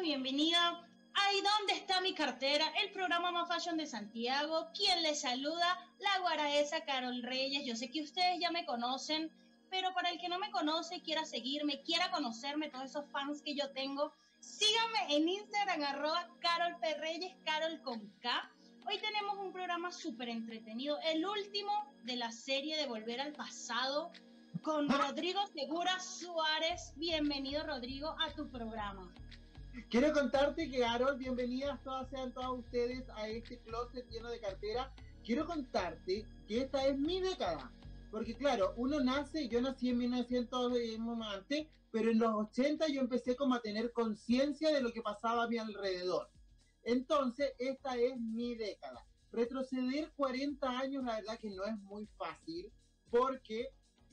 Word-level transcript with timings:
bienvenida. 0.00 0.82
Ay, 1.12 1.42
¿dónde 1.42 1.74
está 1.74 2.00
mi 2.00 2.14
cartera? 2.14 2.64
El 2.82 2.90
programa 2.90 3.30
más 3.30 3.48
fashion 3.48 3.76
de 3.76 3.86
Santiago. 3.86 4.68
¿Quién 4.74 5.02
les 5.02 5.20
saluda? 5.20 5.78
La 5.98 6.18
guaraesa 6.20 6.84
Carol 6.86 7.22
Reyes. 7.22 7.66
Yo 7.66 7.76
sé 7.76 7.90
que 7.90 8.00
ustedes 8.00 8.40
ya 8.40 8.50
me 8.50 8.64
conocen, 8.64 9.30
pero 9.68 9.92
para 9.92 10.08
el 10.08 10.18
que 10.18 10.30
no 10.30 10.38
me 10.38 10.50
conoce, 10.50 11.02
quiera 11.02 11.26
seguirme, 11.26 11.82
quiera 11.82 12.10
conocerme, 12.10 12.70
todos 12.70 12.86
esos 12.86 13.04
fans 13.10 13.42
que 13.42 13.54
yo 13.54 13.70
tengo, 13.72 14.12
síganme 14.40 15.16
en 15.16 15.28
Instagram, 15.28 15.82
arroba 15.82 16.28
Carol 16.40 16.76
P. 16.80 16.94
Reyes, 16.94 17.34
Carol 17.44 17.80
con 17.82 18.00
K. 18.22 18.50
Hoy 18.86 18.98
tenemos 18.98 19.36
un 19.36 19.52
programa 19.52 19.92
súper 19.92 20.30
entretenido, 20.30 20.98
el 21.04 21.26
último 21.26 21.92
de 22.04 22.16
la 22.16 22.32
serie 22.32 22.78
de 22.78 22.86
Volver 22.86 23.20
al 23.20 23.32
Pasado, 23.32 24.10
con 24.62 24.88
Rodrigo 24.88 25.46
Segura 25.48 26.00
Suárez. 26.00 26.94
Bienvenido, 26.96 27.66
Rodrigo, 27.66 28.16
a 28.18 28.32
tu 28.34 28.48
programa. 28.48 29.12
Quiero 29.88 30.12
contarte 30.12 30.68
que, 30.68 30.84
Harold, 30.84 31.18
bienvenidas 31.18 31.82
todas 31.82 32.08
sean 32.10 32.32
todas 32.32 32.50
ustedes 32.50 33.08
a 33.10 33.28
este 33.28 33.58
closet 33.60 34.08
lleno 34.08 34.28
de 34.28 34.40
cartera. 34.40 34.92
Quiero 35.24 35.46
contarte 35.46 36.26
que 36.46 36.62
esta 36.62 36.86
es 36.86 36.98
mi 36.98 37.20
década. 37.20 37.72
Porque 38.10 38.36
claro, 38.36 38.74
uno 38.76 39.00
nace, 39.00 39.48
yo 39.48 39.60
nací 39.60 39.90
en 39.90 39.98
1900 39.98 40.72
antes, 41.22 41.68
pero 41.92 42.10
en 42.10 42.18
los 42.18 42.34
80 42.34 42.88
yo 42.88 43.00
empecé 43.00 43.36
como 43.36 43.54
a 43.54 43.62
tener 43.62 43.92
conciencia 43.92 44.72
de 44.72 44.80
lo 44.80 44.92
que 44.92 45.02
pasaba 45.02 45.44
a 45.44 45.48
mi 45.48 45.58
alrededor. 45.58 46.28
Entonces, 46.82 47.52
esta 47.58 47.96
es 47.96 48.18
mi 48.18 48.56
década. 48.56 49.06
Retroceder 49.30 50.10
40 50.16 50.78
años, 50.78 51.04
la 51.04 51.16
verdad 51.16 51.38
que 51.38 51.50
no 51.50 51.64
es 51.64 51.76
muy 51.78 52.06
fácil, 52.16 52.72
porque 53.10 53.68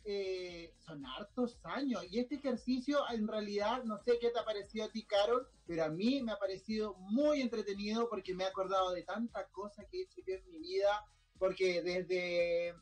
eh, 0.09 0.73
son 0.79 1.05
hartos 1.05 1.59
años. 1.63 2.02
Y 2.09 2.20
este 2.20 2.35
ejercicio, 2.35 2.99
en 3.11 3.27
realidad, 3.27 3.84
no 3.84 3.97
sé 3.97 4.17
qué 4.20 4.30
te 4.30 4.39
ha 4.39 4.45
parecido 4.45 4.85
a 4.85 4.89
ti, 4.89 5.05
Carol, 5.05 5.45
pero 5.66 5.83
a 5.83 5.89
mí 5.89 6.23
me 6.23 6.31
ha 6.31 6.39
parecido 6.39 6.95
muy 6.95 7.41
entretenido 7.41 8.07
porque 8.07 8.33
me 8.33 8.45
he 8.45 8.47
acordado 8.47 8.91
de 8.91 9.03
tantas 9.03 9.50
cosas 9.50 9.85
que 9.91 10.00
he 10.00 10.03
hecho 10.03 10.22
yo 10.25 10.35
en 10.35 10.47
mi 10.47 10.59
vida, 10.59 11.05
porque 11.38 11.81
desde 11.81 12.73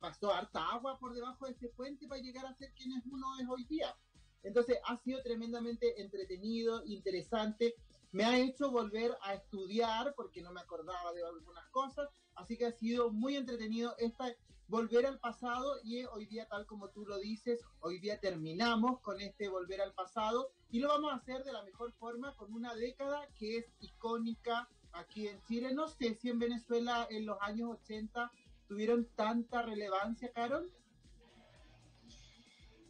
pasó 0.00 0.32
harta 0.32 0.72
agua 0.72 0.98
por 0.98 1.14
debajo 1.14 1.46
de 1.46 1.52
este 1.52 1.68
puente 1.68 2.08
para 2.08 2.20
llegar 2.20 2.44
a 2.46 2.54
ser 2.54 2.72
quien 2.74 2.90
es 2.92 3.06
uno 3.06 3.26
es 3.40 3.48
hoy 3.48 3.64
día. 3.66 3.96
Entonces 4.42 4.78
ha 4.86 4.96
sido 4.98 5.22
tremendamente 5.22 6.00
entretenido, 6.02 6.82
interesante. 6.84 7.76
Me 8.10 8.24
ha 8.24 8.40
hecho 8.40 8.72
volver 8.72 9.16
a 9.22 9.34
estudiar 9.34 10.14
porque 10.16 10.42
no 10.42 10.52
me 10.52 10.60
acordaba 10.60 11.12
de 11.12 11.24
algunas 11.24 11.68
cosas. 11.68 12.08
Así 12.34 12.58
que 12.58 12.66
ha 12.66 12.72
sido 12.72 13.12
muy 13.12 13.36
entretenido 13.36 13.94
esta, 13.98 14.34
volver 14.68 15.06
al 15.06 15.18
pasado 15.18 15.76
y 15.84 16.04
hoy 16.04 16.26
día, 16.26 16.46
tal 16.48 16.66
como 16.66 16.88
tú 16.90 17.06
lo 17.06 17.18
dices, 17.18 17.60
hoy 17.80 17.98
día 17.98 18.18
terminamos 18.18 19.00
con 19.00 19.20
este 19.20 19.48
volver 19.48 19.80
al 19.80 19.94
pasado 19.94 20.50
y 20.70 20.80
lo 20.80 20.88
vamos 20.88 21.12
a 21.12 21.16
hacer 21.16 21.44
de 21.44 21.52
la 21.52 21.62
mejor 21.62 21.92
forma 21.92 22.34
con 22.36 22.52
una 22.52 22.74
década 22.74 23.28
que 23.38 23.58
es 23.58 23.66
icónica 23.80 24.68
aquí 24.92 25.28
en 25.28 25.40
Chile. 25.44 25.72
No 25.72 25.88
sé 25.88 26.14
si 26.14 26.30
en 26.30 26.38
Venezuela 26.38 27.06
en 27.10 27.26
los 27.26 27.38
años 27.40 27.70
80 27.82 28.30
tuvieron 28.66 29.06
tanta 29.14 29.62
relevancia, 29.62 30.32
Carol. 30.32 30.72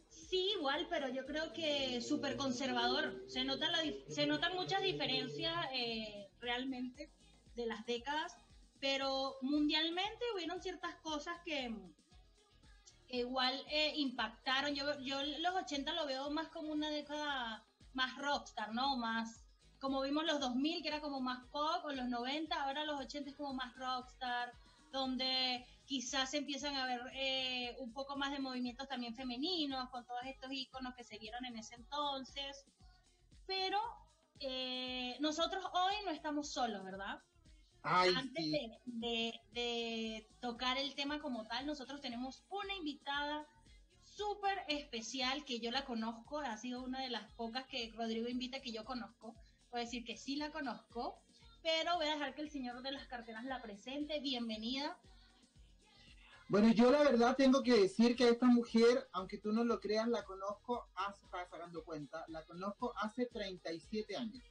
Sí, 0.09 0.51
igual, 0.57 0.87
pero 0.89 1.07
yo 1.07 1.25
creo 1.25 1.53
que 1.53 2.01
súper 2.01 2.35
conservador. 2.35 3.23
Se, 3.27 3.45
nota 3.45 3.69
la, 3.71 3.79
se 4.09 4.25
notan 4.27 4.55
muchas 4.55 4.81
diferencias 4.81 5.55
eh, 5.73 6.27
realmente 6.39 7.09
de 7.55 7.65
las 7.65 7.85
décadas, 7.85 8.37
pero 8.79 9.37
mundialmente 9.41 10.25
hubieron 10.33 10.61
ciertas 10.61 10.95
cosas 10.95 11.37
que, 11.45 11.73
igual 13.09 13.63
eh, 13.69 13.93
impactaron. 13.95 14.73
Yo, 14.75 14.99
yo 14.99 15.21
los 15.39 15.55
80 15.55 15.93
lo 15.93 16.05
veo 16.05 16.29
más 16.29 16.49
como 16.49 16.71
una 16.71 16.89
década 16.89 17.65
más 17.93 18.17
rockstar, 18.17 18.73
¿no? 18.73 18.97
Más 18.97 19.43
como 19.79 20.01
vimos 20.01 20.25
los 20.25 20.39
2000, 20.39 20.81
que 20.81 20.87
era 20.87 21.01
como 21.01 21.19
más 21.19 21.45
pop, 21.51 21.85
o 21.85 21.91
los 21.91 22.07
90, 22.07 22.55
ahora 22.55 22.83
los 22.85 22.99
80 22.99 23.29
es 23.29 23.35
como 23.35 23.53
más 23.53 23.75
rockstar, 23.75 24.53
donde 24.91 25.65
quizás 25.85 26.33
empiezan 26.33 26.75
a 26.75 26.85
ver 26.85 27.01
eh, 27.13 27.75
un 27.79 27.93
poco 27.93 28.17
más 28.17 28.31
de 28.31 28.39
movimientos 28.39 28.87
también 28.87 29.15
femeninos, 29.15 29.89
con 29.89 30.05
todos 30.05 30.21
estos 30.25 30.51
iconos 30.51 30.95
que 30.95 31.03
se 31.03 31.19
vieron 31.19 31.45
en 31.45 31.57
ese 31.57 31.75
entonces. 31.75 32.65
Pero 33.45 33.79
eh, 34.39 35.15
nosotros 35.19 35.63
hoy 35.73 35.93
no 36.05 36.11
estamos 36.11 36.51
solos, 36.51 36.83
¿verdad? 36.83 37.21
Antes 37.83 38.45
de, 38.85 40.27
tocar 40.41 40.77
el 40.77 40.93
tema 40.95 41.19
como 41.19 41.47
tal, 41.47 41.65
nosotros 41.65 42.01
tenemos 42.01 42.43
una 42.49 42.73
invitada 42.75 43.47
súper 44.03 44.59
especial 44.67 45.45
que 45.45 45.59
yo 45.59 45.71
la 45.71 45.85
conozco, 45.85 46.39
ha 46.39 46.57
sido 46.57 46.83
una 46.83 47.01
de 47.01 47.09
las 47.09 47.31
pocas 47.33 47.65
que 47.67 47.91
Rodrigo 47.95 48.27
invita 48.27 48.61
que 48.61 48.71
yo 48.71 48.83
conozco. 48.83 49.35
Puedo 49.69 49.83
decir 49.83 50.03
que 50.03 50.17
sí 50.17 50.35
la 50.35 50.51
conozco, 50.51 51.21
pero 51.61 51.95
voy 51.95 52.07
a 52.07 52.13
dejar 52.13 52.35
que 52.35 52.41
el 52.41 52.49
señor 52.49 52.81
de 52.81 52.91
las 52.91 53.07
carteras 53.07 53.45
la 53.45 53.61
presente. 53.61 54.19
Bienvenida. 54.19 54.97
Bueno, 56.49 56.71
yo 56.71 56.89
la 56.91 57.03
verdad 57.03 57.35
tengo 57.35 57.61
que 57.61 57.73
decir 57.73 58.15
que 58.15 58.23
a 58.23 58.29
esta 58.29 58.45
mujer, 58.45 59.09
aunque 59.11 59.37
tú 59.37 59.51
no 59.51 59.65
lo 59.65 59.81
creas, 59.81 60.07
la 60.07 60.23
conozco, 60.23 60.87
hace, 60.95 61.21
sacando 61.29 61.83
cuenta, 61.83 62.23
la 62.29 62.43
conozco 62.45 62.93
hace 62.97 63.25
37 63.25 64.15
años. 64.15 64.43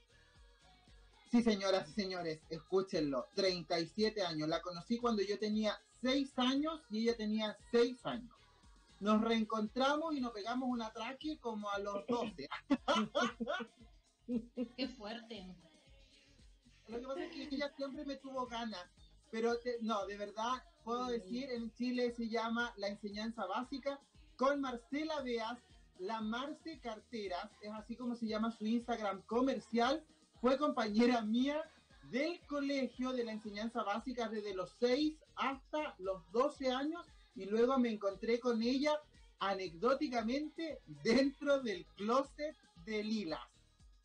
Sí, 1.31 1.43
señoras 1.43 1.89
y 1.89 1.93
señores, 1.93 2.41
escúchenlo, 2.51 3.27
37 3.35 4.23
años. 4.23 4.49
La 4.49 4.63
conocí 4.63 4.99
cuando 4.99 5.23
yo 5.23 5.39
tenía 5.39 5.77
6 6.03 6.39
años 6.39 6.81
y 6.89 7.03
ella 7.03 7.17
tenía 7.17 7.57
6 7.73 8.07
años. 8.07 8.35
Nos 9.01 9.21
reencontramos 9.21 10.15
y 10.15 10.21
nos 10.21 10.33
pegamos 10.33 10.69
un 10.69 10.83
atraque 10.83 11.39
como 11.41 11.69
a 11.71 11.79
los 11.79 12.07
12. 12.07 12.49
Qué 14.77 14.89
fuerte. 14.89 15.55
Lo 16.89 17.01
que 17.01 17.07
pasa 17.07 17.25
es 17.25 17.33
que 17.33 17.55
ella 17.55 17.73
siempre 17.77 18.05
me 18.05 18.17
tuvo 18.17 18.47
ganas, 18.47 18.85
pero 19.31 19.55
no, 19.81 20.07
de 20.07 20.17
verdad, 20.17 20.63
puedo 20.85 21.07
decir, 21.07 21.51
en 21.51 21.73
Chile 21.75 22.13
se 22.13 22.29
llama 22.29 22.73
La 22.77 22.89
Enseñanza 22.89 23.45
Básica, 23.47 24.01
con 24.37 24.61
Marcela 24.61 25.21
Beas, 25.23 25.59
la 25.99 26.21
Marce 26.21 26.79
Carteras, 26.79 27.51
es 27.61 27.73
así 27.73 27.97
como 27.97 28.15
se 28.15 28.27
llama 28.27 28.53
su 28.53 28.67
Instagram 28.67 29.23
comercial, 29.23 30.05
fue 30.47 30.59
compañera 30.59 31.23
mía 31.23 31.61
del 32.13 32.39
colegio 32.47 33.13
de 33.13 33.25
la 33.25 33.33
enseñanza 33.33 33.83
básica 33.83 34.29
desde 34.29 34.55
los 34.55 34.71
6 34.79 35.17
hasta 35.35 35.97
los 35.99 36.23
12 36.31 36.71
años 36.71 37.05
y 37.35 37.47
luego 37.47 37.77
me 37.81 37.91
encontré 37.91 38.39
con 38.39 38.63
ella 38.63 38.93
anecdóticamente 39.41 40.79
dentro 41.03 41.61
del 41.63 41.85
closet 41.97 42.55
de 42.85 43.03
Lilas. 43.03 43.41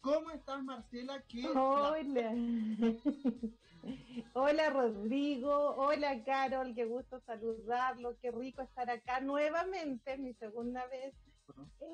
¿Cómo 0.02 0.32
estás, 0.32 0.64
Marcela? 0.64 1.24
Hola. 1.54 2.34
Hola, 4.34 4.70
Rodrigo. 4.72 5.76
Hola, 5.76 6.24
Carol. 6.24 6.74
Qué 6.74 6.86
gusto 6.86 7.22
saludarlo. 7.28 8.18
Qué 8.20 8.32
rico 8.32 8.64
estar 8.64 8.90
acá 8.90 9.20
nuevamente, 9.20 10.18
mi 10.18 10.34
segunda 10.34 10.88
vez. 10.88 11.14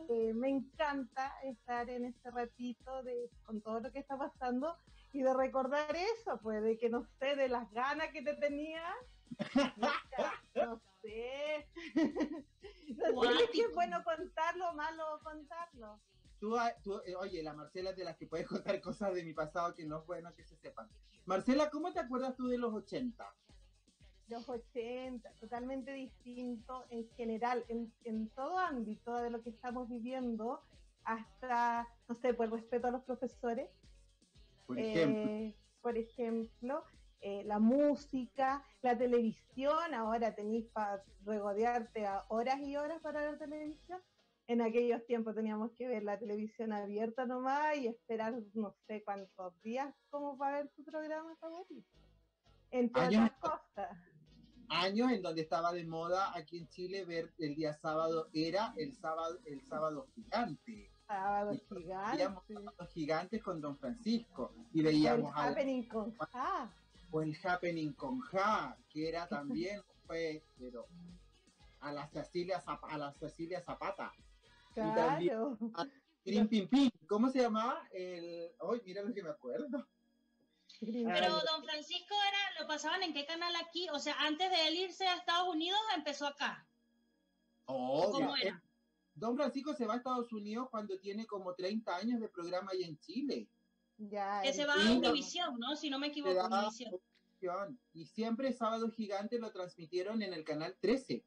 Eh, 0.09 0.33
me 0.33 0.49
encanta 0.49 1.33
estar 1.43 1.89
en 1.89 2.05
este 2.05 2.31
ratito 2.31 3.03
de, 3.03 3.29
con 3.43 3.61
todo 3.61 3.79
lo 3.79 3.91
que 3.91 3.99
está 3.99 4.17
pasando 4.17 4.77
y 5.13 5.21
de 5.21 5.33
recordar 5.33 5.95
eso, 5.95 6.39
pues, 6.41 6.61
de 6.63 6.77
que 6.77 6.89
no 6.89 7.05
sé, 7.19 7.35
de 7.35 7.49
las 7.49 7.69
ganas 7.71 8.09
que 8.09 8.21
te 8.21 8.35
tenía. 8.35 8.83
no 10.55 10.81
sé. 11.01 11.67
no 13.13 13.23
sé 13.23 13.47
si 13.51 13.61
es 13.61 13.73
bueno 13.73 14.03
contarlo 14.03 14.69
o 14.69 14.73
malo 14.73 15.19
contarlo. 15.23 15.99
Ah, 16.59 16.71
tú, 16.83 17.01
eh, 17.05 17.15
oye, 17.15 17.41
la 17.41 17.53
Marcela 17.53 17.91
es 17.91 17.97
de 17.97 18.03
las 18.03 18.17
que 18.17 18.27
puedes 18.27 18.47
contar 18.47 18.79
cosas 18.79 19.13
de 19.13 19.23
mi 19.23 19.33
pasado 19.33 19.73
que 19.73 19.85
no 19.85 19.99
es 19.99 20.05
bueno 20.05 20.33
que 20.35 20.43
se 20.43 20.55
sepan. 20.55 20.87
Marcela, 21.25 21.69
¿cómo 21.69 21.91
te 21.91 21.99
acuerdas 21.99 22.35
tú 22.35 22.47
de 22.47 22.57
los 22.57 22.73
80? 22.73 23.35
Los 24.27 24.47
80, 24.49 25.31
totalmente 25.39 25.93
distinto 25.93 26.85
en 26.89 27.07
general, 27.11 27.63
en, 27.69 27.93
en 28.03 28.29
todo 28.29 28.57
ámbito 28.57 29.15
de 29.15 29.29
lo 29.29 29.41
que 29.41 29.49
estamos 29.49 29.87
viviendo, 29.87 30.61
hasta, 31.03 31.87
no 32.07 32.15
sé, 32.15 32.33
por 32.33 32.51
respeto 32.51 32.87
a 32.87 32.91
los 32.91 33.03
profesores. 33.03 33.69
Por 34.65 34.79
ejemplo. 34.79 35.31
Eh, 35.31 35.55
por 35.81 35.97
ejemplo, 35.97 36.83
eh, 37.21 37.43
la 37.45 37.59
música, 37.59 38.63
la 38.81 38.97
televisión, 38.97 39.93
ahora 39.93 40.35
tenéis 40.35 40.65
para 40.67 41.01
regodearte 41.23 42.05
a 42.05 42.25
horas 42.27 42.59
y 42.59 42.75
horas 42.75 43.01
para 43.01 43.21
ver 43.21 43.37
televisión 43.37 44.01
en 44.47 44.61
aquellos 44.61 45.05
tiempos 45.05 45.35
teníamos 45.35 45.71
que 45.73 45.87
ver 45.87 46.03
la 46.03 46.17
televisión 46.17 46.71
abierta 46.71 47.25
nomás 47.25 47.77
y 47.77 47.87
esperar 47.87 48.33
no 48.53 48.73
sé 48.87 49.03
cuántos 49.03 49.61
días 49.61 49.93
como 50.09 50.37
para 50.37 50.59
ver 50.59 50.71
su 50.73 50.85
programa 50.85 51.35
favorito. 51.35 51.89
Entre 52.71 53.01
años, 53.01 53.29
otras 53.41 53.59
cosas. 53.59 53.97
Años 54.69 55.11
en 55.11 55.21
donde 55.21 55.41
estaba 55.41 55.71
de 55.71 55.85
moda 55.85 56.35
aquí 56.35 56.57
en 56.57 56.67
Chile 56.67 57.05
ver 57.05 57.33
el 57.37 57.55
día 57.55 57.73
sábado, 57.73 58.29
era 58.33 58.73
el 58.77 58.93
sábado, 58.93 59.39
el 59.45 59.61
sábado 59.61 60.07
gigante. 60.13 60.91
Sábado 61.07 61.57
gigante. 61.69 62.17
Veíamos 62.17 62.43
sábados 62.47 62.89
gigantes 62.93 63.43
con 63.43 63.61
Don 63.61 63.77
Francisco 63.77 64.53
y 64.73 64.81
veíamos 64.81 65.31
el 65.31 65.49
happening 65.51 65.83
con 65.87 66.15
Ja. 66.17 66.73
O 67.11 67.21
el 67.21 67.37
happening 67.41 67.93
con 67.93 68.19
Ja, 68.19 68.77
que 68.89 69.07
era 69.07 69.27
también, 69.27 69.81
fue, 70.05 70.43
pero 70.57 70.87
a 71.79 71.91
la 71.93 72.07
Cecilia, 72.07 72.63
a 72.65 72.97
la 72.97 73.13
Cecilia 73.13 73.61
Zapata. 73.61 74.11
Claro. 74.73 75.57
Pim, 76.23 76.47
pim, 76.47 76.67
pim. 76.67 76.89
¿Cómo 77.07 77.29
se 77.29 77.39
llamaba? 77.39 77.87
El... 77.91 78.51
Ay, 78.59 78.81
mira 78.85 79.01
lo 79.01 79.13
que 79.13 79.23
me 79.23 79.29
acuerdo. 79.29 79.87
Pero 80.79 81.29
don 81.51 81.63
Francisco 81.63 82.15
era, 82.27 82.61
lo 82.61 82.67
pasaban 82.67 83.03
en 83.03 83.13
qué 83.13 83.25
canal 83.25 83.53
aquí, 83.55 83.87
o 83.91 83.99
sea, 83.99 84.15
antes 84.19 84.49
de 84.51 84.67
él 84.67 84.75
irse 84.75 85.07
a 85.07 85.15
Estados 85.15 85.49
Unidos 85.53 85.79
empezó 85.95 86.27
acá. 86.27 86.65
Oh, 87.65 88.11
¿Cómo 88.11 88.35
ya. 88.37 88.41
era? 88.43 88.63
Don 89.15 89.35
Francisco 89.35 89.73
se 89.73 89.85
va 89.85 89.95
a 89.95 89.97
Estados 89.97 90.31
Unidos 90.31 90.67
cuando 90.69 90.99
tiene 90.99 91.25
como 91.25 91.53
30 91.55 91.95
años 91.95 92.19
de 92.21 92.29
programa 92.29 92.71
ahí 92.71 92.83
en 92.83 92.97
Chile. 92.99 93.47
Ya, 93.97 94.41
Que 94.43 94.53
se 94.53 94.65
va 94.65 94.73
a. 94.75 94.91
Univisión, 94.91 95.57
¿no? 95.59 95.75
Si 95.75 95.89
no 95.89 95.97
me 95.97 96.07
equivoco, 96.07 96.45
Univisión. 96.45 97.79
Y 97.93 98.05
siempre 98.05 98.53
Sábado 98.53 98.89
Gigante 98.91 99.39
lo 99.39 99.51
transmitieron 99.51 100.21
en 100.21 100.33
el 100.33 100.43
canal 100.43 100.75
13. 100.79 101.23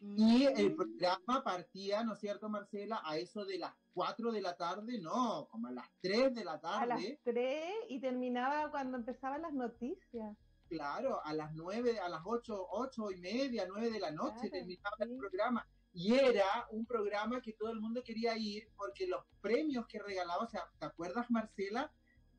Y 0.00 0.44
el 0.44 0.70
Mm. 0.72 0.76
programa 0.76 1.44
partía, 1.44 2.02
¿no 2.04 2.14
es 2.14 2.20
cierto, 2.20 2.48
Marcela? 2.48 3.00
A 3.04 3.18
eso 3.18 3.44
de 3.44 3.58
las 3.58 3.74
4 3.94 4.32
de 4.32 4.40
la 4.40 4.56
tarde, 4.56 4.98
no, 5.00 5.46
como 5.50 5.68
a 5.68 5.72
las 5.72 5.88
3 6.00 6.34
de 6.34 6.44
la 6.44 6.52
a 6.52 6.86
las 6.86 6.98
tarde. 6.98 7.20
3 7.24 7.72
y 7.88 8.00
terminaba 8.00 8.70
cuando 8.70 8.96
empezaban 8.98 9.42
las 9.42 9.52
noticias. 9.52 10.36
Claro, 10.68 11.20
a 11.24 11.34
las 11.34 11.52
9, 11.54 11.98
a 12.00 12.08
las 12.08 12.22
8, 12.24 12.66
8 12.70 13.10
y 13.10 13.16
media, 13.18 13.66
9 13.68 13.90
de 13.90 14.00
la 14.00 14.10
noche 14.10 14.48
Claro, 14.48 14.50
terminaba 14.52 14.96
sí. 14.96 15.02
el 15.04 15.16
programa. 15.18 15.66
Y 15.94 16.14
era 16.14 16.66
un 16.70 16.86
programa 16.86 17.42
que 17.42 17.52
todo 17.52 17.70
el 17.70 17.80
mundo 17.80 18.02
quería 18.02 18.34
ir 18.38 18.66
porque 18.76 19.06
los 19.06 19.22
premios 19.42 19.86
que 19.86 19.98
regalaba, 19.98 20.44
o 20.44 20.48
sea, 20.48 20.62
¿te 20.78 20.86
acuerdas, 20.86 21.30
Marcela? 21.30 21.92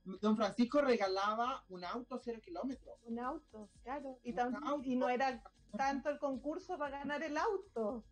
Don 0.04 0.36
Francisco 0.36 0.82
regalaba 0.82 1.64
un 1.70 1.86
auto 1.86 2.18
cero 2.18 2.40
kilómetros. 2.44 2.98
Un 3.04 3.20
auto, 3.20 3.70
claro. 3.84 4.18
Y, 4.24 4.32
Un 4.32 4.36
tan- 4.36 4.56
auto. 4.68 4.82
y 4.84 4.96
no 4.96 5.08
era 5.10 5.44
tanto 5.78 6.10
el 6.10 6.18
concurso 6.18 6.78
para 6.80 6.98
ganar 7.00 7.22
el 7.24 7.38
auto. 7.38 8.04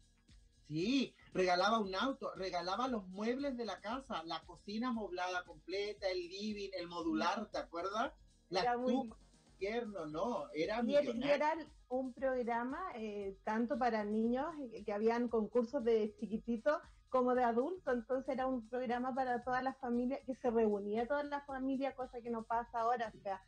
Sí, 0.71 1.13
regalaba 1.33 1.79
un 1.79 1.93
auto, 1.95 2.31
regalaba 2.35 2.87
los 2.87 3.05
muebles 3.09 3.57
de 3.57 3.65
la 3.65 3.81
casa, 3.81 4.23
la 4.23 4.39
cocina 4.45 4.87
amoblada 4.87 5.43
completa, 5.43 6.07
el 6.07 6.29
living, 6.29 6.69
el 6.71 6.87
modular, 6.87 7.45
¿te 7.51 7.57
acuerdas? 7.57 8.13
La 8.47 8.61
Era 8.61 8.77
muy- 8.77 9.11
invierno, 9.53 10.05
no, 10.05 10.49
era 10.53 10.77
Y, 10.81 10.95
er- 10.95 11.01
millonario. 11.13 11.35
era 11.35 11.53
un 11.89 12.13
programa 12.13 12.79
eh, 12.95 13.37
tanto 13.43 13.77
para 13.77 14.05
niños, 14.05 14.45
eh, 14.71 14.85
que 14.85 14.93
habían 14.93 15.27
concursos 15.27 15.83
de 15.83 16.15
chiquititos, 16.21 16.77
como 17.09 17.35
de 17.35 17.43
adultos. 17.43 17.93
Entonces 17.93 18.29
era 18.29 18.47
un 18.47 18.65
programa 18.69 19.13
para 19.13 19.43
toda 19.43 19.61
la 19.61 19.73
familia, 19.73 20.21
que 20.25 20.35
se 20.35 20.49
reunía 20.49 21.05
toda 21.05 21.23
la 21.25 21.41
familia, 21.41 21.93
cosa 21.95 22.21
que 22.21 22.29
no 22.29 22.43
pasa 22.43 22.79
ahora. 22.79 23.11
O 23.13 23.21
sea, 23.21 23.41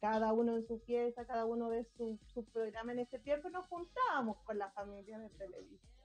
cada 0.00 0.32
uno 0.32 0.54
en 0.56 0.64
su 0.68 0.80
pieza, 0.84 1.26
cada 1.26 1.44
uno 1.44 1.70
ve 1.70 1.84
su, 1.96 2.20
su 2.32 2.44
programa 2.44 2.92
en 2.92 3.00
ese 3.00 3.18
tiempo, 3.18 3.50
nos 3.50 3.66
juntábamos 3.66 4.36
con 4.44 4.56
la 4.58 4.70
familia 4.70 5.18
de 5.18 5.28
televisión. 5.30 5.97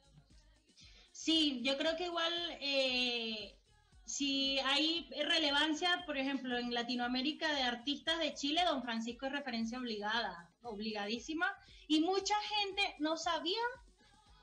Sí, 1.24 1.62
yo 1.64 1.78
creo 1.78 1.96
que 1.96 2.08
igual 2.08 2.34
eh, 2.60 3.56
si 4.04 4.60
hay 4.60 5.08
relevancia, 5.26 6.04
por 6.06 6.18
ejemplo, 6.18 6.58
en 6.58 6.74
Latinoamérica 6.74 7.48
de 7.56 7.62
artistas 7.62 8.20
de 8.20 8.34
Chile, 8.34 8.62
don 8.66 8.84
Francisco 8.84 9.28
es 9.28 9.32
referencia 9.32 9.80
obligada, 9.80 10.52
obligadísima, 10.64 11.50
y 11.88 12.02
mucha 12.02 12.36
gente 12.58 12.96
no 13.00 13.16
sabía, 13.16 13.64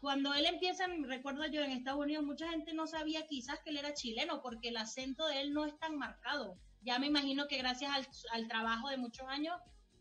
cuando 0.00 0.32
él 0.32 0.46
empieza, 0.46 0.86
recuerdo 1.02 1.46
yo 1.48 1.60
en 1.60 1.72
Estados 1.72 2.00
Unidos, 2.00 2.24
mucha 2.24 2.48
gente 2.48 2.72
no 2.72 2.86
sabía 2.86 3.26
quizás 3.26 3.58
que 3.60 3.68
él 3.68 3.76
era 3.76 3.92
chileno, 3.92 4.40
porque 4.40 4.70
el 4.70 4.78
acento 4.78 5.26
de 5.26 5.42
él 5.42 5.52
no 5.52 5.66
es 5.66 5.78
tan 5.80 5.98
marcado. 5.98 6.56
Ya 6.80 6.98
me 6.98 7.08
imagino 7.08 7.46
que 7.46 7.58
gracias 7.58 7.92
al, 7.92 8.08
al 8.32 8.48
trabajo 8.48 8.88
de 8.88 8.96
muchos 8.96 9.28
años, 9.28 9.54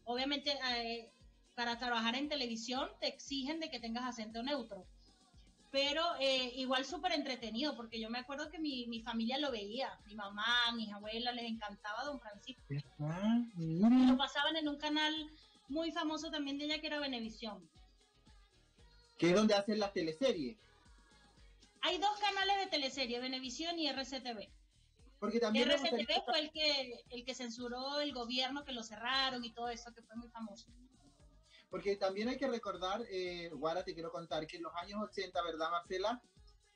obviamente 0.05 0.57
eh, 0.77 1.11
para 1.55 1.77
trabajar 1.77 2.15
en 2.15 2.29
televisión 2.29 2.89
te 3.01 3.07
exigen 3.07 3.59
de 3.59 3.69
que 3.69 3.81
tengas 3.81 4.05
acento 4.05 4.43
neutro 4.43 4.87
pero 5.71 6.03
eh, 6.19 6.51
igual 6.55 6.85
súper 6.85 7.11
entretenido, 7.11 7.75
porque 7.75 7.99
yo 7.99 8.09
me 8.09 8.19
acuerdo 8.19 8.49
que 8.49 8.59
mi, 8.59 8.87
mi 8.87 9.01
familia 9.01 9.37
lo 9.37 9.51
veía, 9.51 9.99
mi 10.05 10.15
mamá, 10.15 10.71
mis 10.75 10.91
abuelas, 10.91 11.35
les 11.35 11.45
encantaba 11.45 12.03
Don 12.05 12.19
Francisco. 12.19 12.63
Lo 13.57 14.17
pasaban 14.17 14.55
en 14.55 14.67
un 14.67 14.77
canal 14.77 15.31
muy 15.67 15.91
famoso 15.91 16.31
también 16.31 16.57
de 16.57 16.65
ella 16.65 16.79
que 16.79 16.87
era 16.87 16.99
Venevisión. 16.99 17.69
Que 19.17 19.29
es 19.29 19.35
donde 19.35 19.53
hacen 19.53 19.79
las 19.79 19.93
teleseries. 19.93 20.57
Hay 21.81 21.97
dos 21.99 22.19
canales 22.19 22.57
de 22.57 22.67
teleserie, 22.67 23.19
Venevisión 23.19 23.77
y 23.77 23.89
RCTV. 23.89 24.49
Porque 25.19 25.39
también 25.39 25.69
RCTV 25.69 26.23
fue 26.25 26.39
el 26.39 26.51
que, 26.51 27.03
el 27.09 27.25
que 27.25 27.35
censuró 27.35 27.99
el 27.99 28.13
gobierno, 28.13 28.63
que 28.65 28.71
lo 28.71 28.83
cerraron 28.83 29.43
y 29.45 29.51
todo 29.51 29.69
eso, 29.69 29.93
que 29.93 30.01
fue 30.01 30.15
muy 30.15 30.29
famoso. 30.29 30.67
Porque 31.69 31.95
también 31.97 32.29
hay 32.29 32.37
que 32.37 32.47
recordar, 32.47 33.03
eh, 33.11 33.49
Guara, 33.53 33.83
te 33.83 33.93
quiero 33.93 34.11
contar 34.11 34.47
que 34.47 34.57
en 34.57 34.63
los 34.63 34.73
años 34.75 35.01
80, 35.03 35.41
¿verdad, 35.43 35.69
Marcela? 35.69 36.21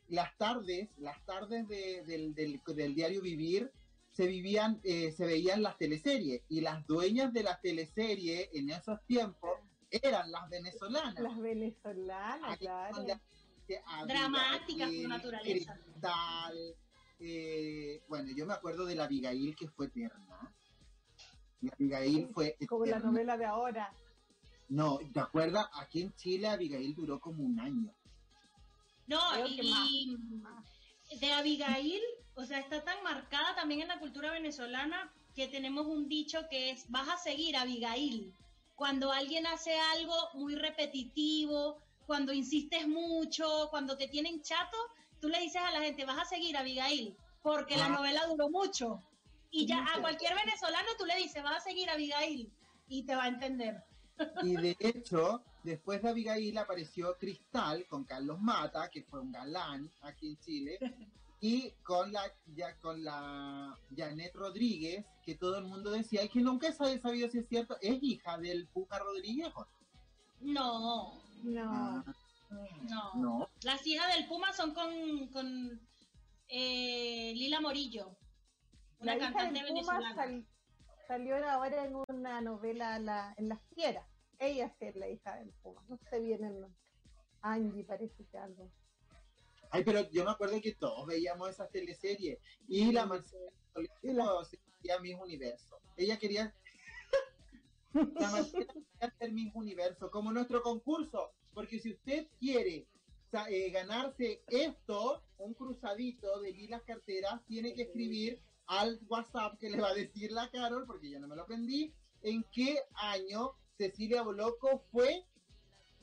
Las 0.09 0.37
tardes, 0.37 0.89
las 0.97 1.23
tardes 1.25 1.67
de- 1.67 2.03
del, 2.05 2.33
del- 2.35 2.61
del 2.75 2.93
diario 2.93 3.21
Vivir, 3.21 3.71
se 4.11 4.27
vivían, 4.27 4.79
eh, 4.83 5.11
se 5.11 5.25
veían 5.25 5.63
las 5.63 5.77
teleseries. 5.77 6.43
Y 6.47 6.61
las 6.61 6.85
dueñas 6.85 7.33
de 7.33 7.41
las 7.41 7.59
teleseries 7.61 8.49
en 8.53 8.69
esos 8.69 9.03
tiempos 9.07 9.59
eran 9.89 10.29
las 10.31 10.47
venezolanas. 10.49 11.19
Las 11.19 11.39
venezolanas, 11.39 12.57
claro. 12.59 13.03
Dramáticas 14.05 14.91
por 14.91 15.07
naturaleza. 15.09 15.73
Cristal, 15.83 16.75
eh, 17.19 18.03
bueno, 18.07 18.31
yo 18.35 18.45
me 18.45 18.53
acuerdo 18.53 18.85
de 18.85 18.95
la 18.95 19.05
Abigail 19.05 19.55
que 19.55 19.67
fue 19.69 19.87
eterna. 19.87 20.53
La 21.61 21.71
Abigail 21.73 22.29
fue 22.33 22.57
Como 22.67 22.85
la 22.85 22.91
eterna. 22.97 23.09
novela 23.11 23.37
de 23.37 23.45
ahora. 23.45 23.93
No, 24.73 24.97
¿te 25.13 25.19
acuerdas? 25.19 25.67
Aquí 25.73 26.01
en 26.01 26.15
Chile 26.15 26.47
Abigail 26.47 26.95
duró 26.95 27.19
como 27.19 27.43
un 27.43 27.59
año. 27.59 27.93
No, 29.05 29.19
Creo 29.33 29.47
y, 29.47 30.17
de 31.19 31.31
Abigail, 31.31 32.01
o 32.33 32.43
sea, 32.43 32.57
está 32.57 32.83
tan 32.83 33.03
marcada 33.03 33.53
también 33.53 33.81
en 33.81 33.89
la 33.89 33.99
cultura 33.99 34.31
venezolana 34.31 35.13
que 35.35 35.47
tenemos 35.47 35.85
un 35.85 36.07
dicho 36.09 36.47
que 36.49 36.71
es, 36.71 36.89
vas 36.89 37.07
a 37.07 37.17
seguir 37.17 37.55
a 37.55 37.61
Abigail. 37.61 38.33
Cuando 38.73 39.11
alguien 39.11 39.45
hace 39.45 39.77
algo 39.95 40.15
muy 40.33 40.55
repetitivo, 40.55 41.77
cuando 42.07 42.33
insistes 42.33 42.87
mucho, 42.87 43.67
cuando 43.69 43.95
te 43.95 44.07
tienen 44.07 44.41
chato, 44.41 44.77
tú 45.21 45.29
le 45.29 45.39
dices 45.39 45.61
a 45.61 45.71
la 45.71 45.81
gente, 45.81 46.03
vas 46.05 46.17
a 46.17 46.25
seguir 46.25 46.57
a 46.57 46.61
Abigail, 46.61 47.15
porque 47.43 47.77
la 47.77 47.85
Ah. 47.85 47.89
novela 47.89 48.25
duró 48.25 48.49
mucho. 48.49 48.99
Y 49.51 49.67
ya 49.67 49.85
a 49.93 50.01
cualquier 50.01 50.33
venezolano 50.33 50.87
tú 50.97 51.05
le 51.05 51.17
dices, 51.17 51.43
vas 51.43 51.57
a 51.57 51.69
seguir 51.69 51.91
a 51.91 51.93
Abigail, 51.93 52.51
y 52.87 53.03
te 53.03 53.15
va 53.15 53.25
a 53.25 53.27
entender. 53.27 53.83
Y 54.43 54.55
de 54.55 54.75
hecho, 54.79 55.43
después 55.63 56.01
de 56.01 56.09
Abigail 56.09 56.57
apareció 56.57 57.17
Cristal 57.17 57.85
con 57.87 58.03
Carlos 58.03 58.39
Mata, 58.39 58.89
que 58.89 59.03
fue 59.03 59.19
un 59.19 59.31
galán 59.31 59.89
aquí 60.01 60.29
en 60.29 60.39
Chile, 60.39 60.79
y 61.39 61.71
con 61.83 62.11
la, 62.13 62.23
ya, 62.55 62.75
con 62.77 63.03
la 63.03 63.77
Janet 63.95 64.33
Rodríguez, 64.35 65.05
que 65.25 65.35
todo 65.35 65.57
el 65.57 65.65
mundo 65.65 65.91
decía, 65.91 66.23
y 66.23 66.29
que 66.29 66.41
nunca 66.41 66.71
se 66.71 66.83
había 66.83 66.99
sabido 67.01 67.29
si 67.29 67.39
es 67.39 67.47
cierto, 67.49 67.77
es 67.81 68.01
hija 68.01 68.37
del 68.37 68.67
Puja 68.67 68.99
Rodríguez. 68.99 69.51
¿o 69.55 69.67
No, 70.41 71.21
No. 71.43 72.03
no. 72.51 73.13
No, 73.15 73.49
Las 73.63 73.85
hijas 73.87 74.13
del 74.15 74.27
Puma 74.27 74.53
son 74.53 74.73
con, 74.75 75.27
con 75.29 75.81
eh, 76.49 77.33
Lila 77.35 77.59
Morillo, 77.61 78.15
una 78.99 79.15
La 79.15 79.17
hija 79.17 79.33
cantante 79.33 79.59
del 79.63 79.67
Puma 79.69 79.93
venezolana. 79.97 80.15
sal- 80.15 80.45
salió 81.07 81.35
ahora 81.49 81.85
en 81.85 81.95
una 82.09 82.41
novela 82.41 82.99
la- 82.99 83.33
en 83.37 83.49
Las 83.49 83.59
Fieras. 83.73 84.07
Ella 84.39 84.75
es 84.79 84.95
la 84.95 85.09
hija 85.09 85.35
del 85.37 85.51
Puma. 85.61 85.83
No 85.87 85.97
sé 86.09 86.19
bien 86.19 86.43
el 86.43 86.59
nombre. 86.59 86.79
Angie 87.41 87.83
parece 87.83 88.25
que 88.25 88.37
algo. 88.37 88.69
Ay, 89.69 89.83
pero 89.83 90.09
yo 90.11 90.23
me 90.23 90.31
acuerdo 90.31 90.61
que 90.61 90.75
todos 90.75 91.05
veíamos 91.07 91.49
esas 91.49 91.69
teleseries. 91.71 92.39
Y 92.67 92.91
la 92.91 93.05
Marcela 93.05 93.51
Y 93.75 94.13
la- 94.13 94.23
Toledo 94.25 94.45
se 94.45 94.57
sentía 94.57 94.99
Miss 94.99 95.15
Universo. 95.19 95.79
Ella 95.97 96.17
quería. 96.17 96.53
La 98.15 98.31
Marcela 98.31 98.65
quería 98.73 99.15
ser 99.17 99.31
Miss 99.31 99.51
Universo, 99.55 100.09
como 100.11 100.31
nuestro 100.31 100.61
concurso. 100.61 101.31
Porque 101.53 101.79
si 101.79 101.93
usted 101.93 102.27
quiere 102.39 102.87
eh, 103.49 103.69
ganarse 103.71 104.43
esto, 104.47 105.23
un 105.37 105.53
cruzadito 105.53 106.39
de 106.41 106.51
lilas 106.51 106.81
carteras, 106.83 107.43
tiene 107.47 107.73
que 107.73 107.83
escribir 107.83 108.41
al 108.67 108.99
WhatsApp 109.07 109.57
que 109.59 109.69
le 109.69 109.79
va 109.79 109.89
a 109.89 109.93
decir 109.93 110.31
la 110.31 110.49
Carol, 110.49 110.85
porque 110.85 111.09
yo 111.09 111.19
no 111.19 111.27
me 111.27 111.35
lo 111.35 111.43
aprendí, 111.43 111.93
en 112.21 112.43
qué 112.51 112.79
año 112.95 113.53
Cecilia 113.77 114.21
Boloco 114.21 114.85
fue 114.91 115.25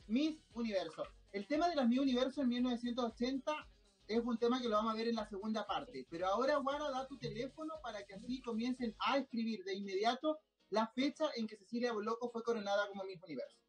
Miss 0.07 0.37
Universo. 0.53 1.03
El 1.31 1.47
tema 1.47 1.69
de 1.69 1.75
las 1.75 1.87
Miss 1.87 1.99
Universo 1.99 2.41
en 2.41 2.49
1980 2.49 3.67
es 4.07 4.19
un 4.19 4.37
tema 4.37 4.61
que 4.61 4.67
lo 4.67 4.75
vamos 4.75 4.93
a 4.93 4.97
ver 4.97 5.07
en 5.07 5.15
la 5.15 5.29
segunda 5.29 5.65
parte. 5.65 6.05
Pero 6.09 6.27
ahora, 6.27 6.57
Guara, 6.57 6.89
da 6.91 7.07
tu 7.07 7.17
teléfono 7.17 7.73
para 7.81 8.05
que 8.05 8.13
así 8.13 8.41
comiencen 8.41 8.95
a 8.99 9.17
escribir 9.17 9.63
de 9.63 9.75
inmediato 9.75 10.39
la 10.69 10.87
fecha 10.87 11.25
en 11.35 11.47
que 11.47 11.57
Cecilia 11.57 11.93
Boloco 11.93 12.29
fue 12.29 12.43
coronada 12.43 12.87
como 12.89 13.03
Miss 13.03 13.21
Universo. 13.23 13.60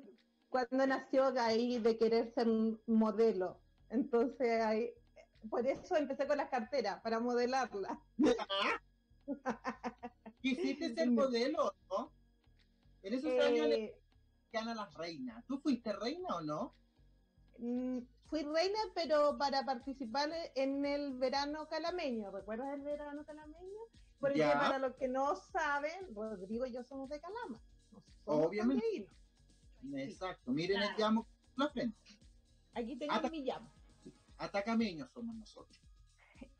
cuando 0.49 0.85
nació 0.85 1.33
ahí 1.39 1.79
de 1.79 1.97
querer 1.97 2.33
ser 2.33 2.49
un 2.49 2.81
modelo. 2.85 3.61
Entonces, 3.89 4.61
ahí, 4.61 4.91
por 5.49 5.65
eso 5.65 5.95
empecé 5.95 6.27
con 6.27 6.35
las 6.37 6.49
carteras, 6.49 7.01
para 7.01 7.21
modelarla. 7.21 8.01
Quisiste 10.41 10.93
ser 10.93 11.09
modelo, 11.11 11.73
¿no? 11.89 12.11
En 13.01 13.13
esos 13.13 13.31
años 13.39 13.67
le 13.69 13.97
gana 14.51 14.75
la 14.75 14.89
reina. 14.89 15.41
¿Tú 15.47 15.57
fuiste 15.59 15.93
reina 15.93 16.35
o 16.35 16.41
no? 16.41 16.75
Mm, 17.59 17.99
fui 18.25 18.43
reina, 18.43 18.79
pero 18.93 19.37
para 19.37 19.63
participar 19.63 20.29
en 20.55 20.85
el 20.85 21.13
verano 21.13 21.65
calameño. 21.69 22.29
¿Recuerdas 22.31 22.73
el 22.73 22.81
verano 22.81 23.25
calameño? 23.25 23.79
Porque 24.19 24.41
para 24.41 24.79
los 24.79 24.95
que 24.95 25.07
no 25.07 25.35
saben, 25.35 26.13
Rodrigo 26.15 26.65
y 26.65 26.73
yo 26.73 26.83
somos 26.83 27.09
de 27.09 27.19
Calama. 27.19 27.61
Obviamente. 28.25 29.09
Exacto. 29.95 30.51
Miren 30.51 30.81
el 30.81 30.97
llamo 30.97 31.27
la 31.55 31.69
frente. 31.69 31.97
Aquí 32.73 32.97
tengo 32.97 33.29
mi 33.29 33.43
llamo. 33.43 33.71
Atacameños 34.37 35.09
somos 35.11 35.35
nosotros. 35.35 35.79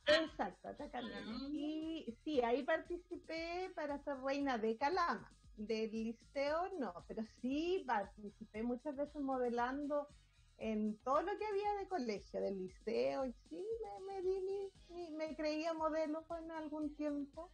Exacto, 0.06 0.70
atacameños. 0.70 1.50
Y 1.52 2.16
sí, 2.24 2.42
ahí 2.42 2.64
participé 2.64 3.72
para 3.76 3.98
ser 4.04 4.18
reina 4.22 4.58
de 4.58 4.78
Calama. 4.78 5.32
Del 5.58 5.92
liceo 5.92 6.70
no, 6.80 6.94
pero 7.08 7.24
sí 7.42 7.84
participé 7.88 8.62
muchas 8.62 8.96
veces 8.96 9.22
modelando 9.22 10.10
en 10.58 10.98
todo 11.00 11.22
lo 11.22 11.38
que 11.38 11.46
había 11.46 11.74
de 11.80 11.88
colegio, 11.88 12.42
del 12.42 12.58
liceo, 12.58 13.26
y 13.26 13.34
sí, 13.50 13.66
me, 14.06 14.22
me, 14.22 15.18
me 15.18 15.36
creía 15.36 15.74
modelo 15.74 16.24
en 16.42 16.52
algún 16.52 16.96
tiempo. 16.96 17.52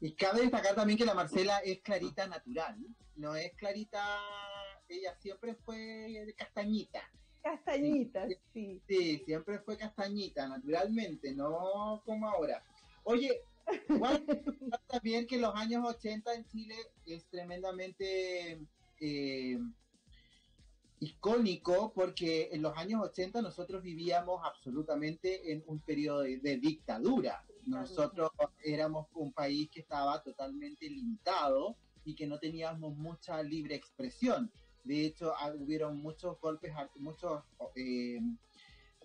Y 0.00 0.14
cabe 0.14 0.42
destacar 0.42 0.74
también 0.74 0.98
que 0.98 1.04
la 1.04 1.14
Marcela 1.14 1.58
es 1.58 1.80
clarita 1.80 2.26
natural, 2.26 2.76
no 3.16 3.34
es 3.34 3.52
clarita, 3.54 4.00
ella 4.88 5.14
siempre 5.16 5.54
fue 5.54 6.34
castañita. 6.36 7.02
Castañita, 7.42 8.26
sí. 8.52 8.80
Sí, 8.86 9.18
siempre 9.24 9.58
fue 9.60 9.76
castañita, 9.76 10.46
naturalmente, 10.48 11.34
no 11.34 12.02
como 12.04 12.28
ahora. 12.28 12.62
Oye, 13.04 13.42
igual 13.88 14.24
también 14.88 15.26
que 15.26 15.38
los 15.38 15.54
años 15.54 15.84
80 15.84 16.34
en 16.34 16.44
Chile 16.46 16.76
es 17.06 17.26
tremendamente 17.26 18.60
eh, 19.00 19.58
icónico 21.00 21.92
porque 21.94 22.48
en 22.52 22.62
los 22.62 22.76
años 22.76 23.02
80 23.02 23.42
nosotros 23.42 23.82
vivíamos 23.82 24.40
absolutamente 24.44 25.52
en 25.52 25.62
un 25.66 25.80
periodo 25.80 26.20
de, 26.20 26.58
dictadura. 26.58 27.44
Nosotros 27.66 28.30
éramos 28.64 29.06
un 29.14 29.32
país 29.32 29.68
que 29.70 29.80
estaba 29.80 30.22
totalmente 30.22 30.88
limitado 30.88 31.76
y 32.04 32.14
que 32.14 32.26
no 32.26 32.38
teníamos 32.38 32.96
mucha 32.96 33.42
libre 33.42 33.74
expresión. 33.74 34.50
De 34.84 35.04
hecho, 35.04 35.34
ah, 35.36 35.52
hubieron 35.58 35.98
muchos 35.98 36.40
golpes, 36.40 36.72
muchos 36.96 37.42
eh, 37.74 38.20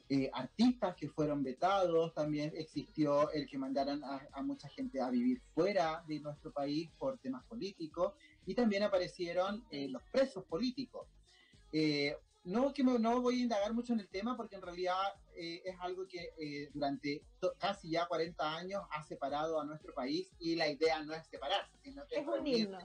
eh, 0.09 0.29
artistas 0.33 0.95
que 0.95 1.09
fueron 1.09 1.43
vetados, 1.43 2.13
también 2.13 2.51
existió 2.55 3.31
el 3.31 3.47
que 3.47 3.57
mandaran 3.57 4.01
a, 4.03 4.41
mucha 4.43 4.69
gente 4.69 5.01
a 5.01 5.09
vivir 5.09 5.41
fuera 5.53 6.03
de 6.07 6.19
nuestro 6.19 6.51
país 6.51 6.91
por 6.97 7.17
temas 7.19 7.43
políticos 7.45 8.13
y 8.45 8.53
también 8.53 8.83
aparecieron 8.83 9.65
eh, 9.71 9.87
los 9.89 10.03
presos 10.11 10.43
políticos. 10.45 11.07
No 12.43 12.73
que 12.73 12.83
no 12.83 13.21
voy 13.21 13.39
a 13.39 13.43
indagar 13.43 13.73
mucho 13.73 13.93
en 13.93 14.01
el 14.01 14.09
tema 14.09 14.37
porque 14.37 14.55
en 14.55 14.61
realidad 14.61 15.15
es 15.35 15.75
algo 15.79 16.07
que 16.07 16.69
durante 16.73 17.23
casi 17.57 17.91
ya 17.91 18.05
40 18.07 18.55
años 18.55 18.83
ha 18.91 19.03
separado 19.03 19.59
a 19.59 19.65
nuestro 19.65 19.93
país 19.93 20.29
y 20.39 20.55
la 20.55 20.67
idea 20.67 21.01
no 21.03 21.13
es 21.13 21.25
separarse, 21.27 21.77
sino 21.83 22.05
que 22.07 22.19
es, 22.19 22.27
unirnos. 22.27 22.83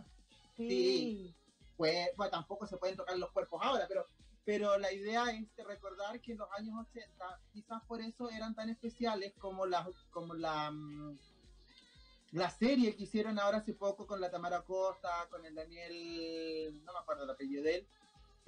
sí. 0.57 1.35
Pues, 1.79 2.09
tampoco 2.33 2.67
se 2.67 2.77
pueden 2.77 2.97
tocar 2.97 3.17
los 3.17 3.31
cuerpos 3.31 3.61
ahora, 3.63 3.87
pero, 3.87 4.05
pero 4.45 4.77
la 4.79 4.93
idea 4.93 5.31
es 5.31 5.47
recordar 5.65 6.21
que 6.21 6.33
en 6.33 6.39
los 6.39 6.49
años 6.59 6.75
80 6.91 7.41
quizás 7.53 7.81
por 7.87 8.01
eso 8.01 8.29
eran 8.31 8.57
tan 8.57 8.69
especiales 8.69 9.33
como 9.39 9.65
la, 9.65 9.89
como 10.11 10.35
la, 10.35 10.73
mm, 10.73 11.17
la 12.33 12.51
serie 12.51 12.97
que 12.97 13.05
hicieron 13.05 13.39
ahora 13.39 13.59
hace 13.59 13.75
poco 13.75 14.09
con 14.09 14.21
la 14.21 14.29
Tamara 14.29 14.63
Costa, 14.63 15.29
con 15.31 15.47
el 15.47 15.55
Daniel, 15.55 16.83
no 16.85 16.93
me 16.93 16.99
acuerdo 16.99 17.23
el 17.23 17.31
apellido 17.31 17.63
de 17.63 17.77
él, 17.77 17.87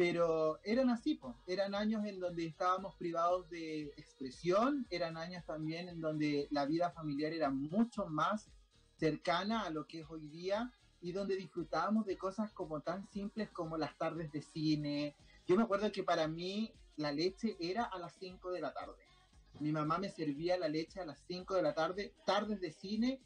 pero 0.01 0.59
eran 0.65 0.89
así, 0.89 1.17
pues, 1.17 1.35
eran 1.47 1.75
años 1.75 2.07
en 2.07 2.21
donde 2.21 2.47
estábamos 2.47 2.95
privados 2.95 3.51
de 3.51 3.83
expresión, 3.99 4.87
eran 4.89 5.19
años 5.19 5.45
también 5.45 5.91
en 5.91 6.01
donde 6.01 6.49
la 6.51 6.65
vida 6.65 6.91
familiar 6.91 7.35
era 7.35 7.51
mucho 7.51 8.07
más 8.07 8.51
cercana 8.97 9.61
a 9.67 9.69
lo 9.69 9.87
que 9.87 10.01
es 10.01 10.07
hoy 10.09 10.27
día 10.29 10.73
y 11.03 11.13
donde 11.13 11.37
disfrutábamos 11.37 12.07
de 12.07 12.17
cosas 12.17 12.51
como 12.55 12.81
tan 12.81 13.07
simples 13.09 13.51
como 13.51 13.77
las 13.77 13.95
tardes 13.99 14.33
de 14.33 14.41
cine. 14.41 15.17
Yo 15.47 15.55
me 15.55 15.65
acuerdo 15.65 15.93
que 15.93 16.03
para 16.03 16.27
mí 16.27 16.73
la 16.97 17.13
leche 17.13 17.59
era 17.61 17.85
a 17.85 17.99
las 17.99 18.15
5 18.15 18.53
de 18.53 18.61
la 18.63 18.73
tarde. 18.73 19.05
Mi 19.59 19.71
mamá 19.71 19.99
me 19.99 20.09
servía 20.09 20.57
la 20.57 20.69
leche 20.69 21.01
a 21.01 21.05
las 21.05 21.23
5 21.27 21.57
de 21.57 21.63
la 21.63 21.75
tarde, 21.75 22.15
tardes 22.25 22.63
de 22.63 22.73
cine, 22.73 23.21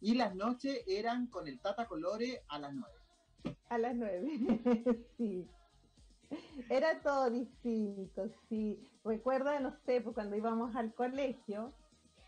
y 0.00 0.14
las 0.14 0.36
noches 0.36 0.84
eran 0.86 1.26
con 1.26 1.48
el 1.48 1.58
Tata 1.58 1.88
Colore 1.88 2.44
a 2.46 2.60
las 2.60 2.72
9. 2.72 3.56
A 3.68 3.78
las 3.78 3.96
9, 3.96 5.06
sí. 5.18 5.48
Era 6.68 7.00
todo 7.00 7.30
distinto, 7.30 8.28
sí. 8.48 8.88
Recuerda, 9.04 9.58
no 9.60 9.76
sé, 9.84 10.00
pues 10.00 10.14
cuando 10.14 10.36
íbamos 10.36 10.74
al 10.76 10.94
colegio, 10.94 11.72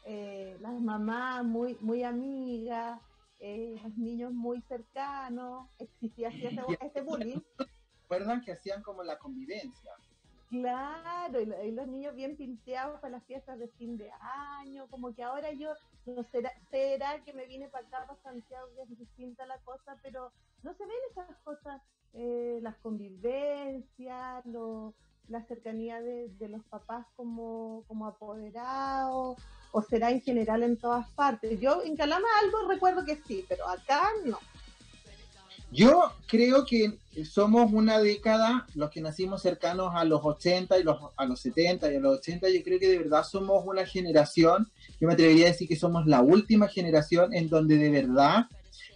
eh, 0.04 0.56
las 0.60 0.80
mamás 0.80 1.44
muy, 1.44 1.76
muy 1.80 2.02
amigas, 2.02 3.00
eh, 3.38 3.76
los 3.82 3.96
niños 3.96 4.32
muy 4.32 4.60
cercanos, 4.62 5.68
existía 5.78 6.28
este 6.28 7.00
bullying. 7.02 7.40
¿Recuerdan 8.02 8.40
que 8.42 8.52
hacían 8.52 8.82
como 8.82 9.02
la 9.02 9.18
convivencia? 9.18 9.92
Claro, 10.52 11.40
y, 11.40 11.70
los 11.72 11.88
niños 11.88 12.14
bien 12.14 12.36
pinteados 12.36 13.00
para 13.00 13.12
las 13.12 13.24
fiestas 13.24 13.58
de 13.58 13.68
fin 13.68 13.96
de 13.96 14.10
año, 14.60 14.86
como 14.90 15.14
que 15.14 15.22
ahora 15.22 15.50
yo, 15.52 15.72
no 16.04 16.22
será, 16.24 16.52
será 16.70 17.24
que 17.24 17.32
me 17.32 17.46
vine 17.46 17.70
para 17.70 17.86
acá, 17.86 18.06
para 18.06 18.20
Santiago, 18.20 18.68
que 18.76 18.82
es 18.82 18.98
distinta 18.98 19.46
la 19.46 19.56
cosa, 19.60 19.96
pero 20.02 20.30
no 20.62 20.74
se 20.74 20.84
ven 20.84 20.96
esas 21.10 21.38
cosas, 21.38 21.80
eh, 22.12 22.58
las 22.60 22.76
convivencias, 22.80 24.44
la 25.28 25.42
cercanía 25.48 26.02
de, 26.02 26.28
de, 26.28 26.48
los 26.50 26.62
papás 26.64 27.06
como, 27.16 27.84
como 27.88 28.06
apoderados, 28.06 29.38
o 29.72 29.80
será 29.80 30.10
en 30.10 30.20
general 30.20 30.64
en 30.64 30.76
todas 30.76 31.10
partes. 31.12 31.58
Yo 31.60 31.82
en 31.82 31.96
Calama 31.96 32.28
algo 32.42 32.68
recuerdo 32.68 33.06
que 33.06 33.16
sí, 33.16 33.42
pero 33.48 33.66
acá 33.66 34.02
no. 34.26 34.38
Yo 35.72 36.12
creo 36.26 36.66
que 36.66 36.98
somos 37.24 37.72
una 37.72 37.98
década, 37.98 38.66
los 38.74 38.90
que 38.90 39.00
nacimos 39.00 39.40
cercanos 39.40 39.92
a 39.94 40.04
los 40.04 40.20
80 40.22 40.78
y 40.78 40.82
los, 40.82 40.98
a 41.16 41.24
los 41.24 41.40
70 41.40 41.90
y 41.90 41.96
a 41.96 42.00
los 42.00 42.18
80, 42.18 42.50
yo 42.50 42.62
creo 42.62 42.78
que 42.78 42.88
de 42.88 42.98
verdad 42.98 43.24
somos 43.24 43.64
una 43.64 43.86
generación, 43.86 44.70
yo 45.00 45.08
me 45.08 45.14
atrevería 45.14 45.46
a 45.46 45.52
decir 45.52 45.66
que 45.66 45.76
somos 45.76 46.06
la 46.06 46.20
última 46.20 46.68
generación 46.68 47.32
en 47.32 47.48
donde 47.48 47.78
de 47.78 47.90
verdad 47.90 48.48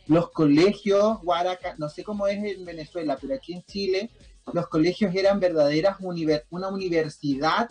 los 0.07 0.31
colegios, 0.31 1.23
Guaraca, 1.23 1.77
no 1.79 1.89
sé 1.89 2.05
cómo 2.05 2.27
es 2.27 2.45
en 2.45 2.67
Venezuela, 2.67 3.17
pero 3.19 3.35
aquí 3.35 3.55
en 3.55 3.65
Chile, 3.65 4.11
los 4.53 4.69
colegios 4.69 5.15
eran 5.15 5.41
verdaderas 5.41 5.97
una 6.51 6.69
universidad 6.69 7.71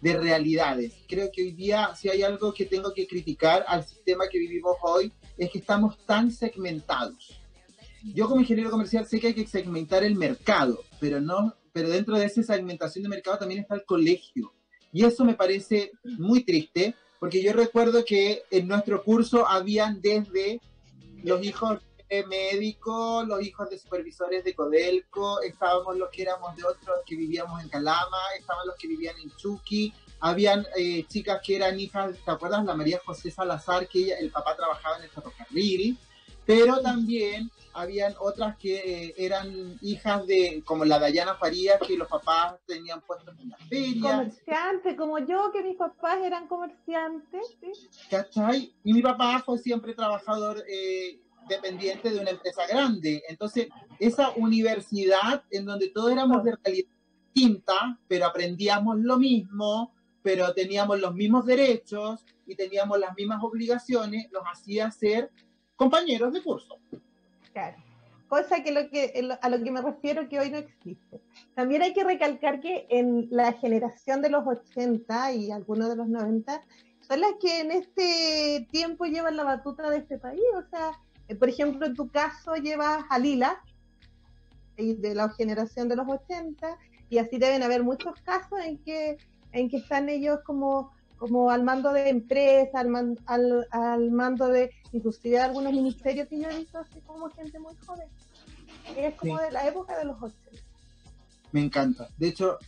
de 0.00 0.16
realidades. 0.16 0.94
Creo 1.06 1.30
que 1.30 1.42
hoy 1.42 1.52
día, 1.52 1.94
si 1.94 2.08
hay 2.08 2.22
algo 2.22 2.54
que 2.54 2.64
tengo 2.64 2.94
que 2.94 3.06
criticar 3.06 3.64
al 3.68 3.84
sistema 3.84 4.24
que 4.30 4.38
vivimos 4.38 4.76
hoy, 4.82 5.12
es 5.36 5.50
que 5.50 5.58
estamos 5.58 5.98
tan 6.06 6.30
segmentados. 6.30 7.37
Yo 8.02 8.28
como 8.28 8.40
ingeniero 8.40 8.70
comercial 8.70 9.06
sé 9.06 9.20
que 9.20 9.28
hay 9.28 9.34
que 9.34 9.46
segmentar 9.46 10.04
el 10.04 10.16
mercado, 10.16 10.82
pero 11.00 11.20
no, 11.20 11.54
pero 11.72 11.88
dentro 11.88 12.16
de 12.16 12.26
esa 12.26 12.42
segmentación 12.42 13.02
de 13.02 13.08
mercado 13.08 13.38
también 13.38 13.60
está 13.60 13.74
el 13.74 13.84
colegio. 13.84 14.52
Y 14.92 15.04
eso 15.04 15.24
me 15.24 15.34
parece 15.34 15.92
muy 16.18 16.44
triste, 16.44 16.94
porque 17.20 17.42
yo 17.42 17.52
recuerdo 17.52 18.04
que 18.04 18.42
en 18.50 18.68
nuestro 18.68 19.02
curso 19.02 19.46
habían 19.46 20.00
desde 20.00 20.60
los 21.22 21.44
hijos 21.44 21.80
de 22.08 22.24
médicos, 22.26 23.26
los 23.26 23.42
hijos 23.42 23.68
de 23.68 23.78
supervisores 23.78 24.42
de 24.44 24.54
Codelco, 24.54 25.42
estábamos 25.42 25.96
los 25.98 26.08
que 26.10 26.22
éramos 26.22 26.56
de 26.56 26.64
otros 26.64 26.96
que 27.04 27.16
vivíamos 27.16 27.62
en 27.62 27.68
Calama, 27.68 28.18
estaban 28.38 28.66
los 28.66 28.76
que 28.76 28.88
vivían 28.88 29.16
en 29.22 29.30
Chucky, 29.36 29.92
habían 30.20 30.66
eh, 30.76 31.04
chicas 31.06 31.40
que 31.44 31.56
eran 31.56 31.78
hijas, 31.78 32.16
¿te 32.24 32.30
acuerdas? 32.30 32.64
La 32.64 32.74
María 32.74 33.00
José 33.04 33.30
Salazar, 33.30 33.86
que 33.88 34.00
ella, 34.00 34.18
el 34.18 34.30
papá 34.30 34.56
trabajaba 34.56 34.96
en 34.96 35.04
el 35.04 35.10
ferrocarril, 35.10 35.98
pero 36.48 36.80
también 36.80 37.50
habían 37.74 38.14
otras 38.18 38.56
que 38.56 38.76
eh, 38.76 39.14
eran 39.18 39.76
hijas 39.82 40.26
de, 40.26 40.62
como 40.64 40.86
la 40.86 40.98
Dayana 40.98 41.34
Farías, 41.34 41.78
que 41.86 41.94
los 41.94 42.08
papás 42.08 42.54
tenían 42.66 43.02
puestos 43.02 43.38
en 43.38 43.50
la 43.50 43.58
feria. 43.68 44.00
Comerciantes, 44.00 44.96
como 44.96 45.18
yo, 45.18 45.52
que 45.52 45.62
mis 45.62 45.76
papás 45.76 46.16
eran 46.24 46.48
comerciantes. 46.48 47.58
¿Cachai? 48.10 48.72
Y 48.82 48.94
mi 48.94 49.02
papá 49.02 49.42
fue 49.44 49.58
siempre 49.58 49.92
trabajador 49.92 50.64
eh, 50.66 51.20
dependiente 51.50 52.08
de 52.08 52.18
una 52.18 52.30
empresa 52.30 52.66
grande. 52.66 53.22
Entonces, 53.28 53.68
esa 53.98 54.30
universidad 54.30 55.44
en 55.50 55.66
donde 55.66 55.90
todos 55.90 56.12
éramos 56.12 56.42
de 56.44 56.56
realidad 56.64 56.88
distinta, 57.34 57.98
pero 58.08 58.24
aprendíamos 58.24 58.96
lo 59.00 59.18
mismo, 59.18 59.92
pero 60.22 60.54
teníamos 60.54 60.98
los 60.98 61.14
mismos 61.14 61.44
derechos 61.44 62.24
y 62.46 62.54
teníamos 62.54 62.98
las 62.98 63.14
mismas 63.14 63.42
obligaciones, 63.42 64.32
nos 64.32 64.44
hacía 64.44 64.90
ser 64.90 65.30
compañeros 65.78 66.32
de 66.34 66.42
curso. 66.42 66.76
Claro. 67.52 67.76
Cosa 68.28 68.62
que, 68.62 68.72
lo 68.72 68.90
que 68.90 69.26
a 69.40 69.48
lo 69.48 69.62
que 69.62 69.70
me 69.70 69.80
refiero 69.80 70.28
que 70.28 70.38
hoy 70.38 70.50
no 70.50 70.58
existe. 70.58 71.22
También 71.54 71.80
hay 71.80 71.94
que 71.94 72.04
recalcar 72.04 72.60
que 72.60 72.86
en 72.90 73.26
la 73.30 73.54
generación 73.54 74.20
de 74.20 74.28
los 74.28 74.46
80 74.46 75.32
y 75.32 75.50
algunos 75.50 75.88
de 75.88 75.96
los 75.96 76.08
90 76.08 76.62
son 77.00 77.20
las 77.22 77.30
que 77.40 77.60
en 77.60 77.70
este 77.70 78.68
tiempo 78.70 79.06
llevan 79.06 79.36
la 79.36 79.44
batuta 79.44 79.88
de 79.88 79.98
este 79.98 80.18
país. 80.18 80.42
O 80.56 80.68
sea, 80.68 80.90
eh, 81.28 81.34
por 81.36 81.48
ejemplo, 81.48 81.86
en 81.86 81.94
tu 81.94 82.10
caso 82.10 82.56
llevas 82.56 83.04
a 83.08 83.18
Lila, 83.18 83.62
de 84.76 85.14
la 85.14 85.30
generación 85.30 85.88
de 85.88 85.96
los 85.96 86.06
80, 86.06 86.76
y 87.08 87.18
así 87.18 87.38
deben 87.38 87.62
haber 87.62 87.82
muchos 87.82 88.20
casos 88.20 88.60
en 88.62 88.78
que, 88.78 89.16
en 89.52 89.70
que 89.70 89.78
están 89.78 90.08
ellos 90.08 90.40
como 90.44 90.92
como 91.18 91.50
al 91.50 91.64
mando 91.64 91.92
de 91.92 92.08
empresa, 92.08 92.80
al, 92.80 93.66
al, 93.70 94.10
mando 94.10 94.48
de 94.48 94.70
inclusive 94.92 95.40
algunos 95.40 95.72
ministerios 95.72 96.28
que 96.28 96.40
yo 96.40 96.48
he 96.48 96.58
visto 96.58 96.78
así 96.78 97.00
como 97.00 97.28
gente 97.30 97.58
muy 97.58 97.74
joven. 97.84 98.08
Es 98.96 99.14
como 99.16 99.38
de 99.38 99.50
la 99.50 99.66
época 99.66 99.98
de 99.98 100.04
los 100.04 100.16
80. 100.22 100.62
Me 101.52 101.60
encanta. 101.60 102.08
De 102.16 102.28
hecho, 102.28 102.58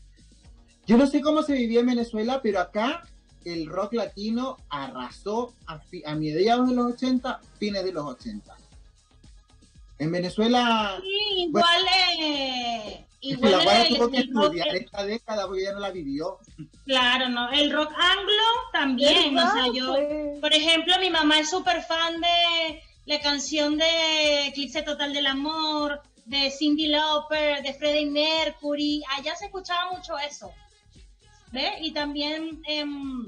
yo 0.86 0.98
no 0.98 1.06
sé 1.06 1.20
cómo 1.20 1.42
se 1.42 1.54
vivía 1.54 1.80
en 1.80 1.86
Venezuela, 1.86 2.40
pero 2.42 2.60
acá 2.60 3.04
el 3.44 3.66
rock 3.66 3.94
latino 3.94 4.56
arrasó 4.68 5.54
a, 5.66 5.80
a 6.04 6.14
mediados 6.14 6.68
de 6.68 6.74
los 6.74 6.92
80, 6.92 7.40
fines 7.58 7.84
de 7.84 7.92
los 7.92 8.04
80. 8.04 8.56
En 9.98 10.10
Venezuela... 10.10 10.98
Sí, 11.00 11.44
igual 11.44 11.84
eh, 12.20 13.06
Igual 13.22 13.64
la 13.64 13.88
tuvo 13.88 14.10
que 14.10 14.18
estudiar 14.20 14.68
esta 14.68 15.04
década 15.04 15.46
porque 15.46 15.64
ya 15.64 15.72
no 15.72 15.80
la 15.80 15.90
vivió. 15.90 16.38
Claro, 16.86 17.28
no. 17.28 17.50
El 17.50 17.70
rock 17.70 17.92
anglo 17.92 18.42
también. 18.72 19.36
O 19.36 19.52
sea, 19.52 19.66
yo, 19.72 20.40
por 20.40 20.54
ejemplo, 20.54 20.94
mi 21.00 21.10
mamá 21.10 21.38
es 21.38 21.50
súper 21.50 21.82
fan 21.82 22.20
de 22.20 22.82
la 23.04 23.20
canción 23.20 23.76
de 23.76 24.46
Eclipse 24.46 24.82
Total 24.82 25.12
del 25.12 25.26
Amor, 25.26 26.00
de 26.24 26.50
Cindy 26.50 26.86
Lauper, 26.86 27.62
de 27.62 27.74
Freddie 27.74 28.10
Mercury. 28.10 29.02
Allá 29.18 29.36
se 29.36 29.46
escuchaba 29.46 29.92
mucho 29.92 30.18
eso. 30.18 30.50
¿Ves? 31.52 31.72
Y 31.80 31.92
también 31.92 32.62
em, 32.66 33.26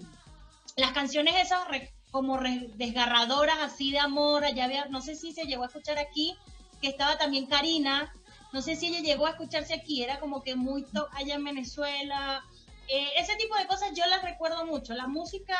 las 0.77 0.93
canciones 0.93 1.35
esas 1.37 1.67
como 2.11 2.39
desgarradoras 2.77 3.59
así 3.61 3.91
de 3.91 3.99
amor. 3.99 4.45
Allá 4.45 4.65
había, 4.65 4.87
no 4.87 5.03
sé 5.03 5.17
si 5.17 5.33
se 5.33 5.45
llegó 5.45 5.65
a 5.65 5.67
escuchar 5.67 5.99
aquí, 5.99 6.35
que 6.81 6.89
estaba 6.89 7.19
también 7.19 7.47
Karina 7.47 8.11
no 8.53 8.61
sé 8.61 8.77
si 8.77 8.89
ella 8.89 9.01
llegó 9.01 9.27
a 9.27 9.31
escucharse 9.31 9.75
aquí, 9.75 10.03
era 10.03 10.21
como 10.21 10.43
que 10.43 10.55
muy 10.55 10.85
top 10.85 11.09
allá 11.13 11.35
en 11.35 11.45
Venezuela. 11.45 12.45
Eh, 12.89 13.09
ese 13.17 13.35
tipo 13.37 13.57
de 13.57 13.67
cosas 13.67 13.93
yo 13.95 14.05
las 14.07 14.23
recuerdo 14.23 14.67
mucho. 14.67 14.93
La 14.95 15.07
música, 15.07 15.57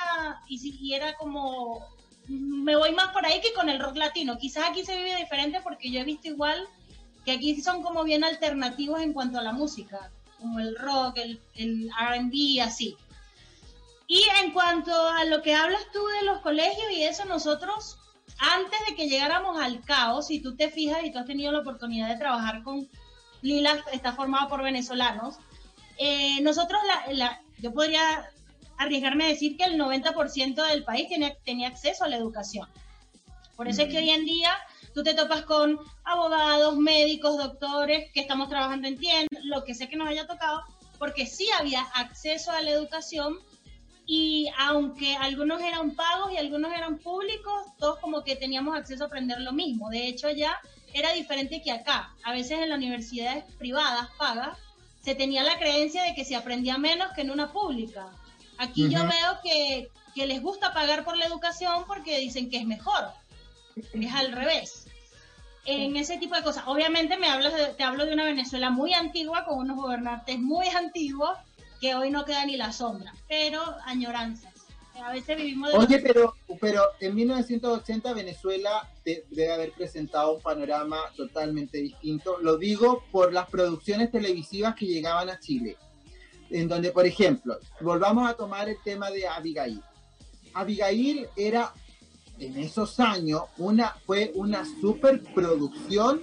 y, 0.47 0.59
si, 0.59 0.95
era 0.95 1.15
como. 1.17 1.87
Me 2.29 2.77
voy 2.77 2.93
más 2.93 3.09
por 3.09 3.25
ahí 3.27 3.41
que 3.41 3.55
con 3.55 3.69
el 3.69 3.81
rock 3.81 3.97
latino. 3.97 4.39
Quizás 4.39 4.69
aquí 4.69 4.85
se 4.85 4.97
vive 4.97 5.17
diferente 5.17 5.61
porque 5.63 5.91
yo 5.91 6.01
he 6.01 6.05
visto 6.05 6.29
igual 6.29 6.69
que 7.25 7.33
aquí 7.33 7.61
son 7.63 7.83
como 7.83 8.05
bien 8.05 8.25
alternativos 8.25 9.01
en 9.01 9.13
cuanto 9.13 9.39
a 9.39 9.43
la 9.43 9.53
música, 9.53 10.11
como 10.39 10.61
el 10.61 10.77
rock, 10.77 11.19
el, 11.19 11.41
el 11.55 11.91
RB, 11.91 12.61
así. 12.63 12.97
Y 14.07 14.23
en 14.43 14.53
cuanto 14.53 14.93
a 15.09 15.25
lo 15.25 15.41
que 15.41 15.55
hablas 15.55 15.83
tú 15.93 16.05
de 16.21 16.27
los 16.27 16.41
colegios 16.41 16.93
y 16.93 17.05
eso, 17.05 17.25
nosotros 17.25 17.97
antes 18.39 18.79
de 18.89 18.95
que 18.95 19.09
llegáramos 19.09 19.61
al 19.61 19.83
caos, 19.83 20.27
si 20.27 20.41
tú 20.41 20.57
te 20.57 20.71
fijas 20.71 21.05
y 21.05 21.13
tú 21.13 21.19
has 21.19 21.27
tenido 21.27 21.53
la 21.53 21.61
oportunidad 21.61 22.09
de 22.09 22.17
trabajar 22.17 22.63
con 22.63 22.89
Lila, 23.41 23.85
está 23.93 24.13
formado 24.13 24.49
por 24.49 24.63
venezolanos, 24.63 25.37
eh, 25.99 26.41
nosotros, 26.43 26.81
la, 27.11 27.41
yo 27.59 27.73
podría 27.73 28.31
arriesgarme 28.79 29.25
a 29.25 29.29
decir 29.29 29.57
que 29.57 29.65
el 29.65 29.79
90% 29.79 30.69
del 30.69 30.85
país 30.85 31.09
tenía, 31.09 31.37
tenía 31.45 31.69
acceso 31.69 32.05
a 32.05 32.09
la 32.09 32.17
educación. 32.17 32.69
Por 33.57 33.69
eso 33.69 33.83
es 33.83 33.89
que 33.89 33.99
hoy 33.99 34.11
en 34.11 34.25
día 34.25 34.51
tú 34.95 35.03
te 35.03 35.15
topas 35.15 35.43
con 35.43 35.79
abogados, 36.05 36.77
médicos, 36.77 37.37
doctores 37.37 38.11
que 38.13 38.21
estamos 38.21 38.49
trabajando 38.49 38.89
en 38.89 38.99
tiendas, 38.99 39.45
lo 39.45 39.65
que 39.65 39.75
sé 39.75 39.89
que 39.89 39.97
nos 39.97 40.09
haya 40.09 40.27
tocado, 40.27 40.63
porque 40.99 41.27
sí 41.27 41.49
había 41.59 41.83
acceso 41.95 42.51
a 42.51 42.63
la 42.63 42.71
educación 42.71 43.39
y 44.07 44.51
aunque 44.59 45.17
algunos 45.17 45.61
eran 45.61 45.95
pagos 45.95 46.33
y 46.33 46.37
algunos 46.37 46.73
eran 46.73 46.99
públicos, 46.99 47.67
todos 47.79 47.99
como 48.01 48.25
que 48.25 48.37
teníamos 48.37 48.77
acceso 48.77 49.05
a 49.05 49.07
aprender 49.07 49.41
lo 49.41 49.53
mismo. 49.53 49.91
De 49.91 50.07
hecho, 50.07 50.31
ya 50.31 50.61
era 50.93 51.13
diferente 51.13 51.63
que 51.63 51.73
acá. 51.73 52.15
A 52.25 52.33
veces 52.33 52.59
en 52.59 52.69
las 52.69 52.79
universidades 52.79 53.45
privadas 53.59 54.09
pagas 54.19 54.59
se 55.03 55.15
tenía 55.15 55.43
la 55.43 55.59
creencia 55.59 56.03
de 56.05 56.15
que 56.15 56.25
se 56.25 56.37
aprendía 56.37 56.79
menos 56.79 57.13
que 57.13 57.23
en 57.23 57.31
una 57.31 57.53
pública. 57.53 58.11
Aquí 58.59 58.89
yo 58.89 59.01
veo 59.01 59.41
que, 59.43 59.89
que 60.15 60.27
les 60.27 60.41
gusta 60.41 60.73
pagar 60.73 61.05
por 61.05 61.17
la 61.17 61.27
educación 61.27 61.85
porque 61.87 62.19
dicen 62.19 62.51
que 62.51 62.59
es 62.59 62.65
mejor. 62.65 63.13
Es 63.77 64.15
al 64.15 64.33
revés. 64.33 64.87
En 65.65 65.97
ese 65.97 66.19
tipo 66.19 66.35
de 66.35 66.43
cosas. 66.43 66.65
Obviamente 66.67 67.17
me 67.17 67.29
hablas 67.29 67.55
te 67.77 67.83
hablo 67.85 68.05
de 68.05 68.13
una 68.13 68.25
Venezuela 68.25 68.71
muy 68.71 68.95
antigua, 68.95 69.45
con 69.45 69.59
unos 69.59 69.77
gobernantes 69.77 70.39
muy 70.39 70.69
antiguos, 70.77 71.39
que 71.83 71.97
hoy 71.97 72.11
no 72.11 72.25
queda 72.25 72.47
ni 72.47 72.57
la 72.57 72.73
sombra, 72.73 73.13
pero 73.29 73.61
añoranzas. 73.85 74.53
A 75.03 75.11
veces 75.11 75.37
vivimos 75.37 75.73
de 75.73 75.79
Oye, 75.79 75.99
pero, 75.99 76.37
pero 76.61 76.85
en 77.01 77.13
1980 77.17 78.13
Venezuela 78.13 78.89
debe 79.05 79.53
haber 79.53 79.73
presentado 79.73 80.35
un 80.37 80.41
panorama 80.41 80.99
totalmente 81.17 81.79
distinto. 81.79 82.39
Lo 82.41 82.57
digo 82.57 83.03
por 83.11 83.33
las 83.33 83.51
producciones 83.51 84.13
televisivas 84.13 84.77
que 84.77 84.87
llegaban 84.87 85.29
a 85.29 85.41
Chile. 85.41 85.77
En 86.51 86.69
donde, 86.69 86.93
por 86.93 87.05
ejemplo, 87.05 87.59
volvamos 87.81 88.31
a 88.31 88.35
tomar 88.35 88.69
el 88.69 88.77
tema 88.85 89.11
de 89.11 89.27
Abigail. 89.27 89.83
Abigail 90.55 91.27
era, 91.35 91.73
en 92.39 92.59
esos 92.59 93.01
años, 93.01 93.43
una, 93.57 93.97
fue 94.07 94.31
una 94.37 94.65
superproducción 94.81 96.23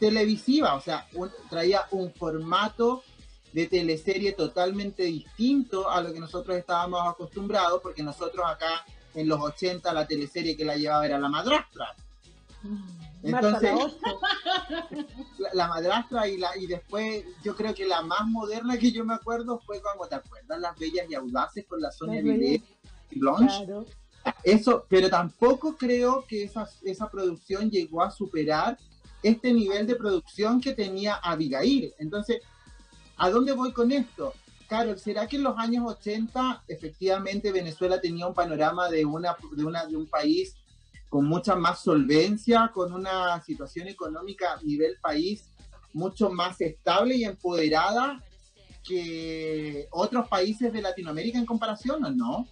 televisiva. 0.00 0.74
O 0.74 0.80
sea, 0.80 1.06
traía 1.48 1.82
un 1.92 2.12
formato 2.12 3.04
de 3.58 3.66
teleserie 3.66 4.32
totalmente 4.34 5.02
distinto 5.02 5.90
a 5.90 6.00
lo 6.00 6.12
que 6.12 6.20
nosotros 6.20 6.56
estábamos 6.56 7.00
acostumbrados, 7.08 7.80
porque 7.82 8.04
nosotros 8.04 8.46
acá 8.46 8.86
en 9.14 9.28
los 9.28 9.40
80 9.40 9.92
la 9.92 10.06
teleserie 10.06 10.56
que 10.56 10.64
la 10.64 10.76
llevaba 10.76 11.04
era 11.04 11.18
La 11.18 11.28
Madrastra. 11.28 11.96
Mm. 12.62 12.78
Entonces, 13.24 13.72
la, 15.54 15.66
madrastra 15.66 16.28
y 16.28 16.36
la 16.36 16.56
y 16.56 16.68
después 16.68 17.24
yo 17.42 17.56
creo 17.56 17.74
que 17.74 17.84
la 17.84 18.00
más 18.00 18.28
moderna 18.28 18.78
que 18.78 18.92
yo 18.92 19.04
me 19.04 19.14
acuerdo 19.14 19.58
fue 19.66 19.82
cuando 19.82 20.06
te 20.06 20.14
acuerdas 20.14 20.60
Las 20.60 20.78
Bellas 20.78 21.06
y 21.10 21.16
Audaces 21.16 21.66
con 21.66 21.80
la 21.80 21.90
Sonia 21.90 22.22
Villet 22.22 22.62
y 23.10 23.18
Blanche. 23.18 23.66
Eso, 24.44 24.86
pero 24.88 25.10
tampoco 25.10 25.76
creo 25.76 26.24
que 26.28 26.44
esa, 26.44 26.68
esa 26.84 27.10
producción 27.10 27.68
llegó 27.68 28.04
a 28.04 28.10
superar 28.12 28.78
este 29.24 29.52
nivel 29.52 29.84
de 29.88 29.96
producción 29.96 30.60
que 30.60 30.74
tenía 30.74 31.16
Abigail. 31.16 31.92
Entonces, 31.98 32.40
¿A 33.18 33.30
dónde 33.30 33.52
voy 33.52 33.72
con 33.72 33.90
esto? 33.90 34.32
Carol, 34.68 34.98
¿será 34.98 35.26
que 35.26 35.36
en 35.36 35.42
los 35.42 35.58
años 35.58 35.84
80 35.86 36.64
efectivamente 36.68 37.50
Venezuela 37.50 38.00
tenía 38.00 38.26
un 38.28 38.34
panorama 38.34 38.88
de, 38.88 39.04
una, 39.04 39.36
de, 39.52 39.64
una, 39.64 39.86
de 39.86 39.96
un 39.96 40.06
país 40.06 40.54
con 41.08 41.24
mucha 41.24 41.56
más 41.56 41.82
solvencia, 41.82 42.70
con 42.72 42.92
una 42.92 43.42
situación 43.42 43.88
económica 43.88 44.52
a 44.52 44.62
nivel 44.62 44.96
país 45.00 45.50
mucho 45.94 46.30
más 46.30 46.60
estable 46.60 47.16
y 47.16 47.24
empoderada 47.24 48.22
que 48.86 49.88
otros 49.90 50.28
países 50.28 50.72
de 50.72 50.82
Latinoamérica 50.82 51.38
en 51.38 51.46
comparación 51.46 52.04
o 52.04 52.10
no? 52.10 52.46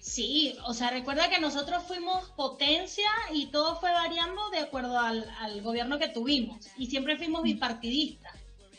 Sí, 0.00 0.56
o 0.66 0.74
sea, 0.74 0.90
recuerda 0.90 1.28
que 1.28 1.38
nosotros 1.38 1.84
fuimos 1.84 2.30
potencia 2.30 3.10
y 3.32 3.46
todo 3.46 3.78
fue 3.78 3.92
variando 3.92 4.50
de 4.50 4.58
acuerdo 4.58 4.98
al, 4.98 5.30
al 5.38 5.62
gobierno 5.62 5.98
que 5.98 6.08
tuvimos 6.08 6.66
y 6.76 6.86
siempre 6.86 7.18
fuimos 7.18 7.42
bipartidistas 7.42 8.37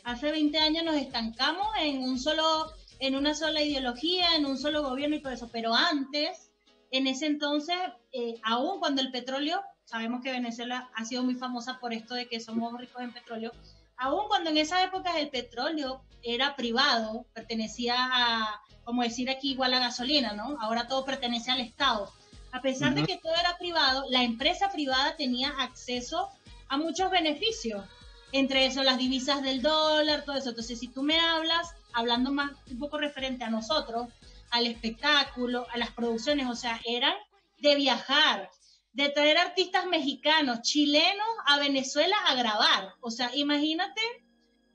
hace 0.10 0.32
20 0.32 0.58
años 0.58 0.84
nos 0.84 0.96
estancamos 0.96 1.68
en 1.80 2.02
un 2.04 2.20
solo, 2.20 2.74
en 3.00 3.16
una 3.16 3.36
sola 3.36 3.62
ideología, 3.62 4.36
en 4.36 4.46
un 4.46 4.58
solo 4.58 4.82
gobierno 4.82 5.16
y 5.16 5.22
todo 5.22 5.34
eso, 5.34 5.50
pero 5.52 5.74
antes, 5.76 6.52
en 6.92 7.08
ese 7.08 7.28
entonces, 7.28 7.78
eh, 8.12 8.36
aún 8.44 8.80
cuando 8.80 9.02
el 9.02 9.12
petróleo 9.12 9.62
sabemos 9.86 10.22
que 10.24 10.32
Venezuela 10.32 10.90
ha 10.96 11.06
sido 11.06 11.24
muy 11.24 11.36
famosa 11.36 11.80
por 11.80 11.94
esto 11.94 12.16
de 12.16 12.28
que 12.28 12.40
somos 12.40 12.78
ricos 12.80 13.02
en 13.02 13.14
petróleo, 13.14 13.52
aún 13.98 14.28
cuando 14.28 14.50
en 14.50 14.58
esa 14.58 14.84
época 14.84 15.18
el 15.20 15.30
petróleo 15.30 16.02
era 16.24 16.56
privado, 16.56 17.26
pertenecía 17.34 17.96
a, 17.98 18.62
como 18.84 19.04
decir 19.04 19.30
aquí, 19.30 19.52
igual 19.52 19.74
a 19.74 19.80
gasolina, 19.80 20.34
¿no? 20.34 20.58
Ahora 20.60 20.88
todo 20.88 21.06
pertenece 21.06 21.52
al 21.52 21.62
Estado. 21.62 22.12
A 22.52 22.62
pesar 22.62 22.96
de 22.96 23.04
que 23.04 23.18
todo 23.18 23.34
era 23.36 23.58
privado, 23.60 24.06
la 24.10 24.24
empresa 24.24 24.72
privada 24.72 25.16
tenía 25.16 25.50
acceso 25.60 26.30
a 26.68 26.78
muchos 26.78 27.12
beneficios, 27.12 27.84
entre 28.32 28.66
eso 28.66 28.84
las 28.84 28.98
divisas 28.98 29.42
del 29.42 29.62
dólar, 29.62 30.24
todo 30.26 30.38
eso. 30.38 30.50
Entonces, 30.50 30.80
si 30.80 30.88
tú 30.88 31.04
me 31.04 31.20
hablas, 31.20 31.76
hablando 31.94 32.32
más 32.32 32.52
un 32.70 32.80
poco 32.80 32.98
referente 32.98 33.44
a 33.44 33.50
nosotros, 33.50 34.08
al 34.52 34.68
espectáculo, 34.68 35.68
a 35.72 35.78
las 35.78 35.92
producciones, 35.92 36.48
o 36.48 36.56
sea, 36.56 36.80
eran 36.86 37.14
de 37.60 37.76
viajar, 37.76 38.50
de 38.94 39.10
traer 39.10 39.38
artistas 39.38 39.86
mexicanos, 39.86 40.62
chilenos 40.62 41.28
a 41.46 41.60
Venezuela 41.60 42.16
a 42.28 42.36
grabar. 42.36 42.94
O 43.02 43.12
sea, 43.12 43.32
imagínate 43.36 44.02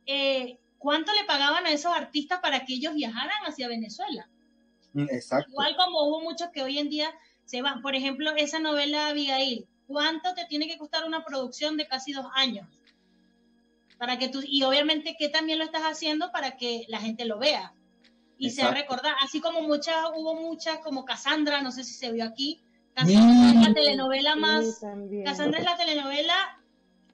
eh, 0.07 0.59
cuánto 0.79 1.13
le 1.13 1.25
pagaban 1.25 1.67
a 1.67 1.71
esos 1.71 1.93
artistas 1.93 2.41
para 2.41 2.65
que 2.65 2.75
ellos 2.75 2.95
viajaran 2.95 3.45
hacia 3.47 3.69
Venezuela. 3.69 4.29
Mm, 4.93 5.09
exacto. 5.11 5.51
Igual 5.51 5.77
como 5.77 6.05
hubo 6.09 6.21
muchos 6.21 6.51
que 6.51 6.63
hoy 6.63 6.79
en 6.79 6.89
día 6.89 7.11
se 7.45 7.63
van. 7.63 7.83
Por 7.83 7.95
ejemplo, 7.95 8.33
esa 8.37 8.59
novela 8.61 9.09
Abigail, 9.09 9.67
¿cuánto 9.87 10.35
te 10.35 10.45
tiene 10.47 10.69
que 10.69 10.79
costar 10.79 11.05
una 11.05 11.25
producción 11.25 11.77
de 11.77 11.87
casi 11.87 12.13
dos 12.13 12.27
años? 12.35 12.69
Para 13.99 14.19
que 14.19 14.29
tú, 14.29 14.41
y 14.45 14.63
obviamente 14.65 15.17
que 15.19 15.29
también 15.29 15.59
lo 15.59 15.65
estás 15.65 15.83
haciendo 15.83 16.33
para 16.33 16.57
que 16.57 16.85
la 16.89 17.01
gente 17.01 17.25
lo 17.25 17.39
vea 17.39 17.75
y 18.39 18.51
se 18.51 18.69
recordar, 18.71 19.15
así 19.21 19.41
como 19.41 19.63
muchas, 19.63 19.97
hubo 20.17 20.35
muchas, 20.35 20.79
como 20.79 21.05
Cassandra, 21.05 21.63
no 21.63 21.73
sé 21.73 21.85
si 21.85 21.95
se 21.95 22.13
vio 22.13 22.25
aquí, 22.25 22.61
Cassandra 22.95 23.51
es 23.51 23.69
la 23.69 23.75
telenovela 23.75 24.37
más, 24.37 24.81
Cassandra 25.25 25.59
es 25.59 25.65
la 25.65 25.77
telenovela 25.77 26.61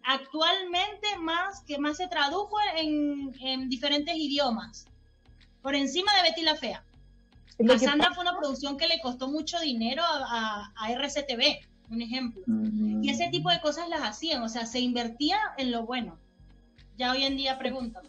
actualmente 0.03 1.07
más 1.19 1.63
que 1.63 1.79
más 1.79 1.99
se 1.99 2.09
tradujo 2.09 2.57
en, 2.77 3.35
en 3.41 3.69
diferentes 3.69 4.15
idiomas, 4.17 4.87
por 5.63 5.75
encima 5.75 6.13
de 6.17 6.31
Betty 6.31 6.43
la 6.43 6.57
Fea. 6.57 6.85
Cassandra 7.67 8.15
fue 8.15 8.23
una 8.23 8.39
producción 8.39 8.79
que 8.79 8.89
le 8.89 9.01
costó 9.01 9.29
mucho 9.29 9.61
dinero 9.61 10.03
a, 10.03 10.73
a, 10.75 10.93
RCTV, 10.93 11.61
un 11.91 12.01
ejemplo. 12.01 12.43
Y 13.03 13.11
ese 13.11 13.29
tipo 13.29 13.51
de 13.51 13.61
cosas 13.61 13.87
las 13.91 14.01
hacían, 14.01 14.43
o 14.43 14.49
sea, 14.49 14.65
se 14.65 14.81
invertía 14.81 15.39
en 15.59 15.71
lo 15.71 15.85
bueno. 15.85 16.19
Ya 17.01 17.13
hoy 17.13 17.25
en 17.25 17.39
día 17.39 17.59
preguntan. 17.59 18.03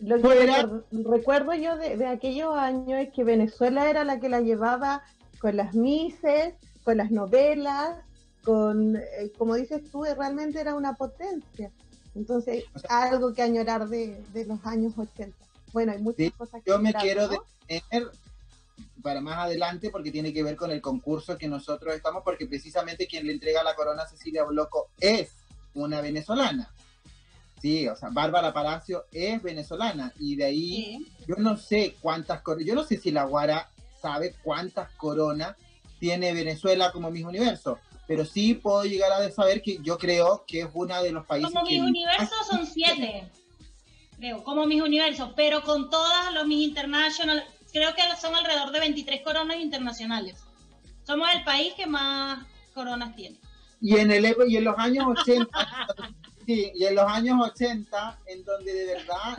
Lo 0.00 0.20
que 0.20 0.68
recuerdo, 0.90 1.54
yo 1.54 1.76
de, 1.76 2.04
aquellos 2.04 2.52
años 2.56 3.00
es 3.00 3.12
que 3.12 3.22
Venezuela 3.22 3.88
era 3.88 4.02
la 4.02 4.18
que 4.18 4.28
la 4.28 4.40
llevaba 4.40 5.04
con 5.38 5.56
las 5.56 5.76
mises, 5.76 6.54
con 6.82 6.96
las 6.96 7.12
novelas, 7.12 7.96
con, 8.42 8.96
eh, 8.96 9.30
como 9.38 9.54
dices 9.54 9.88
tú, 9.88 10.02
realmente 10.02 10.60
era 10.60 10.74
una 10.74 10.94
potencia. 10.94 11.70
Entonces, 12.16 12.64
algo 12.88 13.32
que 13.32 13.42
añorar 13.42 13.86
de, 13.86 14.20
los 14.48 14.66
años 14.66 14.94
80. 14.98 15.36
Bueno, 15.72 15.92
hay 15.92 16.02
muchas 16.02 16.32
cosas 16.32 16.60
que... 16.64 16.72
Yo 16.72 16.80
me 16.80 16.92
quiero 16.92 17.28
detener 17.28 18.10
para 19.00 19.20
más 19.20 19.38
adelante 19.38 19.90
porque 19.90 20.10
tiene 20.10 20.32
que 20.32 20.42
ver 20.42 20.56
con 20.56 20.72
el 20.72 20.80
concurso 20.80 21.38
que 21.38 21.46
nosotros 21.46 21.94
estamos, 21.94 22.24
porque 22.24 22.46
precisamente 22.46 23.06
quien 23.06 23.28
le 23.28 23.32
entrega 23.32 23.62
la 23.62 23.76
corona 23.76 24.02
a 24.02 24.08
Cecilia 24.08 24.42
Bloco 24.42 24.88
es 24.98 25.30
una 25.74 26.00
venezolana. 26.00 26.74
Sí, 27.64 27.88
o 27.88 27.96
sea, 27.96 28.10
Bárbara 28.12 28.52
Palacio 28.52 29.06
es 29.10 29.42
venezolana 29.42 30.12
y 30.18 30.36
de 30.36 30.44
ahí 30.44 30.98
yo 31.26 31.36
no 31.38 31.56
sé 31.56 31.96
cuántas 31.98 32.42
coronas, 32.42 32.66
yo 32.66 32.74
no 32.74 32.84
sé 32.84 32.98
si 32.98 33.10
la 33.10 33.24
Guara 33.24 33.70
sabe 34.02 34.34
cuántas 34.42 34.90
coronas 34.98 35.56
tiene 35.98 36.34
Venezuela 36.34 36.92
como 36.92 37.10
Miss 37.10 37.24
Universo, 37.24 37.78
pero 38.06 38.26
sí 38.26 38.52
puedo 38.52 38.84
llegar 38.84 39.10
a 39.12 39.30
saber 39.30 39.62
que 39.62 39.78
yo 39.80 39.96
creo 39.96 40.44
que 40.46 40.60
es 40.60 40.68
una 40.74 41.00
de 41.00 41.12
los 41.12 41.24
países. 41.24 41.50
Como 41.50 41.64
Miss 41.64 41.80
Universo 41.80 42.34
son 42.50 42.66
siete, 42.70 43.30
creo, 44.18 44.44
como 44.44 44.66
Miss 44.66 44.82
Universo, 44.82 45.32
pero 45.34 45.62
con 45.62 45.88
todas 45.88 46.34
los 46.34 46.46
Miss 46.46 46.68
International, 46.68 47.44
creo 47.72 47.94
que 47.94 48.02
son 48.20 48.34
alrededor 48.34 48.72
de 48.72 48.80
23 48.80 49.22
coronas 49.22 49.56
internacionales. 49.56 50.36
Somos 51.04 51.30
el 51.34 51.42
país 51.44 51.72
que 51.72 51.86
más 51.86 52.46
coronas 52.74 53.16
tiene. 53.16 53.40
Y 53.80 53.96
en, 53.96 54.10
el, 54.10 54.36
y 54.48 54.58
en 54.58 54.64
los 54.64 54.76
años 54.76 55.06
80 55.06 55.48
Sí, 56.46 56.72
y 56.74 56.84
en 56.84 56.94
los 56.94 57.04
años 57.04 57.38
80, 57.40 58.20
en 58.26 58.44
donde 58.44 58.72
de 58.72 58.86
verdad, 58.86 59.38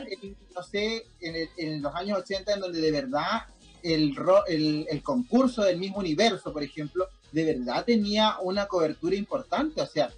no 0.54 0.62
sé, 0.62 1.06
en, 1.20 1.82
los 1.82 1.94
años 1.94 2.18
80, 2.18 2.54
en 2.54 2.60
donde 2.60 2.80
de 2.80 2.90
verdad 2.90 3.44
el, 3.82 4.16
el, 4.48 4.86
el, 4.90 5.02
concurso 5.02 5.62
del 5.62 5.78
mismo 5.78 5.98
universo, 5.98 6.52
por 6.52 6.62
ejemplo, 6.62 7.08
de 7.30 7.44
verdad 7.44 7.84
tenía 7.84 8.38
una 8.42 8.66
cobertura 8.66 9.14
importante. 9.14 9.80
O 9.80 9.86
sea, 9.86 10.10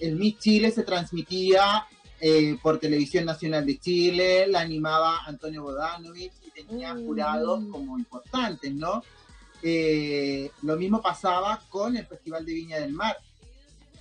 el 0.00 0.16
Miss 0.16 0.38
Chile 0.38 0.70
se 0.70 0.82
transmitía 0.82 1.86
eh, 2.20 2.58
por 2.62 2.78
Televisión 2.78 3.24
Nacional 3.24 3.66
de 3.66 3.78
Chile, 3.78 4.46
la 4.46 4.60
animaba 4.60 5.24
Antonio 5.26 5.62
Bodanovich 5.62 6.32
y 6.46 6.50
tenía 6.50 6.94
mm. 6.94 7.06
jurados 7.06 7.64
como 7.70 7.98
importantes, 7.98 8.72
¿no? 8.72 9.02
Eh, 9.62 10.50
lo 10.62 10.76
mismo 10.76 11.00
pasaba 11.00 11.60
con 11.68 11.96
el 11.96 12.06
Festival 12.06 12.44
de 12.44 12.54
Viña 12.54 12.78
del 12.78 12.92
Mar 12.92 13.16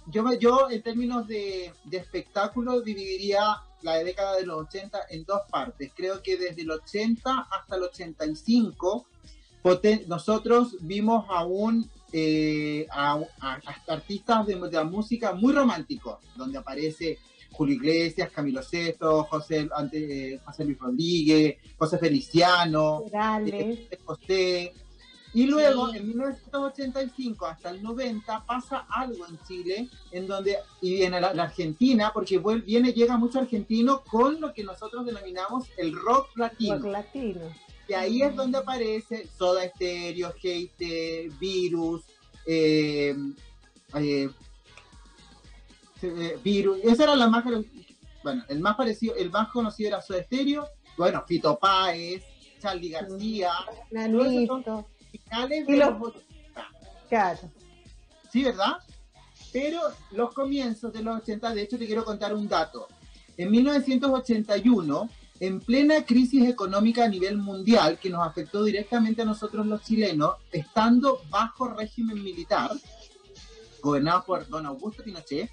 yo, 0.07 0.33
yo 0.33 0.69
en 0.69 0.81
términos 0.81 1.27
de, 1.27 1.73
de 1.85 1.97
espectáculo 1.97 2.81
dividiría 2.81 3.61
la 3.81 3.95
década 4.03 4.37
de 4.37 4.45
los 4.45 4.61
80 4.61 4.99
en 5.09 5.25
dos 5.25 5.41
partes. 5.49 5.91
Creo 5.95 6.21
que 6.21 6.37
desde 6.37 6.61
el 6.61 6.71
80 6.71 7.47
hasta 7.51 7.75
el 7.75 7.83
85 7.83 9.07
nosotros 10.07 10.75
vimos 10.81 11.25
aún 11.29 11.89
eh, 12.11 12.85
a, 12.91 13.19
artistas 13.87 14.45
de, 14.45 14.55
la 14.55 14.83
música 14.83 15.33
muy 15.33 15.53
románticos, 15.53 16.17
donde 16.35 16.57
aparece 16.57 17.17
Julio 17.51 17.75
Iglesias, 17.75 18.29
Camilo 18.31 18.61
Sesto, 18.61 19.23
José, 19.23 19.69
ante, 19.75 20.39
José 20.43 20.65
Luis 20.65 20.79
Rodríguez, 20.79 21.57
José 21.77 21.97
Feliciano, 21.97 23.03
eh, 23.45 23.87
José, 24.03 24.73
y 25.33 25.47
luego, 25.47 25.93
en 25.93 26.07
1985 26.09 27.45
hasta 27.47 27.71
el 27.71 27.81
90, 27.81 28.45
pasa 28.45 28.85
algo 28.89 29.25
en 29.27 29.39
Chile, 29.47 29.89
en 30.11 30.27
donde, 30.27 30.57
y 30.79 31.01
en 31.01 31.19
la, 31.19 31.29
Argentina, 31.29 32.11
porque 32.13 32.37
viene, 32.63 32.93
llega 32.93 33.17
mucho 33.17 33.39
argentino 33.39 34.03
con 34.03 34.39
lo 34.39 34.53
que 34.53 34.63
nosotros 34.63 35.05
denominamos 35.05 35.67
el 35.77 35.95
rock 35.95 36.37
latino. 36.37 36.75
Rock 36.75 36.85
latino. 36.85 37.41
Y 37.87 37.93
ahí 37.93 38.21
es 38.21 38.35
donde 38.35 38.59
aparece 38.59 39.27
Soda 39.27 39.67
Stereo, 39.69 40.33
Hate, 40.41 41.31
Virus, 41.39 42.03
eh, 42.45 43.15
eh, 43.95 44.29
eh, 46.01 46.39
Virus. 46.43 46.79
Esa 46.83 47.03
era 47.05 47.15
la 47.15 47.27
más, 47.27 47.43
bueno, 48.23 48.43
el 48.47 48.59
más 48.59 48.75
parecido, 48.75 49.15
el 49.15 49.31
más 49.31 49.49
conocido 49.49 49.89
era 49.89 50.01
Soda 50.01 50.23
Stereo, 50.23 50.67
bueno, 50.95 51.23
Fito 51.27 51.57
Páez, 51.57 52.23
Charlie 52.59 52.89
García, 52.89 53.51
finales 55.23 55.67
de 55.67 55.77
los, 55.77 56.01
80. 57.09 57.39
Sí, 58.31 58.43
¿verdad? 58.43 58.77
Pero 59.51 59.79
los 60.12 60.33
comienzos 60.33 60.91
de 60.91 61.03
los 61.03 61.17
80, 61.17 61.53
de 61.53 61.62
hecho 61.62 61.77
te 61.77 61.86
quiero 61.86 62.03
contar 62.03 62.33
un 62.33 62.47
dato. 62.47 62.88
En 63.38 63.51
1981, 63.51 65.09
en 65.39 65.59
plena 65.59 66.05
crisis 66.05 66.47
económica 66.47 67.05
a 67.05 67.09
nivel 67.09 67.38
mundial 67.38 67.99
que 67.99 68.09
nos 68.09 68.25
afectó 68.25 68.63
directamente 68.63 69.21
a 69.21 69.25
nosotros 69.25 69.65
los 69.65 69.83
chilenos, 69.83 70.36
estando 70.51 71.21
bajo 71.29 71.67
régimen 71.67 72.23
militar, 72.23 72.71
gobernado 73.81 74.23
por 74.25 74.47
don 74.47 74.65
Augusto 74.65 75.03
Pinochet, 75.03 75.51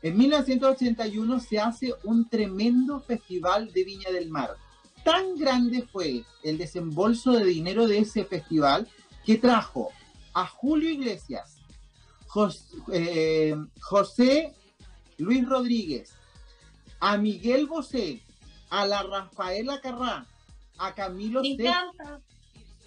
en 0.00 0.16
1981 0.16 1.40
se 1.40 1.58
hace 1.58 1.92
un 2.04 2.28
tremendo 2.28 3.00
festival 3.00 3.72
de 3.72 3.84
Viña 3.84 4.10
del 4.10 4.30
Mar. 4.30 4.56
Tan 5.04 5.36
grande 5.36 5.86
fue 5.90 6.24
el 6.44 6.56
desembolso 6.56 7.32
de 7.32 7.44
dinero 7.44 7.86
de 7.86 7.98
ese 7.98 8.24
festival 8.24 8.88
que 9.28 9.36
trajo 9.36 9.92
a 10.32 10.46
Julio 10.46 10.88
Iglesias, 10.88 11.58
eh, 12.90 13.54
José, 13.78 14.54
Luis 15.18 15.46
Rodríguez, 15.46 16.14
a 16.98 17.18
Miguel 17.18 17.66
Bosé, 17.66 18.22
a 18.70 18.86
la 18.86 19.02
Rafaela 19.02 19.82
Carrá, 19.82 20.26
a 20.78 20.94
Camilo 20.94 21.42
Sesto, 21.44 22.22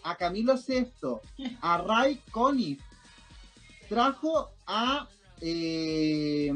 a 0.02 0.16
Camilo 0.16 0.58
Sexto, 0.58 1.22
a 1.62 1.78
Ray 1.78 2.20
Conniff, 2.32 2.82
trajo 3.88 4.50
a 4.66 5.08
eh, 5.42 6.52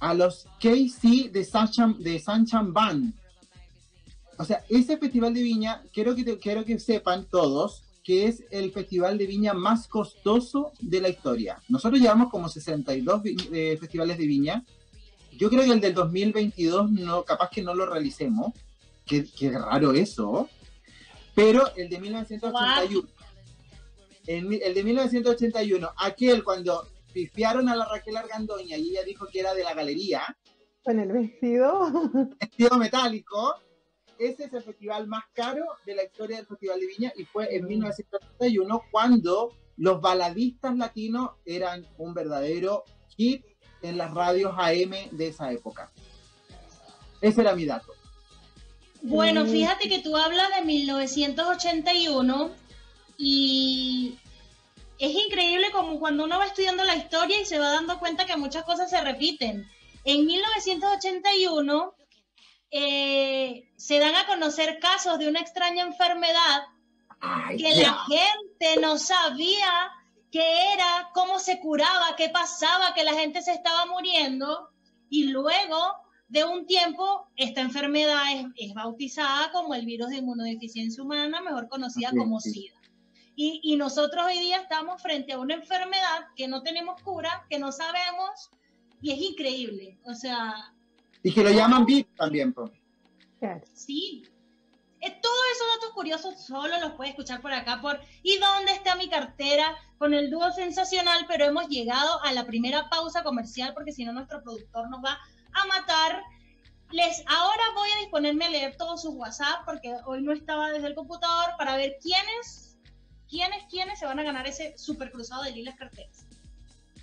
a 0.00 0.14
los 0.14 0.48
KC 0.58 1.30
de 1.30 1.44
Sanchan, 1.44 1.96
de 2.02 2.18
Sanchan 2.18 2.72
Band. 2.72 3.14
O 4.36 4.44
sea, 4.44 4.64
ese 4.68 4.98
festival 4.98 5.32
de 5.32 5.44
Viña, 5.44 5.80
quiero 5.92 6.16
que, 6.16 6.40
quiero 6.40 6.64
que 6.64 6.80
sepan 6.80 7.28
todos 7.30 7.84
que 8.02 8.26
es 8.26 8.44
el 8.50 8.72
festival 8.72 9.18
de 9.18 9.26
viña 9.26 9.52
más 9.52 9.86
costoso 9.88 10.72
de 10.80 11.00
la 11.00 11.08
historia. 11.08 11.60
Nosotros 11.68 12.00
llevamos 12.00 12.30
como 12.30 12.48
62 12.48 13.22
eh, 13.24 13.76
festivales 13.78 14.18
de 14.18 14.26
viña. 14.26 14.64
Yo 15.32 15.48
creo 15.48 15.64
que 15.64 15.72
el 15.72 15.80
del 15.80 15.94
2022 15.94 16.90
no, 16.92 17.24
capaz 17.24 17.50
que 17.50 17.62
no 17.62 17.74
lo 17.74 17.86
realicemos. 17.86 18.52
Qué, 19.06 19.24
qué 19.24 19.50
raro 19.50 19.92
eso. 19.92 20.48
Pero 21.34 21.74
el 21.76 21.88
de 21.88 22.00
1981, 22.00 23.08
el, 24.26 24.62
el 24.62 24.74
de 24.74 24.84
1981, 24.84 25.90
aquel 25.96 26.44
cuando 26.44 26.86
pifiaron 27.12 27.68
a 27.68 27.76
la 27.76 27.86
Raquel 27.86 28.16
Argandoña 28.16 28.76
y 28.76 28.90
ella 28.90 29.02
dijo 29.04 29.26
que 29.26 29.40
era 29.40 29.54
de 29.54 29.64
la 29.64 29.74
galería. 29.74 30.22
Con 30.84 30.98
el 30.98 31.12
vestido. 31.12 31.90
Vestido 32.40 32.78
metálico. 32.78 33.54
Ese 34.20 34.44
es 34.44 34.52
el 34.52 34.62
festival 34.62 35.06
más 35.06 35.24
caro 35.32 35.64
de 35.86 35.94
la 35.94 36.04
historia 36.04 36.36
del 36.36 36.46
Festival 36.46 36.78
de 36.78 36.86
Viña 36.86 37.12
y 37.16 37.24
fue 37.24 37.56
en 37.56 37.66
1931 37.66 38.82
cuando 38.90 39.56
los 39.78 40.02
baladistas 40.02 40.76
latinos 40.76 41.30
eran 41.46 41.86
un 41.96 42.12
verdadero 42.12 42.84
hit 43.16 43.42
en 43.80 43.96
las 43.96 44.12
radios 44.12 44.52
AM 44.58 45.08
de 45.10 45.28
esa 45.28 45.50
época. 45.50 45.90
Ese 47.22 47.40
era 47.40 47.54
mi 47.56 47.64
dato. 47.64 47.94
Bueno, 49.00 49.46
Mm. 49.46 49.48
fíjate 49.48 49.88
que 49.88 50.00
tú 50.00 50.14
hablas 50.18 50.54
de 50.54 50.66
1981 50.66 52.50
y 53.16 54.18
es 54.98 55.12
increíble 55.14 55.70
como 55.72 55.98
cuando 55.98 56.24
uno 56.24 56.38
va 56.38 56.44
estudiando 56.44 56.84
la 56.84 56.96
historia 56.96 57.40
y 57.40 57.46
se 57.46 57.58
va 57.58 57.70
dando 57.72 57.98
cuenta 57.98 58.26
que 58.26 58.36
muchas 58.36 58.64
cosas 58.64 58.90
se 58.90 59.00
repiten. 59.00 59.66
En 60.04 60.26
1981 60.26 61.94
eh, 62.70 63.68
se 63.76 63.98
dan 63.98 64.14
a 64.14 64.26
conocer 64.26 64.78
casos 64.78 65.18
de 65.18 65.28
una 65.28 65.40
extraña 65.40 65.84
enfermedad 65.84 66.62
Ay, 67.20 67.56
que 67.56 67.74
la 67.76 68.04
gente 68.06 68.80
no 68.80 68.96
sabía 68.98 69.90
qué 70.30 70.72
era, 70.72 71.10
cómo 71.12 71.38
se 71.38 71.60
curaba, 71.60 72.14
qué 72.16 72.28
pasaba, 72.28 72.94
que 72.94 73.04
la 73.04 73.14
gente 73.14 73.42
se 73.42 73.52
estaba 73.52 73.86
muriendo 73.86 74.70
y 75.08 75.24
luego 75.24 75.76
de 76.28 76.44
un 76.44 76.66
tiempo 76.66 77.28
esta 77.36 77.60
enfermedad 77.60 78.22
es, 78.32 78.46
es 78.68 78.74
bautizada 78.74 79.50
como 79.50 79.74
el 79.74 79.84
virus 79.84 80.10
de 80.10 80.18
inmunodeficiencia 80.18 81.02
humana, 81.02 81.40
mejor 81.40 81.68
conocida 81.68 82.10
como 82.16 82.38
sí. 82.40 82.52
SIDA. 82.52 82.80
Y, 83.34 83.60
y 83.64 83.76
nosotros 83.76 84.26
hoy 84.26 84.38
día 84.38 84.58
estamos 84.58 85.02
frente 85.02 85.32
a 85.32 85.38
una 85.38 85.54
enfermedad 85.54 86.28
que 86.36 86.46
no 86.46 86.62
tenemos 86.62 87.02
cura, 87.02 87.46
que 87.50 87.58
no 87.58 87.72
sabemos 87.72 88.50
y 89.02 89.12
es 89.12 89.18
increíble. 89.18 89.98
O 90.04 90.14
sea, 90.14 90.72
Y 91.22 91.32
que 91.32 91.42
lo 91.42 91.50
llaman 91.50 91.84
VIP 91.84 92.14
también, 92.16 92.52
pues. 92.52 92.70
Sí. 93.74 94.24
Eh, 95.00 95.18
todos 95.22 95.40
esos 95.54 95.66
datos 95.76 95.94
curiosos 95.94 96.44
solo 96.46 96.78
los 96.78 96.92
puedes 96.92 97.12
escuchar 97.12 97.40
por 97.40 97.52
acá 97.54 97.80
por 97.80 97.98
¿Y 98.22 98.36
dónde 98.38 98.72
está 98.72 98.96
mi 98.96 99.08
cartera? 99.08 99.74
con 99.96 100.14
el 100.14 100.30
dúo 100.30 100.50
sensacional, 100.52 101.26
pero 101.28 101.44
hemos 101.44 101.68
llegado 101.68 102.22
a 102.22 102.32
la 102.32 102.46
primera 102.46 102.88
pausa 102.88 103.22
comercial 103.22 103.74
porque 103.74 103.92
si 103.92 104.04
no 104.04 104.14
nuestro 104.14 104.42
productor 104.42 104.88
nos 104.88 105.04
va 105.04 105.18
a 105.52 105.66
matar. 105.66 106.22
Les 106.90 107.22
ahora 107.28 107.62
voy 107.74 107.88
a 107.90 108.00
disponerme 108.00 108.46
a 108.46 108.50
leer 108.50 108.76
todos 108.76 109.02
sus 109.02 109.14
WhatsApp 109.14 109.60
porque 109.66 109.94
hoy 110.06 110.22
no 110.22 110.32
estaba 110.32 110.70
desde 110.70 110.86
el 110.86 110.94
computador 110.94 111.50
para 111.58 111.76
ver 111.76 111.98
quiénes 112.02 112.78
quiénes 113.28 113.64
quiénes 113.70 113.98
se 113.98 114.06
van 114.06 114.18
a 114.18 114.22
ganar 114.22 114.46
ese 114.46 114.76
super 114.76 115.12
cruzado 115.12 115.42
de 115.42 115.52
lilas 115.52 115.76
carteras. 115.76 116.26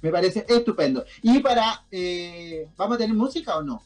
Me 0.02 0.12
parece 0.12 0.46
estupendo. 0.48 1.06
Y 1.22 1.40
para, 1.40 1.86
eh, 1.92 2.68
¿vamos 2.76 2.96
a 2.96 2.98
tener 2.98 3.16
música 3.16 3.58
o 3.58 3.62
no? 3.62 3.84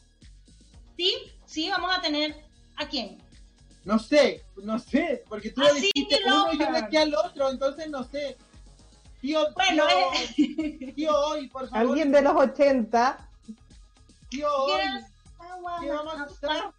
Sí, 0.96 1.14
sí, 1.46 1.70
vamos 1.70 1.90
a 1.96 2.00
tener 2.00 2.36
¿a 2.76 2.86
quién? 2.86 3.18
No 3.84 3.98
sé, 3.98 4.42
no 4.62 4.78
sé, 4.78 5.24
porque 5.28 5.50
tú 5.50 5.60
Ah, 5.62 5.70
elegiste 5.70 6.16
sí, 6.16 6.22
uno 6.26 6.52
y 6.52 6.58
yo 6.58 6.66
elegí 6.68 6.96
al 6.96 7.14
otro, 7.14 7.50
entonces 7.50 7.90
no 7.90 8.04
sé. 8.04 8.36
Tío, 9.20 9.40
Bueno, 9.54 9.84
tío, 10.36 10.46
eh, 10.64 10.92
tío 10.96 11.14
hoy, 11.16 11.48
por 11.48 11.68
favor. 11.68 11.88
Alguien 11.90 12.12
de 12.12 12.22
los 12.22 12.34
80. 12.34 13.28
Tío 14.28 14.48
hoy. 14.52 14.80
¿Qué 15.80 15.90
vamos 15.90 16.20
a 16.20 16.24
escuchar? 16.24 16.72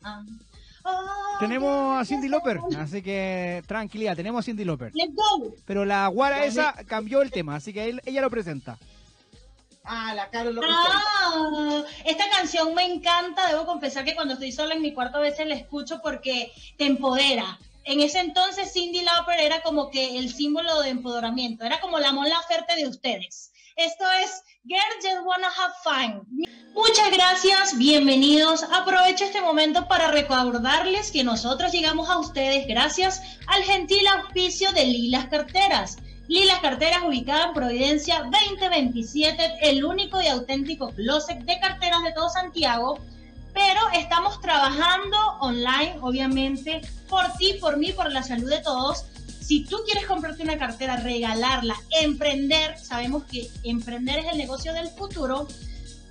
Oh, 0.86 1.38
Tenemos 1.40 2.02
a 2.02 2.04
Cindy 2.06 2.30
wanna- 2.30 2.82
así 2.82 3.02
que 3.02 3.64
tranquilidad, 3.68 4.16
tenemos 4.18 4.40
a 4.40 4.44
Cindy. 4.44 4.66
Let's 4.66 5.16
go. 5.16 5.54
Pero 5.66 5.86
la 5.86 6.08
guara 6.08 6.44
esa 6.46 6.74
cambió 6.88 7.22
el 7.22 7.32
tema, 7.32 7.56
así 7.56 7.72
que 7.74 7.86
él- 7.90 8.02
ella 8.06 8.20
lo 8.22 8.30
presenta. 8.30 8.78
Ah, 9.84 10.14
la 10.16 10.30
Carol 10.30 10.56
presenta. 10.56 11.04
Ah, 11.26 11.84
esta 12.06 12.30
canción 12.30 12.74
me 12.74 12.86
encanta. 12.86 13.48
Debo 13.48 13.66
confesar 13.66 14.06
que 14.06 14.16
cuando 14.16 14.36
estoy 14.36 14.52
sola 14.52 14.74
en 14.74 14.82
mi 14.82 14.94
cuarto 14.94 15.18
a 15.18 15.22
veces 15.22 15.48
la 15.48 15.56
escucho 15.56 16.02
porque 16.02 16.52
te 16.78 16.86
empodera. 16.86 17.60
En 17.86 18.00
ese 18.00 18.20
entonces 18.20 18.72
Cindy 18.72 19.02
Lauper 19.02 19.40
era 19.42 19.62
como 19.62 19.90
que 19.90 20.18
el 20.18 20.34
símbolo 20.34 20.82
de 20.82 20.90
empoderamiento, 20.90 21.66
era 21.66 21.82
como 21.82 22.00
la 22.00 22.14
Mon 22.14 22.30
Laferte 22.30 22.76
de 22.78 22.88
ustedes. 22.88 23.52
Esto 23.76 24.06
es 24.24 24.44
Girl 24.66 24.80
Just 25.02 25.26
Wanna 25.26 25.48
Have 25.48 25.74
Fun. 25.84 26.28
Muchas 26.74 27.12
gracias, 27.12 27.78
bienvenidos. 27.78 28.64
Aprovecho 28.64 29.26
este 29.26 29.42
momento 29.42 29.88
para 29.88 30.08
recordarles 30.08 31.12
que 31.12 31.24
nosotros 31.24 31.74
llegamos 31.74 32.10
a 32.10 32.20
ustedes 32.20 32.68
gracias 32.68 33.22
al 33.48 33.64
gentil 33.64 34.08
auspicio 34.08 34.72
de 34.72 34.86
Lilas 34.86 35.28
Carteras. 35.28 35.98
Lilas 36.28 36.60
Carteras 36.62 37.04
ubicada 37.06 37.48
en 37.48 37.54
Providencia 37.54 38.24
2027, 38.24 39.58
el 39.62 39.84
único 39.84 40.22
y 40.22 40.28
auténtico 40.28 40.90
closet 40.92 41.40
de 41.40 41.60
carteras 41.60 42.02
de 42.04 42.14
todo 42.14 42.30
Santiago. 42.30 42.98
Pero 43.54 43.82
estamos 43.94 44.40
trabajando 44.40 45.18
online, 45.42 45.98
obviamente, 46.02 46.82
por 47.10 47.26
ti, 47.34 47.56
por 47.60 47.78
mí, 47.78 47.92
por 47.92 48.12
la 48.12 48.24
salud 48.24 48.50
de 48.50 48.60
todos. 48.60 49.06
Si 49.42 49.66
tú 49.66 49.78
quieres 49.86 50.06
comprarte 50.06 50.44
una 50.44 50.58
cartera, 50.58 50.96
regalarla, 50.96 51.76
emprender, 52.02 52.80
sabemos 52.80 53.26
que 53.26 53.50
emprender 53.64 54.20
es 54.20 54.32
el 54.32 54.38
negocio 54.38 54.74
del 54.74 54.88
futuro, 54.88 55.46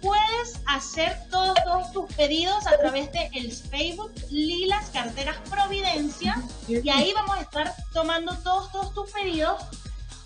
puedes 0.02 0.60
hacer 0.66 1.16
todos, 1.30 1.92
tus 1.92 2.12
pedidos 2.14 2.66
a 2.66 2.76
través 2.76 3.10
de 3.12 3.30
el 3.32 3.50
Facebook 3.50 4.12
Lilas 4.30 4.90
Carteras 4.90 5.38
Providencia 5.48 6.40
y 6.68 6.88
ahí 6.90 7.12
vamos 7.14 7.36
a 7.36 7.40
estar 7.40 7.72
tomando 7.94 8.36
todos, 8.38 8.70
todos 8.72 8.92
tus 8.94 9.10
pedidos 9.10 9.56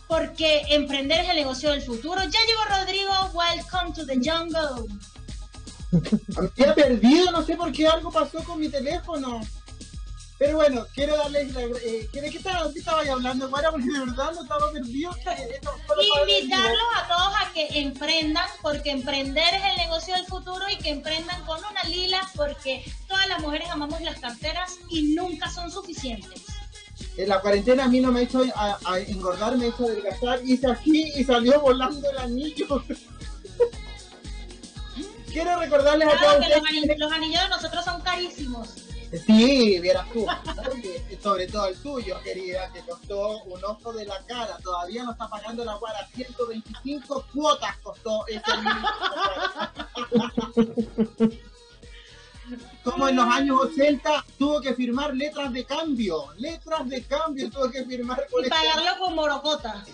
porque 0.09 0.63
emprender 0.69 1.21
es 1.21 1.29
el 1.31 1.37
negocio 1.37 1.71
del 1.71 1.83
futuro. 1.83 2.23
Ya 2.23 2.39
llegó 2.47 2.65
Rodrigo, 2.79 3.13
welcome 3.35 3.93
to 3.93 4.07
the 4.07 4.15
jungle. 4.15 4.87
Había 6.37 6.75
perdido, 6.75 7.31
no 7.31 7.43
sé 7.43 7.57
por 7.57 7.73
qué 7.73 7.87
algo 7.87 8.11
pasó 8.11 8.43
con 8.45 8.61
mi 8.61 8.69
teléfono. 8.69 9.41
Pero 10.39 10.57
bueno, 10.57 10.87
quiero 10.95 11.17
darles 11.17 11.55
la... 11.55 11.63
Eh, 11.63 12.09
¿De 12.13 12.31
qué 12.31 12.37
estaba, 12.37 13.01
hablando, 13.11 13.49
Guara? 13.49 13.71
Porque 13.71 13.91
de 13.91 14.01
verdad 14.01 14.33
no 14.35 14.43
estaba 14.43 14.71
perdido. 14.71 15.11
Invitarlos 16.21 16.89
a 16.95 17.09
todos 17.09 17.33
a 17.41 17.53
que 17.55 17.81
emprendan, 17.81 18.47
porque 18.61 18.91
emprender 18.91 19.55
es 19.55 19.63
el 19.65 19.77
negocio 19.79 20.15
del 20.15 20.27
futuro 20.27 20.69
y 20.71 20.77
que 20.77 20.91
emprendan 20.91 21.43
con 21.47 21.59
una 21.65 21.83
lila, 21.85 22.21
porque 22.35 22.85
todas 23.09 23.27
las 23.29 23.41
mujeres 23.41 23.71
amamos 23.71 24.01
las 24.03 24.21
carteras 24.21 24.77
y 24.91 25.15
nunca 25.15 25.51
son 25.51 25.71
suficientes. 25.71 26.45
En 27.17 27.29
la 27.29 27.41
cuarentena 27.41 27.85
a 27.85 27.89
mí 27.89 28.01
no 28.01 28.13
me 28.13 28.21
ha 28.21 28.23
hecho 28.25 28.43
a, 28.55 28.79
a 28.85 28.99
engordar, 28.99 29.57
me 29.57 29.65
ha 29.67 29.69
hecho 29.69 29.85
adelgazar. 29.85 30.41
Hice 30.45 30.67
así 30.67 31.13
y 31.17 31.25
salió 31.25 31.61
volando 31.61 32.11
el 32.11 32.19
anillo. 32.19 32.83
Quiero 35.33 35.59
recordarles 35.59 36.09
a 36.09 36.19
todos 36.19 36.37
que 36.37 36.49
los, 36.49 36.63
ustedes. 36.63 36.99
los 36.99 37.13
anillos 37.13 37.43
de 37.43 37.49
nosotros 37.49 37.85
son 37.85 38.01
carísimos. 38.01 38.69
Sí, 39.27 39.79
vieras 39.81 40.07
tú. 40.13 40.27
Sobre 41.23 41.47
todo 41.47 41.67
el 41.67 41.77
tuyo, 41.77 42.21
querida, 42.23 42.71
que 42.73 42.81
costó 42.81 43.43
un 43.45 43.65
ojo 43.65 43.93
de 43.93 44.05
la 44.05 44.19
cara. 44.27 44.59
Todavía 44.63 45.05
no 45.05 45.13
está 45.13 45.29
pagando 45.29 45.65
la 45.65 45.75
guara. 45.75 46.09
125 46.15 47.27
cuotas 47.33 47.77
costó 47.79 48.27
ese 48.27 48.43
anillo. 48.47 48.89
Como 52.87 53.09
en 53.09 53.17
los 53.17 53.27
años 53.27 53.59
80 53.63 54.25
tuvo 54.39 54.61
que 54.61 54.73
firmar 54.73 55.13
letras 55.13 55.53
de 55.53 55.65
cambio. 55.65 56.27
Letras 56.39 56.89
de 56.89 57.03
cambio 57.03 57.51
tuvo 57.51 57.69
que 57.69 57.85
firmar 57.85 58.25
por 58.31 58.43
Y 58.43 58.47
ese 58.47 58.51
pagarlo 58.51 59.01
con 59.01 59.15
morocota. 59.17 59.85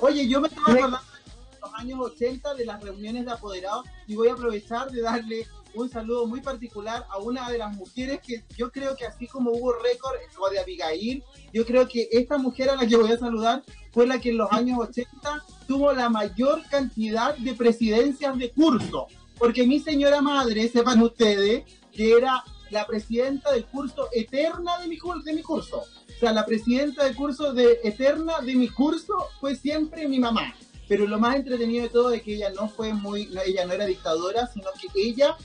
Oye, 0.00 0.28
yo 0.28 0.42
me 0.42 0.48
estaba 0.48 0.70
acordando 0.70 0.98
de 0.98 1.60
los 1.62 1.74
años 1.74 1.98
80 1.98 2.54
de 2.54 2.66
las 2.66 2.82
reuniones 2.82 3.24
de 3.24 3.32
apoderados 3.32 3.86
y 4.06 4.14
voy 4.16 4.28
a 4.28 4.34
aprovechar 4.34 4.90
de 4.90 5.00
darle 5.00 5.46
un 5.74 5.88
saludo 5.88 6.26
muy 6.26 6.42
particular 6.42 7.06
a 7.08 7.16
una 7.16 7.48
de 7.48 7.56
las 7.56 7.74
mujeres 7.74 8.20
que 8.20 8.44
yo 8.58 8.70
creo 8.70 8.94
que 8.94 9.06
así 9.06 9.26
como 9.26 9.50
hubo 9.52 9.72
récord 9.72 10.16
o 10.38 10.50
de 10.50 10.58
Abigail, 10.58 11.24
yo 11.54 11.64
creo 11.64 11.88
que 11.88 12.06
esta 12.12 12.36
mujer 12.36 12.68
a 12.68 12.76
la 12.76 12.86
que 12.86 12.98
voy 12.98 13.10
a 13.10 13.18
saludar 13.18 13.62
fue 13.92 14.06
la 14.06 14.20
que 14.20 14.28
en 14.28 14.36
los 14.36 14.52
años 14.52 14.78
80 14.78 15.42
tuvo 15.66 15.90
la 15.92 16.10
mayor 16.10 16.62
cantidad 16.68 17.34
de 17.34 17.54
presidencias 17.54 18.36
de 18.36 18.50
curso. 18.50 19.06
Porque 19.42 19.66
mi 19.66 19.80
señora 19.80 20.22
madre, 20.22 20.68
sepan 20.68 21.02
ustedes, 21.02 21.64
que 21.92 22.12
era 22.12 22.44
la 22.70 22.86
presidenta 22.86 23.50
del 23.50 23.64
curso 23.64 24.08
eterna 24.12 24.78
de 24.78 24.86
mi, 24.86 24.96
de 25.24 25.32
mi 25.32 25.42
curso. 25.42 25.78
O 25.78 26.20
sea, 26.20 26.32
la 26.32 26.46
presidenta 26.46 27.02
del 27.02 27.16
curso 27.16 27.52
de 27.52 27.80
eterna 27.82 28.34
de 28.40 28.54
mi 28.54 28.68
curso 28.68 29.12
fue 29.40 29.56
siempre 29.56 30.06
mi 30.06 30.20
mamá. 30.20 30.54
Pero 30.86 31.08
lo 31.08 31.18
más 31.18 31.34
entretenido 31.34 31.82
de 31.82 31.88
todo 31.88 32.12
es 32.12 32.22
que 32.22 32.34
ella 32.34 32.50
no 32.50 32.68
fue 32.68 32.92
muy, 32.92 33.26
no, 33.34 33.40
ella 33.42 33.66
no 33.66 33.72
era 33.72 33.84
dictadora, 33.84 34.46
sino 34.46 34.68
que 34.80 34.86
ella 34.94 35.36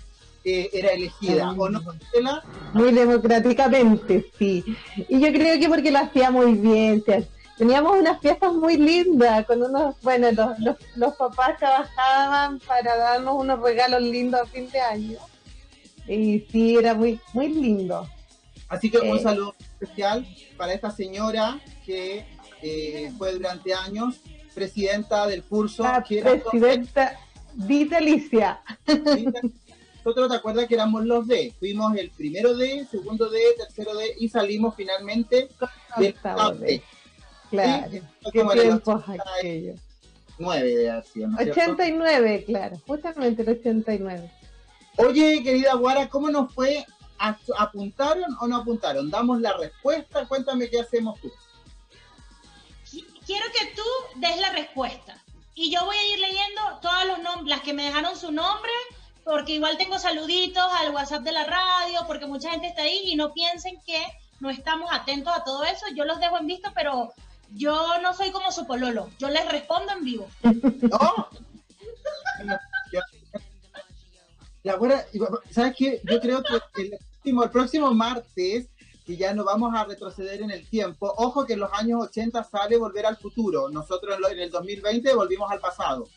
eh, 0.44 0.70
era 0.74 0.90
elegida. 0.90 1.56
¿O 1.58 1.68
no? 1.68 1.82
Muy 2.74 2.92
democráticamente, 2.92 4.30
sí. 4.38 4.64
Y 5.10 5.20
yo 5.20 5.34
creo 5.34 5.60
que 5.60 5.70
porque 5.70 5.90
lo 5.90 5.98
hacía 5.98 6.30
muy 6.30 6.54
bien. 6.54 7.02
o 7.02 7.04
sea, 7.04 7.24
teníamos 7.58 7.98
unas 8.00 8.20
fiestas 8.22 8.54
muy 8.54 8.78
lindas, 8.78 9.46
con 9.46 9.62
unos, 9.63 9.96
bueno, 10.02 10.32
los, 10.32 10.60
los, 10.60 10.76
los 10.96 11.15
papás 11.15 11.58
trabajaban 11.58 12.60
para 12.60 12.96
darnos 12.96 13.36
unos 13.36 13.60
regalos 13.62 14.02
lindos 14.02 14.41
a 14.41 14.46
fin 14.46 14.70
de 14.70 14.80
año. 14.80 15.17
Y 16.08 16.39
sí, 16.52 16.78
era 16.78 16.93
muy, 16.93 17.20
muy 17.34 17.50
lindo. 17.50 18.08
Así 18.70 18.89
que 18.91 19.00
un 19.00 19.17
Eh. 19.17 19.22
saludo 19.22 19.56
especial 19.80 20.26
para 20.58 20.74
esta 20.74 20.91
señora 20.91 21.60
que 21.86 22.26
eh, 22.62 23.12
fue 23.17 23.34
durante 23.34 23.74
años 23.74 24.15
presidenta 24.54 25.28
del 25.28 25.43
curso. 25.43 25.84
La 25.84 26.04
que 26.04 26.20
era- 26.20 26.32
presidenta 26.32 27.20
Dita 27.54 27.98
Alicia. 27.98 28.62
Nosotros 30.06 30.30
te 30.32 30.36
acuerdas 30.36 30.67
que 30.67 30.76
éramos 30.76 31.06
los 31.06 31.28
D. 31.28 31.54
Fuimos 31.60 31.96
el 31.98 32.10
primero 32.12 32.56
D, 32.56 32.86
segundo 32.89 33.30
D, 33.30 33.39
tercero 33.58 33.96
D 33.96 34.15
y 34.20 34.30
salimos 34.30 34.76
finalmente 34.76 35.50
del 35.98 36.15
D. 36.60 36.82
Claro. 37.50 37.92
Sí, 37.92 38.02
Qué 38.32 38.44
tiempos 38.44 39.04
aquellos. 39.08 39.80
9 40.40 40.76
de 40.76 40.92
¿no 40.92 41.00
es 41.40 41.44
cierto? 41.46 41.72
89, 41.74 42.44
claro. 42.46 42.78
Justamente 42.86 43.42
el 43.42 43.50
89. 43.50 44.32
Oye, 44.98 45.42
querida 45.44 45.74
Guara, 45.76 46.10
¿cómo 46.10 46.30
nos 46.30 46.54
fue? 46.54 46.86
¿A- 47.20 47.38
¿Apuntaron 47.58 48.36
o 48.40 48.48
no 48.48 48.58
apuntaron? 48.58 49.10
Damos 49.10 49.42
la 49.42 49.54
respuesta. 49.58 50.28
Cuéntame 50.28 50.70
qué 50.70 50.82
hacemos 50.82 51.20
tú. 51.20 51.32
Qui- 52.92 53.06
Quiero 53.26 53.46
que 53.58 53.74
tú 53.76 53.84
des 54.20 54.40
la 54.40 54.52
respuesta. 54.52 55.24
Y 55.56 55.72
yo 55.72 55.84
voy 55.86 55.98
a 55.98 56.14
ir 56.14 56.20
leyendo 56.20 56.62
todas 56.82 57.06
los 57.08 57.20
nombres, 57.20 57.48
las 57.58 57.62
que 57.62 57.74
me 57.74 57.84
dejaron 57.86 58.16
su 58.16 58.32
nombre, 58.32 58.72
porque 59.24 59.54
igual 59.54 59.78
tengo 59.78 59.98
saluditos 59.98 60.64
al 60.80 60.94
WhatsApp 60.94 61.24
de 61.24 61.32
la 61.32 61.46
radio, 61.46 62.02
porque 62.06 62.28
mucha 62.28 62.52
gente 62.52 62.68
está 62.68 62.84
ahí 62.84 63.02
y 63.06 63.16
no 63.16 63.34
piensen 63.34 63.82
que 63.86 64.00
no 64.40 64.52
estamos 64.52 64.90
atentos 64.92 65.34
a 65.36 65.44
todo 65.44 65.64
eso. 65.64 65.86
Yo 65.96 66.06
los 66.06 66.20
dejo 66.20 66.38
en 66.38 66.46
visto, 66.46 66.70
pero 66.76 67.12
yo 67.54 68.02
no 68.02 68.14
soy 68.14 68.32
como 68.32 68.52
su 68.52 68.66
pololo. 68.66 69.10
Yo 69.20 69.30
les 69.30 69.50
respondo 69.52 69.92
en 69.94 70.04
vivo. 70.04 70.28
¡No! 70.44 71.28
La 74.64 74.76
Guara, 74.76 75.06
¿sabes 75.50 75.76
qué? 75.78 76.02
Yo 76.04 76.20
creo 76.20 76.44
que 76.44 76.56
el 76.82 76.90
próximo, 76.90 77.44
el 77.44 77.50
próximo 77.50 77.94
martes, 77.94 78.68
que 79.06 79.16
ya 79.16 79.34
no 79.34 79.46
vamos 79.46 79.74
a 79.74 79.86
retroceder 79.86 80.42
en 80.42 80.52
el 80.52 80.68
tiempo, 80.68 81.14
ojo 81.16 81.46
que 81.46 81.54
en 81.54 81.62
los 81.62 81.72
años 81.72 82.04
80 82.04 82.44
sale 82.44 82.76
Volver 82.76 83.06
al 83.06 83.16
Futuro. 83.16 83.70
Nosotros 83.70 84.18
en 84.30 84.40
el 84.40 84.52
2020 84.52 85.14
volvimos 85.16 85.50
al 85.50 85.60
pasado. 85.60 86.10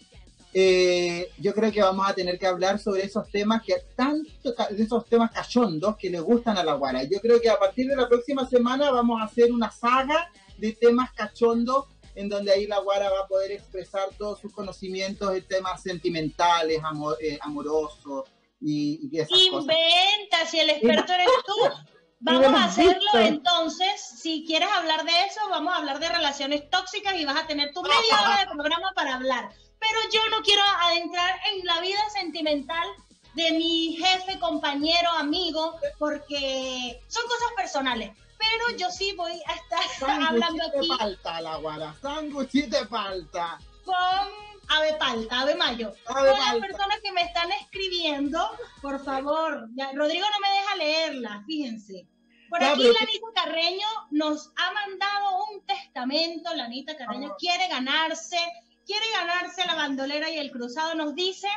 Eh, 0.53 1.31
yo 1.39 1.55
creo 1.55 1.71
que 1.71 1.81
vamos 1.81 2.09
a 2.09 2.13
tener 2.13 2.37
que 2.37 2.47
hablar 2.47 2.81
sobre 2.81 3.05
esos 3.05 3.31
temas 3.31 3.63
que 3.63 3.77
tanto, 3.95 4.53
esos 4.77 5.07
temas 5.07 5.31
cachondos 5.31 5.97
que 5.97 6.11
le 6.11 6.19
gustan 6.19 6.59
a 6.59 6.65
la 6.65 6.75
Guara. 6.75 7.05
Yo 7.05 7.21
creo 7.21 7.41
que 7.41 7.49
a 7.49 7.59
partir 7.59 7.87
de 7.87 7.95
la 7.95 8.09
próxima 8.09 8.45
semana 8.49 8.91
vamos 8.91 9.21
a 9.21 9.27
hacer 9.27 9.53
una 9.53 9.71
saga 9.71 10.29
de 10.61 10.73
temas 10.73 11.13
cachondos 11.13 11.87
en 12.15 12.29
donde 12.29 12.53
ahí 12.53 12.67
la 12.67 12.79
Guara 12.79 13.11
va 13.11 13.21
a 13.21 13.29
poder 13.29 13.53
expresar 13.53 14.11
todos 14.19 14.41
sus 14.41 14.53
conocimientos 14.53 15.33
de 15.33 15.43
temas 15.43 15.83
sentimentales, 15.83 16.81
amor, 16.85 17.17
eh, 17.21 17.39
amorosos 17.43 18.29
y, 18.61 19.09
y 19.11 19.19
esas 19.19 19.31
cosas. 19.51 19.63
Inventa, 19.63 20.47
si 20.51 20.61
el 20.61 20.71
experto 20.71 21.13
eres 21.13 21.29
tú. 21.47 21.55
Vamos 22.23 22.53
a 22.53 22.65
hacerlo 22.65 23.01
visto. 23.01 23.19
entonces. 23.19 24.03
Si 24.21 24.45
quieres 24.47 24.69
hablar 24.77 25.05
de 25.05 25.25
eso, 25.27 25.41
vamos 25.49 25.73
a 25.73 25.79
hablar 25.79 26.01
de 26.01 26.09
relaciones 26.11 26.69
tóxicas 26.69 27.15
y 27.19 27.25
vas 27.25 27.43
a 27.43 27.47
tener 27.47 27.73
tu 27.73 27.83
media 27.83 28.21
hora 28.23 28.41
de 28.41 28.51
programa 28.53 28.93
para 28.95 29.15
hablar. 29.15 29.49
Pero 29.79 29.99
yo 30.13 30.21
no 30.29 30.43
quiero 30.43 30.61
adentrar 30.83 31.41
en 31.51 31.65
la 31.65 31.81
vida 31.81 31.99
sentimental 32.13 32.87
de 33.35 33.53
mi 33.53 33.97
jefe, 33.97 34.39
compañero, 34.39 35.09
amigo, 35.17 35.77
porque 35.99 37.01
son 37.09 37.23
cosas 37.23 37.53
personales. 37.57 38.11
Pero 38.41 38.77
yo 38.79 38.91
sí 38.91 39.13
voy 39.17 39.41
a 39.47 39.55
estar 39.55 40.21
hablando 40.29 40.65
aquí 40.65 40.89
falta, 40.89 41.41
la 41.41 41.57
Guara. 41.57 41.95
Sándwich 42.01 42.69
te 42.71 42.87
falta. 42.87 43.59
con 43.85 43.95
Ave 44.69 44.95
Palta, 44.99 45.41
Ave 45.41 45.55
Mayo. 45.57 45.93
Ave 46.07 46.31
Con 46.31 46.39
las 46.39 46.49
Palta. 46.51 46.67
personas 46.67 47.01
que 47.03 47.13
me 47.13 47.23
están 47.23 47.51
escribiendo, 47.53 48.51
por 48.81 49.05
favor. 49.05 49.69
Ya, 49.75 49.91
Rodrigo 49.93 50.27
no 50.33 50.41
me 50.41 50.49
deja 50.55 50.77
leerla, 50.77 51.43
fíjense. 51.47 52.07
Por 52.49 52.63
aquí 52.65 52.83
Lanita 52.83 53.29
Carreño 53.35 53.87
nos 54.11 54.51
ha 54.57 54.73
mandado 54.73 55.45
un 55.53 55.65
testamento. 55.67 56.53
Lanita 56.55 56.97
Carreño 56.97 57.31
Ah. 57.33 57.37
quiere 57.39 57.69
ganarse, 57.69 58.39
quiere 58.87 59.07
ganarse 59.13 59.65
la 59.67 59.75
bandolera 59.77 60.29
y 60.31 60.39
el 60.39 60.51
cruzado. 60.51 60.95
Nos 60.97 61.15
dice 61.15 61.49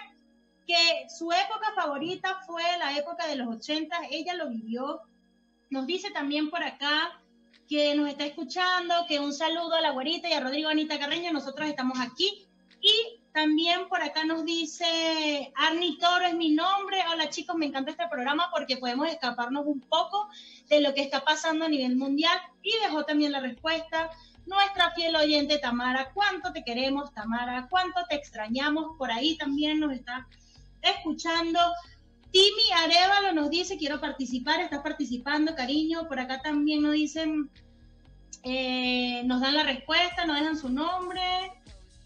que 0.68 1.06
su 1.18 1.32
época 1.32 1.72
favorita 1.76 2.40
fue 2.46 2.64
la 2.78 2.96
época 2.98 3.26
de 3.28 3.36
los 3.38 3.48
80, 3.58 3.96
ella 4.12 4.34
lo 4.36 4.50
vivió. 4.50 5.02
Nos 5.74 5.88
dice 5.88 6.12
también 6.12 6.52
por 6.52 6.62
acá 6.62 7.20
que 7.68 7.96
nos 7.96 8.08
está 8.08 8.28
escuchando, 8.28 8.94
que 9.08 9.20
un 9.20 9.34
saludo 9.34 9.74
a 9.74 9.82
la 9.82 9.90
güerita 9.90 10.30
y 10.30 10.34
a 10.34 10.40
Rodrigo 10.40 10.70
Anita 10.70 11.00
Carreño, 11.00 11.34
nosotros 11.34 11.68
estamos 11.68 12.00
aquí. 12.00 12.46
Y 12.80 12.94
también 13.34 13.90
por 13.90 14.00
acá 14.04 14.24
nos 14.24 14.46
dice 14.46 15.52
Arni 15.56 15.98
Toro 15.98 16.26
es 16.26 16.36
mi 16.36 16.52
nombre. 16.52 16.98
Hola 17.12 17.28
chicos, 17.32 17.56
me 17.56 17.66
encanta 17.66 17.90
este 17.90 18.08
programa 18.08 18.52
porque 18.54 18.78
podemos 18.78 19.08
escaparnos 19.08 19.66
un 19.66 19.80
poco 19.82 20.30
de 20.70 20.80
lo 20.80 20.94
que 20.94 21.02
está 21.02 21.26
pasando 21.26 21.66
a 21.66 21.70
nivel 21.70 21.96
mundial. 21.96 22.38
Y 22.62 22.72
dejó 22.84 23.04
también 23.06 23.32
la 23.32 23.40
respuesta 23.40 24.12
nuestra 24.46 24.92
fiel 24.92 25.16
oyente 25.16 25.58
Tamara. 25.58 26.12
¿Cuánto 26.14 26.54
te 26.54 26.64
queremos, 26.64 27.12
Tamara? 27.16 27.66
¿Cuánto 27.68 28.06
te 28.08 28.16
extrañamos? 28.16 28.96
Por 29.00 29.10
ahí 29.10 29.38
también 29.38 29.80
nos 29.80 29.94
está 29.94 30.28
escuchando. 30.84 31.60
Timi 32.34 32.72
Arevalo 32.76 33.32
nos 33.32 33.52
dice, 33.52 33.78
quiero 33.78 34.02
participar, 34.02 34.60
estás 34.60 34.82
participando, 34.82 35.54
cariño. 35.54 36.08
Por 36.08 36.20
acá 36.20 36.42
también 36.42 36.82
nos 36.82 36.94
dicen, 36.94 37.52
eh, 38.42 39.22
nos 39.26 39.40
dan 39.40 39.54
la 39.54 39.62
respuesta, 39.62 40.26
nos 40.26 40.40
dejan 40.40 40.58
su 40.58 40.70
nombre. 40.70 41.22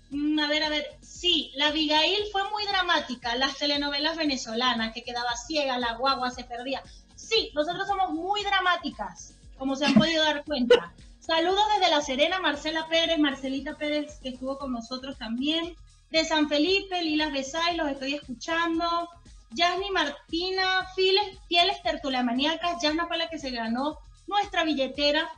Mm, 0.10 0.38
a 0.38 0.50
ver, 0.50 0.64
a 0.66 0.70
ver, 0.70 0.86
sí, 1.00 1.54
la 1.56 1.68
Abigail 1.68 2.26
fue 2.34 2.44
muy 2.50 2.66
dramática, 2.66 3.38
las 3.38 3.58
telenovelas 3.58 4.18
venezolanas, 4.18 4.94
que 4.94 5.04
quedaba 5.04 5.34
ciega, 5.38 5.80
la 5.80 5.94
guagua 5.94 6.30
se 6.30 6.44
perdía. 6.44 6.84
Sí, 7.16 7.50
nosotros 7.56 7.88
somos 7.88 8.12
muy 8.12 8.44
dramáticas, 8.44 9.34
como 9.58 9.78
se 9.78 9.86
han 9.86 9.94
podido 9.94 10.26
dar 10.26 10.44
cuenta. 10.44 10.94
Saludos 11.20 11.64
desde 11.80 11.90
La 11.90 12.02
Serena, 12.02 12.40
Marcela 12.40 12.86
Pérez, 12.90 13.18
Marcelita 13.18 13.78
Pérez, 13.78 14.20
que 14.22 14.30
estuvo 14.30 14.58
con 14.58 14.74
nosotros 14.74 15.18
también. 15.18 15.74
De 16.12 16.26
San 16.26 16.50
Felipe, 16.50 17.02
Lilas 17.02 17.32
Besay, 17.32 17.78
los 17.78 17.90
estoy 17.90 18.16
escuchando. 18.16 19.10
Yasni 19.52 19.90
Martina, 19.92 20.86
fieles, 20.96 21.38
fieles 21.48 21.82
tertuliamaníacas. 21.84 22.82
Yasna 22.82 23.08
fue 23.08 23.18
la 23.18 23.30
que 23.30 23.40
se 23.40 23.52
ganó 23.52 23.98
nuestra 24.28 24.64
billetera 24.64 25.30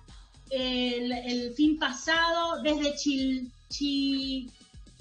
el, 0.50 1.12
el 1.12 1.54
fin 1.54 1.78
pasado 1.78 2.62
desde 2.64 2.96
Chil, 2.96 3.52
Chi- 3.70 4.50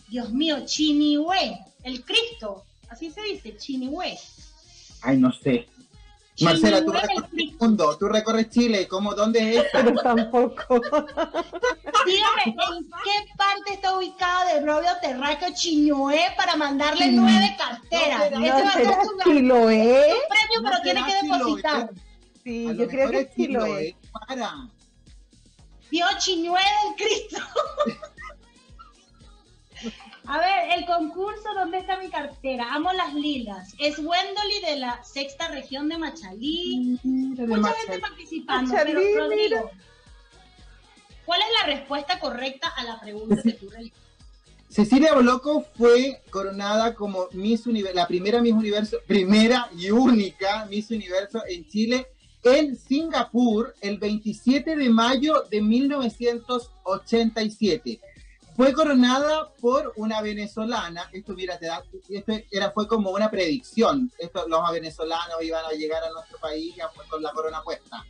Dios 0.08 0.30
mío, 0.30 0.64
Chinihue, 0.66 1.58
el 1.84 2.04
Cristo, 2.04 2.64
así 2.90 3.10
se 3.10 3.22
dice, 3.22 3.56
Chinihue. 3.56 4.18
Ay, 5.02 5.16
no 5.16 5.32
sé. 5.32 5.66
Marcela, 6.40 6.84
tú 6.84 6.92
recorres 6.92 7.30
el 7.36 7.56
mundo, 7.58 7.96
tú 7.98 8.08
recorres 8.08 8.48
Chile, 8.50 8.86
¿cómo, 8.88 9.14
¿dónde 9.14 9.56
es? 9.56 9.64
Pero 9.72 9.92
tampoco. 10.02 10.74
Dígame, 12.06 12.42
¿en 12.46 12.54
qué 12.54 13.34
parte 13.36 13.72
está 13.74 13.96
ubicada 13.98 14.54
de 14.54 14.60
Robio 14.64 14.90
Terráqueo 15.02 15.48
Chiñué 15.54 16.32
para 16.36 16.56
mandarle 16.56 17.08
nueve 17.12 17.56
carteras? 17.58 18.30
No, 18.30 18.38
Ese 18.38 18.48
No 18.48 18.64
va 18.64 18.68
a 18.70 18.72
ser 18.74 18.86
su 19.04 19.18
Chiloé. 19.24 20.14
premio, 20.28 20.60
No 20.62 20.70
pero 20.70 20.82
tiene 20.82 21.04
que 21.04 21.20
Chiloé. 21.20 21.38
depositar. 21.38 21.90
Sí, 22.44 22.66
A 22.68 22.72
yo 22.72 22.86
creo 22.88 23.10
que 23.10 23.20
es 23.20 23.34
Chiloé. 23.34 23.96
Para. 24.26 24.54
Vio 25.90 26.06
Chiñué 26.18 26.60
del 26.60 26.94
Cristo. 26.96 27.38
A 30.30 30.36
ver, 30.36 30.76
el 30.76 30.84
concurso, 30.84 31.54
¿dónde 31.54 31.78
está 31.78 31.98
mi 31.98 32.10
cartera? 32.10 32.74
Amo 32.74 32.92
las 32.92 33.14
lilas. 33.14 33.72
Es 33.78 33.98
Wendoli 33.98 34.60
de 34.62 34.76
la 34.76 35.02
sexta 35.02 35.48
región 35.48 35.88
de 35.88 35.96
Machalí. 35.96 36.98
De 37.02 37.46
Mucha 37.46 37.62
Machalí. 37.62 37.86
gente 37.86 38.00
participando, 38.00 38.74
Machalí, 38.74 38.92
pero 38.92 39.24
Rodrigo, 39.24 39.70
¿cuál 41.24 41.40
es 41.40 41.46
la 41.62 41.68
respuesta 41.74 42.20
correcta 42.20 42.68
a 42.68 42.84
la 42.84 43.00
pregunta 43.00 43.40
que 43.42 43.54
tú 43.54 43.70
realizas? 43.70 43.98
Cecilia 44.68 45.14
Boloco 45.14 45.62
fue 45.62 46.20
coronada 46.28 46.94
como 46.94 47.28
Miss 47.32 47.66
Universo, 47.66 47.96
la 47.96 48.06
primera 48.06 48.42
Miss 48.42 48.52
Universo, 48.52 48.98
primera 49.06 49.70
y 49.78 49.90
única 49.90 50.66
Miss 50.66 50.90
Universo 50.90 51.40
en 51.48 51.66
Chile, 51.66 52.06
en 52.42 52.76
Singapur, 52.76 53.74
el 53.80 53.96
27 53.96 54.76
de 54.76 54.90
mayo 54.90 55.44
de 55.50 55.62
1987. 55.62 57.98
Fue 58.58 58.72
coronada 58.72 59.52
por 59.60 59.92
una 59.94 60.20
venezolana. 60.20 61.08
Esto, 61.12 61.32
mira, 61.32 61.56
te 61.60 61.66
da, 61.66 61.84
esto 62.08 62.32
era, 62.50 62.72
fue 62.72 62.88
como 62.88 63.12
una 63.12 63.30
predicción. 63.30 64.10
Esto, 64.18 64.48
los 64.48 64.72
venezolanos 64.72 65.40
iban 65.42 65.64
a 65.64 65.76
llegar 65.76 66.02
a 66.02 66.10
nuestro 66.10 66.40
país 66.40 66.74
ya 66.74 66.90
con 67.08 67.22
la 67.22 67.30
corona 67.30 67.62
puesta. 67.62 68.04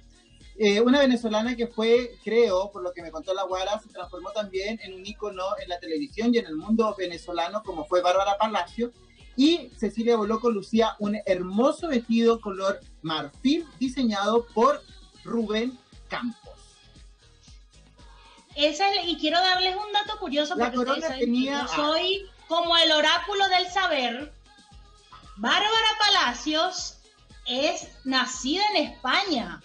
Eh, 0.56 0.80
una 0.80 1.01
venezolana 1.01 1.55
que 1.55 1.66
fue, 1.66 2.16
creo, 2.24 2.72
por 2.72 2.82
lo 2.82 2.94
que 2.94 3.03
me 3.03 3.11
contó 3.11 3.34
la 3.34 3.42
Guara, 3.42 3.78
se 3.78 3.90
transformó 3.90 4.30
también 4.30 4.80
en 4.82 4.94
un 4.94 5.05
ícono 5.05 5.44
en 5.62 5.68
la 5.68 5.78
televisión 5.78 6.34
y 6.34 6.38
en 6.38 6.46
el 6.46 6.57
mundo 6.57 6.94
venezolano, 6.96 7.62
como 7.62 7.84
fue 7.84 8.01
Bárbara 8.01 8.38
Palacio. 8.38 8.90
Y 9.36 9.68
Cecilia 9.76 10.16
Boloco 10.16 10.51
lucía 10.51 10.96
un 10.99 11.18
hermoso 11.26 11.88
vestido 11.88 12.40
color 12.40 12.80
marfil 13.03 13.66
diseñado 13.78 14.46
por 14.55 14.80
Rubén 15.24 15.78
Campos. 16.09 16.47
Esa 18.59 18.90
es- 18.92 19.06
y 19.06 19.16
quiero 19.18 19.40
darles 19.40 19.76
un 19.76 19.92
dato 19.92 20.18
curioso 20.18 20.54
La 20.56 20.64
porque 20.66 20.76
corona 20.78 21.00
saben 21.00 21.20
tenía- 21.20 21.62
yo 21.62 21.68
soy 21.68 22.28
como 22.48 22.76
el 22.76 22.90
oráculo 22.92 23.46
del 23.48 23.68
saber. 23.70 24.32
Bárbara 25.36 25.88
Palacios 25.98 26.98
es 27.46 27.88
nacida 28.04 28.62
en 28.74 28.88
España, 28.88 29.61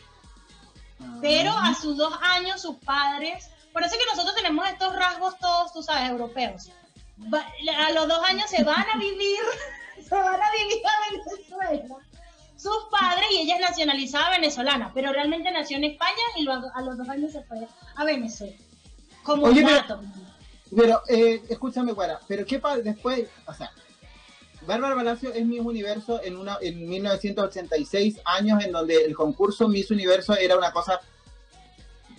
pero 1.22 1.52
a 1.58 1.74
sus 1.74 1.98
dos 1.98 2.14
años 2.22 2.62
sus 2.62 2.78
padres 2.78 3.50
por 3.74 3.82
eso 3.82 3.96
es 3.96 4.00
que 4.00 4.10
nosotros 4.12 4.36
tenemos 4.36 4.68
estos 4.70 4.96
rasgos 4.96 5.38
todos, 5.40 5.74
tú 5.74 5.82
sabes, 5.82 6.08
europeos. 6.12 6.70
A 7.80 7.92
los 7.94 8.08
dos 8.08 8.24
años 8.26 8.48
se 8.50 8.64
van 8.64 8.86
a 8.94 8.98
vivir, 8.98 9.40
se 10.08 10.14
van 10.16 10.40
a 10.40 10.52
vivir 10.52 10.82
a 10.86 11.12
Venezuela. 11.12 11.96
Sus 12.56 12.86
padres 12.92 13.26
y 13.32 13.40
ella 13.42 13.56
es 13.56 13.62
nacionalizada 13.62 14.30
venezolana, 14.30 14.92
pero 14.94 15.12
realmente 15.12 15.50
nació 15.52 15.78
en 15.78 15.86
España 15.86 16.22
y 16.38 16.44
luego 16.44 16.70
a 16.76 16.82
los 16.82 16.98
dos 17.00 17.10
años 17.10 17.32
se 17.32 17.42
fue 17.46 17.68
a 17.96 18.04
Venezuela. 18.06 18.56
Como 19.24 19.44
Oye, 19.46 19.62
un 19.62 19.66
pero- 19.68 19.78
dato. 19.78 20.02
Pero, 20.76 21.02
eh, 21.08 21.44
escúchame, 21.50 21.92
Guara, 21.92 22.20
pero 22.28 22.46
qué 22.46 22.58
pasa 22.60 22.82
después, 22.82 23.28
o 23.46 23.54
sea, 23.54 23.72
Bárbara 24.66 24.96
Palacio 24.96 25.32
es 25.32 25.46
Miss 25.46 25.60
Universo 25.60 26.20
en, 26.24 26.36
una, 26.36 26.58
en 26.62 26.88
1986, 26.90 28.20
años 28.26 28.64
en 28.64 28.72
donde 28.72 29.06
el 29.06 29.14
concurso 29.16 29.68
Miss 29.68 29.92
Universo 29.92 30.36
era 30.36 30.58
una 30.58 30.72
cosa 30.72 31.00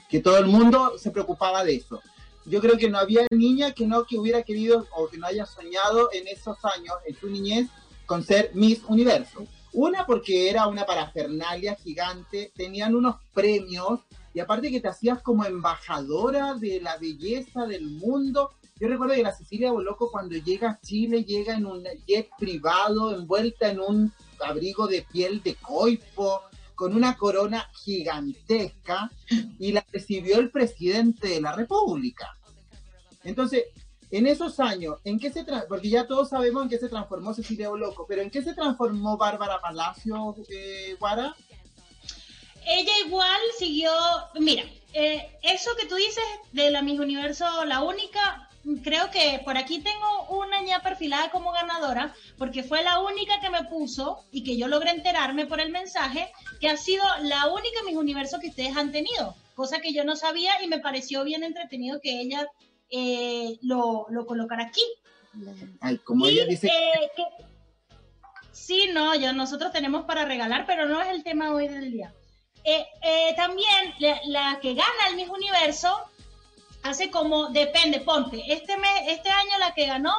que 0.09 0.21
todo 0.21 0.39
el 0.39 0.47
mundo 0.47 0.93
se 0.99 1.11
preocupaba 1.11 1.65
de 1.65 1.75
eso. 1.77 2.01
Yo 2.45 2.61
creo 2.61 2.77
que 2.77 2.89
no 2.91 2.99
había 2.99 3.27
niña 3.31 3.73
que 3.73 3.87
no 3.87 4.05
que 4.05 4.19
hubiera 4.19 4.43
querido 4.43 4.87
o 4.95 5.09
que 5.09 5.17
no 5.17 5.27
haya 5.27 5.47
soñado 5.47 6.11
en 6.13 6.29
esos 6.29 6.59
años, 6.65 6.95
en 7.07 7.17
su 7.19 7.29
niñez, 7.29 7.69
con 8.07 8.23
ser 8.23 8.51
Miss 8.55 8.83
Universo. 8.87 9.47
Una 9.73 10.07
porque 10.07 10.49
era 10.51 10.69
una 10.69 10.85
parafernalia 10.87 11.75
gigante, 11.75 12.53
tenían 12.55 12.95
unos 12.95 13.17
premios 13.33 14.01
y 14.35 14.41
aparte 14.41 14.70
que 14.70 14.80
te 14.80 14.89
hacías 14.89 15.22
como 15.22 15.45
embajadora 15.45 16.55
de 16.55 16.80
la 16.80 16.99
belleza 16.99 17.66
del 17.66 17.87
mundo. 17.87 18.51
Yo 18.80 18.89
recuerdo 18.89 19.14
que 19.14 19.22
la 19.22 19.32
Cecilia 19.32 19.70
Boloco 19.70 20.11
cuando 20.11 20.35
llega 20.37 20.70
a 20.70 20.80
Chile 20.80 21.22
llega 21.22 21.55
en 21.55 21.64
un 21.64 21.85
jet 22.07 22.28
privado 22.37 23.14
envuelta 23.14 23.70
en 23.70 23.78
un 23.78 24.12
abrigo 24.45 24.89
de 24.89 25.03
piel 25.03 25.41
de 25.45 25.55
coipo 25.55 26.43
con 26.74 26.97
una 26.97 27.16
corona 27.16 27.70
gigantesca 27.72 29.09
y 29.61 29.70
la 29.70 29.87
recibió 29.93 30.41
el 30.41 30.51
presidente 30.51 31.28
de 31.28 31.41
la 31.41 31.53
República. 31.53 32.37
Entonces, 33.22 33.66
en 34.11 34.26
esos 34.26 34.59
años, 34.59 34.99
¿en 35.05 35.20
qué 35.20 35.30
se 35.30 35.45
porque 35.68 35.89
ya 35.91 36.09
todos 36.09 36.30
sabemos 36.30 36.64
en 36.64 36.68
qué 36.68 36.78
se 36.78 36.89
transformó 36.89 37.35
Cecilia 37.35 37.68
Boloco, 37.68 38.05
pero 38.09 38.22
¿en 38.22 38.30
qué 38.30 38.43
se 38.43 38.55
transformó 38.55 39.16
Bárbara 39.16 39.61
Palacio, 39.61 40.35
eh, 40.49 40.97
Guara? 40.99 41.37
Ella 42.67 42.93
igual 43.07 43.41
siguió, 43.59 43.93
mira, 44.35 44.65
eh, 44.93 45.39
eso 45.43 45.71
que 45.79 45.87
tú 45.87 45.95
dices 45.97 46.25
de 46.53 46.71
la 46.71 46.83
Miss 46.83 47.01
Universo, 47.01 47.65
la 47.65 47.83
única, 47.83 48.49
creo 48.83 49.11
que 49.11 49.41
por 49.45 49.57
aquí 49.59 49.81
tengo 49.81 50.27
una 50.31 50.65
ya 50.65 50.81
perfilada 50.81 51.31
como 51.31 51.53
ganadora, 51.53 52.15
porque 52.39 52.62
fue 52.62 52.83
la 52.83 53.01
única 53.01 53.41
que 53.41 53.51
me 53.51 53.65
puso 53.65 54.25
y 54.31 54.45
que 54.45 54.57
yo 54.57 54.69
logré 54.69 54.91
enterarme 54.91 55.47
por 55.47 55.61
el 55.61 55.71
mensaje, 55.71 56.31
que 56.61 56.69
ha 56.69 56.77
sido 56.77 57.05
la 57.23 57.49
única 57.49 57.83
Miss 57.87 57.97
Universo 57.97 58.39
que 58.41 58.49
ustedes 58.49 58.77
han 58.77 58.93
tenido, 58.93 59.35
cosa 59.55 59.81
que 59.81 59.93
yo 59.93 60.05
no 60.05 60.17
sabía 60.17 60.62
y 60.62 60.69
me 60.69 60.79
pareció 60.81 61.25
bien 61.25 61.43
entretenido 61.43 62.01
que 62.01 62.21
ella 62.21 62.47
eh, 62.91 63.59
lo, 63.62 64.07
lo 64.11 64.27
colocara 64.27 64.65
aquí. 64.65 64.83
Ay, 65.81 65.99
como 65.99 66.27
Y, 66.27 66.31
ella 66.31 66.47
dice, 66.47 66.69
eh, 66.69 67.11
que- 67.17 67.45
Sí, 68.53 68.89
no, 68.93 69.15
ya 69.17 69.33
nosotros 69.33 69.73
tenemos 69.73 70.05
para 70.05 70.25
regalar, 70.25 70.65
pero 70.65 70.87
no 70.87 71.03
es 71.03 71.09
el 71.09 71.25
tema 71.25 71.53
hoy 71.53 71.67
del 71.67 71.91
día. 71.91 72.15
Eh, 72.65 72.87
eh, 73.03 73.35
también 73.37 73.95
la, 73.99 74.21
la 74.27 74.59
que 74.61 74.75
gana 74.75 75.09
el 75.11 75.17
Miss 75.17 75.29
Universo 75.29 75.95
hace 76.83 77.11
como, 77.11 77.51
depende, 77.51 78.01
ponte, 78.01 78.43
este, 78.53 78.77
mes, 78.77 78.91
este 79.09 79.31
año 79.31 79.59
la 79.59 79.75
que 79.75 79.87
ganó 79.87 80.15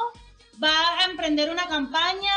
va 0.62 0.98
a 1.00 1.04
emprender 1.10 1.50
una 1.50 1.66
campaña 1.66 2.32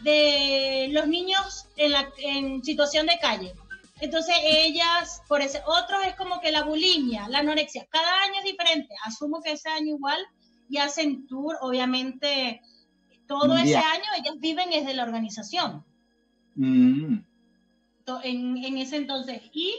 de 0.00 0.88
los 0.92 1.06
niños 1.08 1.66
en, 1.76 1.92
la, 1.92 2.08
en 2.18 2.62
situación 2.64 3.06
de 3.06 3.18
calle. 3.18 3.54
Entonces 4.00 4.34
ellas, 4.42 5.22
por 5.26 5.40
ese, 5.40 5.62
otros 5.66 6.04
es 6.04 6.14
como 6.16 6.40
que 6.40 6.52
la 6.52 6.64
bulimia, 6.64 7.28
la 7.28 7.38
anorexia, 7.38 7.86
cada 7.90 8.22
año 8.22 8.34
es 8.38 8.44
diferente, 8.44 8.94
asumo 9.04 9.40
que 9.42 9.52
ese 9.52 9.70
año 9.70 9.94
igual, 9.96 10.18
y 10.68 10.78
hacen 10.78 11.26
tour, 11.26 11.56
obviamente, 11.60 12.60
todo 13.26 13.56
ese 13.56 13.76
año 13.76 14.04
ellas 14.18 14.34
viven 14.38 14.70
desde 14.70 14.94
la 14.94 15.04
organización. 15.04 15.84
Mm, 16.56 17.18
en, 18.22 18.56
en 18.58 18.78
ese 18.78 18.96
entonces. 18.96 19.42
Y 19.52 19.74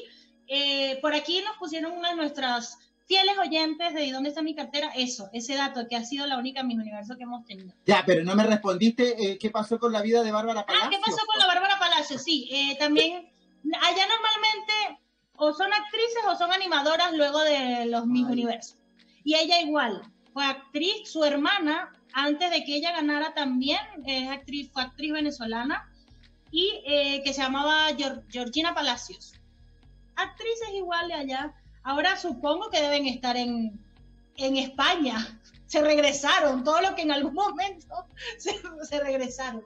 eh, 0.48 1.00
por 1.02 1.14
aquí 1.14 1.42
nos 1.42 1.58
pusieron 1.58 1.94
una 1.94 2.10
de 2.10 2.16
nuestras 2.16 2.78
fieles 3.06 3.38
oyentes 3.38 3.94
de 3.94 4.06
¿Y 4.06 4.12
dónde 4.12 4.30
está 4.30 4.42
mi 4.42 4.54
cartera? 4.54 4.92
Eso, 4.96 5.30
ese 5.34 5.56
dato 5.56 5.88
que 5.90 5.96
ha 5.96 6.04
sido 6.04 6.28
la 6.28 6.38
única 6.38 6.64
Miss 6.64 6.78
Universo 6.78 7.16
que 7.18 7.24
hemos 7.24 7.46
tenido. 7.46 7.74
ya, 7.86 8.04
pero 8.06 8.24
no 8.24 8.36
me 8.36 8.44
respondiste 8.44 9.16
eh, 9.24 9.38
qué 9.38 9.50
pasó 9.50 9.80
con 9.80 9.94
la 9.94 10.02
vida 10.02 10.24
de 10.24 10.32
Bárbara 10.32 10.66
Palacio. 10.66 10.88
Ah, 10.88 10.90
¿qué 10.92 11.00
pasó 11.00 11.26
con 11.26 11.40
la 11.40 11.48
Bárbara 11.48 11.80
Palacio? 11.80 12.20
Sí, 12.20 12.50
eh, 12.52 12.76
también 12.78 13.30
allá 13.82 14.06
normalmente 14.08 15.02
o 15.38 15.54
son 15.54 15.72
actrices 15.72 16.24
o 16.28 16.36
son 16.36 16.52
animadoras 16.52 17.14
luego 17.14 17.40
de 17.42 17.86
los 17.86 18.06
Miss 18.06 18.26
Ay. 18.28 18.34
Universo. 18.34 18.76
Y 19.24 19.36
ella 19.36 19.62
igual, 19.62 20.02
fue 20.34 20.46
actriz, 20.46 21.10
su 21.10 21.24
hermana, 21.24 21.94
antes 22.14 22.50
de 22.50 22.64
que 22.64 22.76
ella 22.76 22.92
ganara 22.92 23.34
también, 23.34 23.80
es 24.06 24.30
actriz, 24.30 24.72
fue 24.72 24.82
actriz 24.82 25.14
venezolana, 25.14 25.90
y 26.52 26.82
eh, 26.86 27.22
que 27.24 27.34
se 27.34 27.42
llamaba 27.42 27.90
Geor- 27.92 28.24
Georgina 28.30 28.74
Palacios. 28.74 29.34
Actrices 30.16 30.70
igual 30.74 31.08
de 31.08 31.14
allá. 31.14 31.54
Ahora 31.84 32.18
supongo 32.18 32.70
que 32.70 32.82
deben 32.82 33.06
estar 33.08 33.38
en, 33.38 33.80
en 34.38 34.58
España. 34.58 35.40
Se 35.68 35.82
regresaron, 35.82 36.64
todo 36.64 36.80
lo 36.80 36.96
que 36.96 37.02
en 37.02 37.12
algún 37.12 37.34
momento 37.46 38.06
se, 38.38 38.56
se 38.90 39.00
regresaron. 39.02 39.64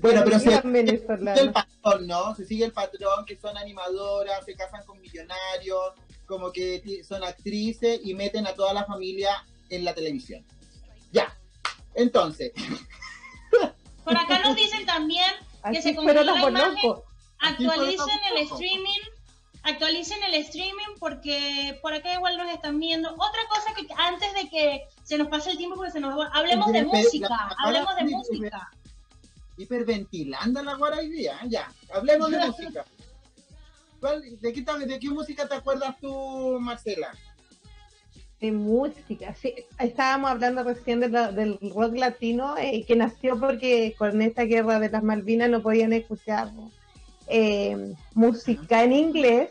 Bueno, 0.00 0.22
pero 0.24 0.38
se, 0.38 0.60
sigue 0.62 0.80
el 1.40 1.52
patrón, 1.52 2.06
¿no? 2.06 2.34
Se 2.34 2.46
sigue 2.46 2.64
el 2.64 2.72
patrón 2.72 3.26
que 3.26 3.36
son 3.38 3.56
animadoras, 3.58 4.46
se 4.46 4.54
casan 4.54 4.82
con 4.86 4.98
millonarios, 4.98 5.92
como 6.24 6.50
que 6.52 7.02
son 7.06 7.22
actrices 7.22 8.00
y 8.02 8.14
meten 8.14 8.46
a 8.46 8.54
toda 8.54 8.72
la 8.72 8.84
familia 8.86 9.44
en 9.68 9.84
la 9.84 9.94
televisión. 9.94 10.42
Ya. 11.12 11.36
Entonces, 11.94 12.52
Por 14.04 14.16
acá 14.16 14.38
nos 14.40 14.56
dicen 14.56 14.86
también 14.86 15.30
que 15.72 15.82
se 15.82 15.94
congeló 15.94 16.24
la 16.24 16.32
imagen, 16.48 16.76
fueron 16.80 17.02
actualicen 17.40 18.18
el 18.32 18.42
streaming, 18.44 19.00
actualicen 19.62 20.22
el 20.24 20.34
streaming 20.34 20.96
porque 20.98 21.78
por 21.82 21.92
acá 21.94 22.12
igual 22.14 22.36
nos 22.38 22.50
están 22.52 22.78
viendo. 22.78 23.10
Otra 23.12 23.40
cosa 23.48 23.74
que 23.74 23.86
antes 23.96 24.32
de 24.34 24.48
que 24.48 24.82
se 25.04 25.18
nos 25.18 25.28
pase 25.28 25.50
el 25.50 25.56
tiempo 25.58 25.76
porque 25.76 25.92
se 25.92 26.00
nos 26.00 26.18
va- 26.18 26.30
hablemos 26.32 26.72
de 26.72 26.84
música, 26.84 27.56
hablemos 27.64 27.96
de 27.96 28.04
música. 28.04 28.70
hiperventilando 29.56 30.62
la 30.62 30.74
guara 30.74 30.98
hoy 30.98 31.08
día, 31.10 31.38
ya. 31.46 31.72
Hablemos 31.92 32.30
de 32.30 32.38
música. 32.46 32.84
¿Cuál- 34.00 34.22
de, 34.40 34.52
qué, 34.52 34.62
¿De 34.62 34.98
qué 35.00 35.10
música 35.10 35.48
te 35.48 35.54
acuerdas 35.56 35.96
tú, 36.00 36.58
Marcela? 36.60 37.12
De 38.40 38.52
música. 38.52 39.34
Sí, 39.34 39.52
estábamos 39.80 40.30
hablando 40.30 40.62
recién 40.62 41.00
de 41.00 41.08
la- 41.08 41.32
del 41.32 41.58
rock 41.74 41.96
latino 41.96 42.56
eh, 42.56 42.84
que 42.86 42.94
nació 42.94 43.38
porque 43.38 43.94
con 43.98 44.22
esta 44.22 44.44
guerra 44.44 44.78
de 44.78 44.90
las 44.90 45.02
Malvinas 45.02 45.50
no 45.50 45.62
podían 45.62 45.92
escuchar 45.92 46.52
eh, 47.26 47.94
música 48.14 48.84
en 48.84 48.92
inglés. 48.92 49.50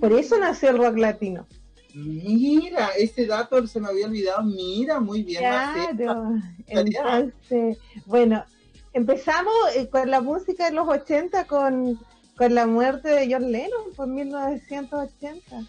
Por 0.00 0.12
eso 0.12 0.38
nació 0.38 0.70
el 0.70 0.78
rock 0.78 0.98
latino. 0.98 1.46
Mira, 1.94 2.90
ese 2.98 3.26
dato 3.26 3.66
se 3.66 3.80
me 3.80 3.88
había 3.88 4.06
olvidado. 4.06 4.42
Mira, 4.44 5.00
muy 5.00 5.22
bien. 5.22 5.40
Claro. 5.40 6.34
Entonces, 6.68 7.78
bueno, 8.04 8.44
empezamos 8.92 9.52
eh, 9.74 9.88
con 9.88 10.10
la 10.10 10.20
música 10.20 10.66
de 10.66 10.72
los 10.76 10.86
80 10.86 11.46
con, 11.46 11.98
con 12.36 12.54
la 12.54 12.66
muerte 12.66 13.08
de 13.08 13.32
John 13.32 13.50
Lennon 13.50 13.92
por 13.96 14.06
1980. 14.06 15.60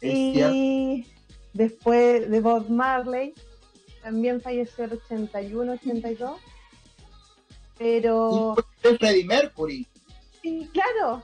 Es. 0.00 0.14
Y 0.14 1.06
después 1.52 2.30
de 2.30 2.40
Bob 2.40 2.68
Marley, 2.68 3.34
también 4.02 4.40
falleció 4.40 4.84
el 4.84 4.94
81, 4.94 5.72
82. 5.72 6.40
Pero, 7.78 8.54
Y 8.84 8.96
Freddie 8.96 9.24
Mercury. 9.24 9.86
sí, 10.42 10.68
claro, 10.72 11.22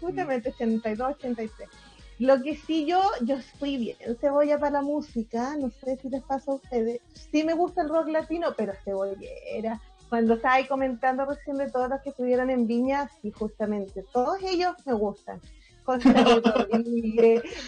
justamente 0.00 0.50
82, 0.50 1.16
83. 1.16 1.68
Lo 2.18 2.42
que 2.42 2.54
sí 2.54 2.84
yo, 2.84 3.02
yo 3.22 3.36
fui 3.58 3.78
bien 3.78 3.96
cebolla 4.20 4.58
para 4.58 4.72
la 4.72 4.82
música, 4.82 5.56
no 5.56 5.70
sé 5.70 5.98
si 6.02 6.10
les 6.10 6.22
pasa 6.22 6.50
a 6.50 6.54
ustedes. 6.54 7.00
Sí 7.14 7.44
me 7.44 7.54
gusta 7.54 7.82
el 7.82 7.88
rock 7.88 8.08
latino, 8.08 8.48
pero 8.56 8.74
cebollera. 8.84 9.80
Cuando 10.10 10.34
estaba 10.34 10.54
ahí 10.54 10.66
comentando 10.66 11.24
recién 11.24 11.56
de 11.56 11.70
todos 11.70 11.88
los 11.88 12.02
que 12.02 12.10
estuvieron 12.10 12.50
en 12.50 12.66
Viña, 12.66 13.08
sí, 13.22 13.30
justamente, 13.30 14.04
todos 14.12 14.42
ellos 14.42 14.74
me 14.84 14.92
gustan. 14.92 15.40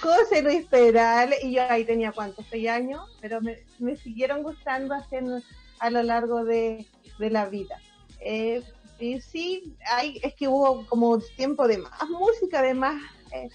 José 0.01 0.43
Luis 0.43 0.67
Peral, 0.67 1.35
y 1.43 1.53
yo 1.53 1.63
ahí 1.69 1.85
tenía 1.85 2.13
cuántos, 2.13 2.45
seis 2.51 2.69
años, 2.69 3.03
pero 3.21 3.41
me, 3.41 3.59
me 3.79 3.97
siguieron 3.97 4.43
gustando 4.43 4.95
en- 5.11 5.43
a 5.79 5.91
lo 5.91 6.03
largo 6.03 6.45
de, 6.45 6.87
de 7.19 7.31
la 7.31 7.47
vida. 7.49 7.81
Eh, 8.21 8.63
y 9.01 9.21
sí, 9.21 9.75
hay, 9.91 10.21
es 10.23 10.35
que 10.35 10.47
hubo 10.49 10.87
como 10.87 11.19
tiempo 11.19 11.67
de 11.67 11.79
más 11.79 12.09
música, 12.09 12.63
de 12.63 12.75
más, 12.75 13.03
eh, 13.33 13.49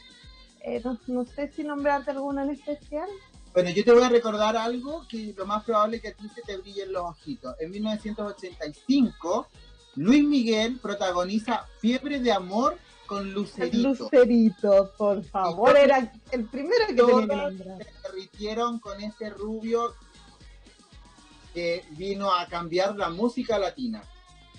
eh, 0.62 0.82
no, 0.84 0.99
no 1.08 1.26
sé 1.26 1.49
si 1.55 1.64
nombrarte 1.64 2.12
alguno 2.12 2.41
en 2.43 2.49
especial. 2.49 3.08
Bueno, 3.53 3.70
yo 3.70 3.84
te 3.84 3.93
voy 3.93 4.03
a 4.03 4.10
recordar 4.10 4.58
algo 4.58 5.08
que 5.08 5.34
lo 5.38 5.45
más 5.45 5.64
probable 5.64 5.97
es 5.97 6.01
que 6.03 6.10
a 6.10 6.14
ti 6.14 6.28
se 6.36 6.41
te 6.41 6.58
brillen 6.58 6.91
los 6.91 7.03
ojitos. 7.03 7.55
En 7.60 7.72
1985, 7.72 9.47
Luis 9.95 10.24
Miguel 10.26 10.80
protagoniza 10.82 11.66
Fiebre 11.80 12.20
de 12.20 12.32
Amor 12.32 12.78
con 13.08 13.34
Lucerito. 13.34 13.89
Lucerito, 13.89 14.91
por 14.97 15.24
favor, 15.24 15.76
era 15.76 16.12
el 16.32 16.45
primero 16.45 16.86
que 16.88 16.93
tenía 16.93 17.28
que 17.28 17.36
nombrar. 17.36 17.53
se 17.84 18.08
derritieron 18.08 18.80
con 18.80 19.01
este 19.01 19.30
rubio 19.32 19.95
que 21.53 21.84
vino 21.91 22.32
a 22.32 22.45
cambiar 22.47 22.95
la 22.95 23.10
música 23.10 23.58
latina. 23.58 24.03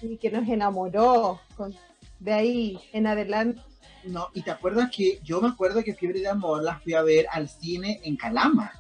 Y 0.02 0.16
que 0.16 0.30
nos 0.30 0.48
enamoró. 0.48 1.40
con- 1.56 1.74
de 2.18 2.32
ahí 2.32 2.80
en 2.92 3.06
adelante. 3.06 3.60
No, 4.04 4.28
y 4.34 4.42
te 4.42 4.50
acuerdas 4.50 4.90
que 4.90 5.20
yo 5.22 5.40
me 5.40 5.48
acuerdo 5.48 5.84
que 5.84 5.94
Fiebre 5.94 6.20
de 6.20 6.28
Amor 6.28 6.62
la 6.64 6.78
fui 6.80 6.94
a 6.94 7.02
ver 7.02 7.26
al 7.30 7.48
cine 7.48 8.00
en 8.02 8.16
Calama. 8.16 8.72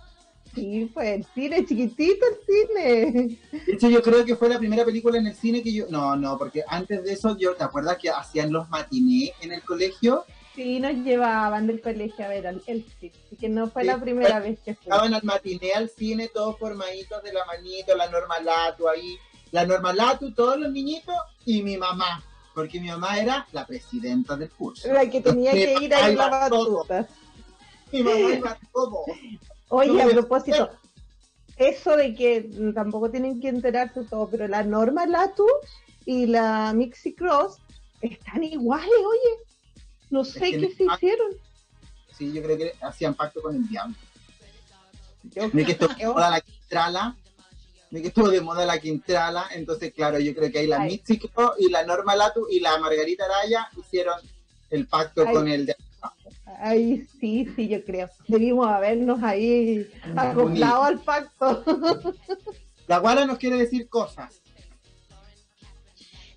Sí, 0.58 0.90
fue 0.92 1.14
el 1.14 1.24
cine, 1.34 1.64
chiquitito 1.66 2.26
el 2.26 2.38
cine. 2.46 3.38
De 3.66 3.72
hecho, 3.72 3.88
yo 3.88 4.02
creo 4.02 4.24
que 4.24 4.36
fue 4.36 4.48
la 4.48 4.58
primera 4.58 4.84
película 4.84 5.18
en 5.18 5.26
el 5.26 5.34
cine 5.34 5.62
que 5.62 5.72
yo. 5.72 5.86
No, 5.88 6.16
no, 6.16 6.36
porque 6.38 6.64
antes 6.66 7.04
de 7.04 7.12
eso, 7.12 7.36
yo, 7.38 7.54
¿te 7.54 7.64
acuerdas 7.64 7.98
que 7.98 8.10
hacían 8.10 8.52
los 8.52 8.68
matinés 8.68 9.32
en 9.40 9.52
el 9.52 9.62
colegio? 9.62 10.24
Sí, 10.54 10.80
nos 10.80 10.92
llevaban 10.92 11.68
del 11.68 11.80
colegio 11.80 12.24
a 12.24 12.28
ver 12.28 12.46
el, 12.46 12.62
el 12.66 12.84
cine. 12.98 13.12
Que 13.38 13.48
no 13.48 13.68
fue 13.68 13.82
Sí, 13.82 13.88
la 13.88 14.00
primera 14.00 14.40
vez 14.40 14.58
que 14.64 14.74
fui. 14.74 14.84
Estaban 14.84 15.14
al 15.14 15.22
matiné 15.22 15.72
al 15.72 15.88
cine, 15.88 16.28
todos 16.28 16.58
formaditos 16.58 17.22
de 17.22 17.32
la 17.32 17.44
manito, 17.44 17.96
la 17.96 18.10
Normalatu 18.10 18.88
ahí. 18.88 19.16
La 19.52 19.64
Normalatu, 19.64 20.32
todos 20.32 20.58
los 20.58 20.72
niñitos 20.72 21.14
y 21.46 21.62
mi 21.62 21.76
mamá. 21.76 22.24
Porque 22.54 22.80
mi 22.80 22.88
mamá 22.88 23.18
era 23.20 23.46
la 23.52 23.64
presidenta 23.64 24.36
del 24.36 24.50
curso. 24.50 24.92
La 24.92 25.08
que 25.08 25.20
tenía 25.20 25.52
que 25.52 25.76
ir 25.80 25.94
a 25.94 26.08
la 26.08 26.28
batuta. 26.28 27.06
Mi 27.92 28.02
mamá 28.02 28.34
iba 28.34 28.58
todo. 28.72 29.04
Oye, 29.68 30.02
a 30.02 30.08
propósito, 30.08 30.70
eso 31.56 31.96
de 31.96 32.14
que 32.14 32.50
tampoco 32.74 33.10
tienen 33.10 33.40
que 33.40 33.48
enterarse 33.48 34.04
todo, 34.04 34.28
pero 34.28 34.48
la 34.48 34.62
Norma 34.62 35.06
Latu 35.06 35.46
y 36.06 36.26
la 36.26 36.72
Mixie 36.72 37.14
Cross 37.14 37.58
están 38.00 38.44
iguales, 38.44 38.88
oye. 38.88 39.44
No 40.10 40.24
sé 40.24 40.52
que 40.52 40.60
qué 40.60 40.74
se 40.74 40.84
hicieron. 40.84 41.32
Sí, 42.16 42.32
yo 42.32 42.42
creo 42.42 42.56
que 42.56 42.72
hacían 42.80 43.14
pacto 43.14 43.42
con 43.42 43.56
el 43.56 43.68
diablo. 43.68 43.94
Yo 45.24 45.50
que 45.50 45.72
estuvo 45.72 45.94
de 45.94 46.06
moda 46.06 46.30
la 46.30 46.40
Quintrala. 46.40 47.16
Que 47.90 48.06
estuvo 48.06 48.28
de 48.30 48.40
moda 48.40 48.64
la 48.64 48.78
Quintrala. 48.78 49.48
Entonces, 49.52 49.92
claro, 49.92 50.18
yo 50.18 50.34
creo 50.34 50.50
que 50.50 50.60
ahí 50.60 50.66
la 50.66 50.80
Ay. 50.80 50.92
Mitzi 50.92 51.18
Cro 51.18 51.54
y 51.58 51.68
la 51.68 51.84
Norma 51.84 52.16
Latu 52.16 52.46
y 52.50 52.60
la 52.60 52.78
Margarita 52.78 53.24
Araya 53.26 53.68
hicieron 53.76 54.18
el 54.70 54.86
pacto 54.86 55.24
Ay. 55.26 55.34
con 55.34 55.48
el 55.48 55.66
diablo. 55.66 55.84
Ay, 56.60 57.06
sí, 57.20 57.46
sí, 57.54 57.68
yo 57.68 57.84
creo. 57.84 58.08
Debimos 58.26 58.66
habernos 58.66 59.22
ahí 59.22 59.88
acoplado 60.16 60.82
al 60.82 61.00
pacto. 61.00 61.64
La 62.86 62.98
Guara 62.98 63.26
nos 63.26 63.38
quiere 63.38 63.56
decir 63.56 63.88
cosas. 63.88 64.40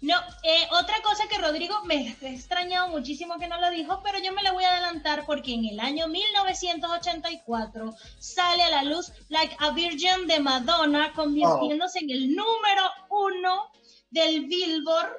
No, 0.02 0.16
eh, 0.42 0.68
otra 0.72 0.96
cosa 1.04 1.28
que 1.28 1.38
Rodrigo 1.38 1.76
me 1.86 2.10
ha 2.10 2.28
extrañado 2.28 2.90
muchísimo 2.90 3.38
que 3.38 3.48
no 3.48 3.62
lo 3.62 3.70
dijo, 3.70 4.02
pero 4.04 4.18
yo 4.18 4.34
me 4.34 4.42
la 4.42 4.52
voy 4.52 4.64
a 4.64 4.72
adelantar 4.72 5.26
porque 5.28 5.54
en 5.54 5.66
el 5.66 5.80
año 5.80 6.08
1984 6.08 7.94
sale 8.18 8.64
a 8.64 8.70
la 8.72 8.84
luz 8.84 9.12
Like 9.30 9.56
a 9.60 9.70
Virgin 9.72 10.26
de 10.26 10.40
Madonna, 10.40 11.14
convirtiéndose 11.14 12.00
en 12.00 12.10
el 12.10 12.36
número 12.36 12.84
uno 13.10 13.70
del 14.10 14.48
Billboard 14.48 15.16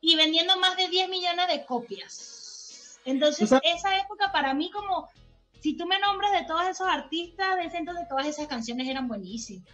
y 0.00 0.16
vendiendo 0.16 0.58
más 0.58 0.78
de 0.78 0.88
10 0.88 1.10
millones 1.10 1.48
de 1.48 1.66
copias. 1.66 2.41
Entonces, 3.04 3.50
esa 3.64 3.98
época 3.98 4.30
para 4.32 4.54
mí 4.54 4.70
como, 4.70 5.08
si 5.60 5.76
tú 5.76 5.86
me 5.86 5.98
nombras 5.98 6.32
de 6.32 6.44
todos 6.46 6.64
esos 6.66 6.86
artistas, 6.88 7.56
de 7.56 7.64
ese 7.64 7.78
entonces 7.78 8.06
todas 8.08 8.26
esas 8.26 8.46
canciones 8.46 8.88
eran 8.88 9.08
buenísimas. 9.08 9.64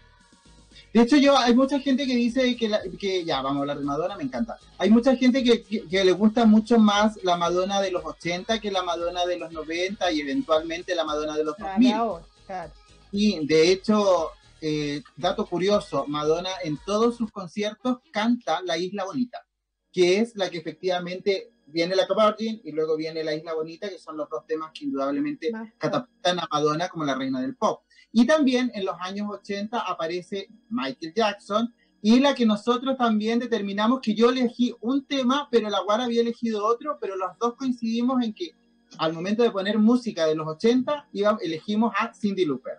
De 0.92 1.02
hecho, 1.02 1.16
yo 1.16 1.36
hay 1.36 1.54
mucha 1.54 1.80
gente 1.80 2.06
que 2.06 2.14
dice 2.14 2.56
que, 2.56 2.68
la- 2.68 2.80
que 2.98 3.24
ya 3.24 3.42
vamos 3.42 3.58
a 3.58 3.60
hablar 3.60 3.78
de 3.78 3.84
Madonna, 3.84 4.16
me 4.16 4.22
encanta. 4.22 4.58
Hay 4.78 4.90
mucha 4.90 5.16
gente 5.16 5.42
que, 5.42 5.62
que- 5.62 5.86
que 5.88 6.04
le 6.04 6.12
gusta 6.12 6.46
mucho 6.46 6.78
más 6.78 7.18
la 7.24 7.36
Madonna 7.36 7.80
de 7.80 7.90
los 7.90 8.04
80 8.04 8.60
que 8.60 8.70
la 8.70 8.82
Madonna 8.82 9.26
de 9.26 9.38
los 9.38 9.52
90 9.52 10.10
y 10.12 10.20
eventualmente 10.20 10.94
la 10.94 11.04
Madonna 11.04 11.36
de 11.36 11.44
los 11.44 11.56
2000. 11.58 11.90
Claro, 11.90 12.22
claro. 12.46 12.72
Y 13.12 13.44
de 13.46 13.72
hecho, 13.72 14.30
eh, 14.60 15.02
dato 15.16 15.46
curioso, 15.46 16.04
Madonna 16.06 16.50
en 16.62 16.78
todos 16.86 17.16
sus 17.16 17.30
conciertos 17.30 17.98
canta 18.12 18.60
La 18.62 18.78
Isla 18.78 19.04
Bonita, 19.04 19.44
que 19.92 20.18
es 20.20 20.36
la 20.36 20.48
que 20.48 20.58
efectivamente 20.58 21.50
viene 21.70 21.94
la 21.96 22.06
Virgin 22.06 22.60
y 22.64 22.72
luego 22.72 22.96
viene 22.96 23.22
La 23.24 23.34
Isla 23.34 23.54
Bonita, 23.54 23.88
que 23.88 23.98
son 23.98 24.16
los 24.16 24.28
dos 24.28 24.46
temas 24.46 24.70
que 24.72 24.84
indudablemente 24.84 25.50
catapultan 25.78 26.40
a 26.40 26.48
Madonna 26.50 26.88
como 26.88 27.04
la 27.04 27.14
reina 27.14 27.40
del 27.40 27.54
pop. 27.56 27.82
Y 28.12 28.26
también 28.26 28.70
en 28.74 28.84
los 28.84 28.96
años 29.00 29.28
80 29.30 29.78
aparece 29.78 30.48
Michael 30.70 31.12
Jackson 31.14 31.74
y 32.00 32.20
la 32.20 32.34
que 32.34 32.46
nosotros 32.46 32.96
también 32.96 33.38
determinamos 33.38 34.00
que 34.00 34.14
yo 34.14 34.30
elegí 34.30 34.74
un 34.80 35.04
tema, 35.04 35.48
pero 35.50 35.68
la 35.68 35.80
Guara 35.80 36.04
había 36.04 36.20
elegido 36.22 36.64
otro, 36.64 36.98
pero 37.00 37.16
los 37.16 37.30
dos 37.38 37.54
coincidimos 37.56 38.22
en 38.22 38.32
que 38.32 38.54
al 38.98 39.12
momento 39.12 39.42
de 39.42 39.50
poner 39.50 39.78
música 39.78 40.24
de 40.26 40.34
los 40.34 40.46
80 40.46 41.08
iba- 41.12 41.38
elegimos 41.42 41.92
a 41.98 42.14
Cindy 42.14 42.46
Lauper, 42.46 42.78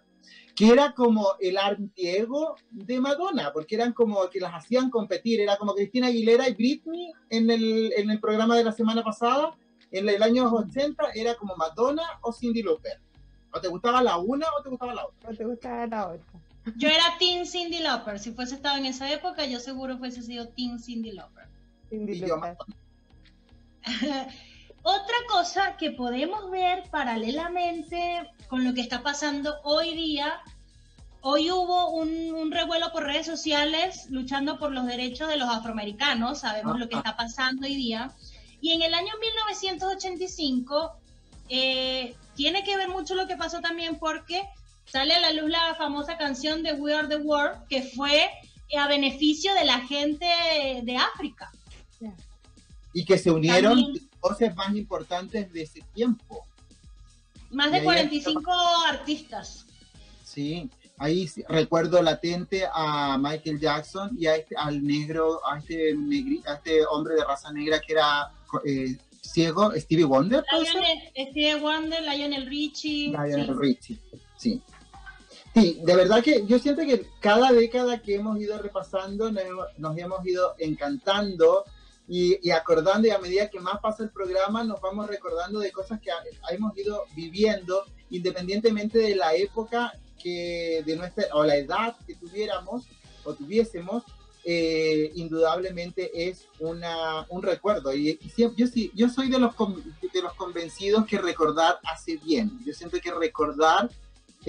que 0.59 0.67
era 0.67 0.91
como 0.91 1.35
el 1.39 1.57
antiego 1.57 2.57
de 2.69 2.99
Madonna, 2.99 3.53
porque 3.53 3.75
eran 3.75 3.93
como 3.93 4.29
que 4.29 4.41
las 4.41 4.53
hacían 4.53 4.89
competir, 4.89 5.39
era 5.39 5.55
como 5.55 5.73
Cristina 5.73 6.07
Aguilera 6.07 6.49
y 6.49 6.53
Britney 6.53 7.13
en 7.29 7.49
el, 7.49 7.93
en 7.95 8.09
el 8.09 8.19
programa 8.19 8.57
de 8.57 8.65
la 8.65 8.73
semana 8.73 9.01
pasada, 9.01 9.55
en 9.89 10.09
el 10.09 10.21
año 10.21 10.53
80 10.53 11.11
era 11.15 11.35
como 11.35 11.55
Madonna 11.55 12.03
o 12.23 12.33
Cindy 12.33 12.61
Lauper. 12.61 12.99
¿O 13.53 13.61
te 13.61 13.69
gustaba 13.69 14.03
la 14.03 14.17
una 14.17 14.47
o 14.59 14.61
te 14.61 14.69
gustaba 14.69 14.93
la 14.93 15.05
otra? 15.05 15.29
¿No 15.31 15.37
te 15.37 15.45
gusta 15.45 15.87
la 15.87 16.07
otra? 16.09 16.41
Yo 16.75 16.89
era 16.89 17.05
Teen 17.17 17.45
Cindy 17.45 17.79
Lauper. 17.79 18.19
Si 18.19 18.33
fuese 18.33 18.55
estado 18.55 18.75
en 18.75 18.85
esa 18.85 19.09
época, 19.13 19.45
yo 19.45 19.61
seguro 19.61 19.97
fuese 19.97 20.21
sido 20.23 20.49
Teen 20.49 20.77
Cindy 20.77 21.13
Lauper. 21.13 21.47
Cindy 21.89 22.15
Y 22.15 22.19
Lauper. 22.19 22.37
Madonna. 22.37 22.75
Otra 24.83 25.15
cosa 25.27 25.77
que 25.77 25.91
podemos 25.91 26.49
ver 26.49 26.83
paralelamente 26.89 28.29
con 28.47 28.63
lo 28.63 28.73
que 28.73 28.81
está 28.81 29.03
pasando 29.03 29.55
hoy 29.63 29.93
día, 29.93 30.41
hoy 31.21 31.51
hubo 31.51 31.89
un, 31.89 32.33
un 32.33 32.51
revuelo 32.51 32.91
por 32.91 33.03
redes 33.03 33.25
sociales 33.25 34.07
luchando 34.09 34.57
por 34.57 34.71
los 34.71 34.85
derechos 34.85 35.27
de 35.27 35.37
los 35.37 35.49
afroamericanos, 35.49 36.39
sabemos 36.39 36.79
lo 36.79 36.87
que 36.87 36.95
está 36.95 37.15
pasando 37.17 37.67
hoy 37.67 37.75
día, 37.75 38.11
y 38.61 38.71
en 38.71 38.81
el 38.81 38.93
año 38.93 39.13
1985 39.19 40.93
eh, 41.49 42.15
tiene 42.35 42.63
que 42.63 42.77
ver 42.77 42.89
mucho 42.89 43.15
lo 43.15 43.27
que 43.27 43.35
pasó 43.35 43.59
también 43.59 43.97
porque 43.97 44.43
sale 44.85 45.13
a 45.13 45.19
la 45.19 45.33
luz 45.33 45.49
la 45.49 45.75
famosa 45.75 46.17
canción 46.17 46.63
de 46.63 46.73
We 46.73 46.93
Are 46.93 47.07
the 47.07 47.17
World, 47.17 47.67
que 47.67 47.83
fue 47.83 48.29
a 48.77 48.87
beneficio 48.87 49.53
de 49.55 49.65
la 49.65 49.79
gente 49.81 50.25
de 50.83 50.97
África. 50.97 51.51
Y 52.93 53.05
que 53.05 53.17
se 53.17 53.31
unieron 53.31 53.75
También. 53.75 54.08
Voces 54.21 54.55
más 54.55 54.75
importantes 54.75 55.51
de 55.53 55.61
ese 55.63 55.81
tiempo. 55.93 56.45
Más 57.51 57.71
de 57.71 57.77
ahí 57.77 57.83
45 57.83 58.51
artistas. 58.87 59.65
Sí, 60.23 60.69
ahí 60.97 61.29
recuerdo 61.47 62.01
latente 62.01 62.65
a 62.71 63.17
Michael 63.17 63.59
Jackson 63.59 64.15
y 64.19 64.27
a 64.27 64.35
este, 64.35 64.55
al 64.55 64.85
negro, 64.85 65.41
a 65.45 65.57
este, 65.57 65.95
negri- 65.95 66.45
a 66.47 66.55
este 66.55 66.85
hombre 66.85 67.15
de 67.15 67.23
raza 67.25 67.51
negra 67.51 67.79
que 67.79 67.93
era 67.93 68.31
eh, 68.65 68.95
ciego, 69.21 69.71
Stevie 69.75 70.05
Wonder. 70.05 70.43
Lionel, 70.51 71.29
Steve 71.31 71.55
Wonder, 71.59 72.01
Lionel 72.03 72.45
Richie. 72.47 73.07
Lionel 73.09 73.45
sí. 73.47 73.53
Richie, 73.59 73.99
sí. 74.37 74.61
Sí, 75.55 75.79
de 75.83 75.95
verdad 75.95 76.23
que 76.23 76.45
yo 76.45 76.59
siento 76.59 76.83
que 76.83 77.07
cada 77.19 77.51
década 77.51 77.99
que 78.03 78.15
hemos 78.15 78.39
ido 78.39 78.59
repasando 78.59 79.31
nos 79.31 79.97
hemos 79.97 80.25
ido 80.27 80.53
encantando 80.59 81.65
y, 82.09 82.39
y 82.45 82.51
acordando 82.51 83.07
y 83.07 83.11
a 83.11 83.19
medida 83.19 83.49
que 83.49 83.59
más 83.59 83.79
pasa 83.79 84.03
el 84.03 84.09
programa 84.09 84.63
nos 84.63 84.81
vamos 84.81 85.07
recordando 85.07 85.59
de 85.59 85.71
cosas 85.71 86.01
que 86.01 86.09
hemos 86.49 86.75
ido 86.75 87.05
viviendo 87.15 87.85
independientemente 88.09 88.97
de 88.97 89.15
la 89.15 89.35
época 89.35 89.93
que 90.21 90.83
de 90.85 90.95
nuestra 90.95 91.25
o 91.33 91.43
la 91.43 91.55
edad 91.55 91.95
que 92.05 92.15
tuviéramos 92.15 92.87
o 93.23 93.33
tuviésemos 93.35 94.03
eh, 94.43 95.11
indudablemente 95.15 96.29
es 96.29 96.47
una, 96.59 97.25
un 97.29 97.43
recuerdo. 97.43 97.93
Y, 97.93 98.17
y 98.21 98.29
siempre, 98.29 98.57
yo 98.57 98.67
sí 98.67 98.91
yo 98.95 99.09
soy 99.09 99.29
de 99.29 99.37
los 99.37 99.53
de 99.55 100.21
los 100.21 100.33
convencidos 100.33 101.05
que 101.05 101.19
recordar 101.19 101.79
hace 101.83 102.17
bien. 102.17 102.59
Yo 102.65 102.73
siento 102.73 102.97
que 102.99 103.13
recordar 103.13 103.89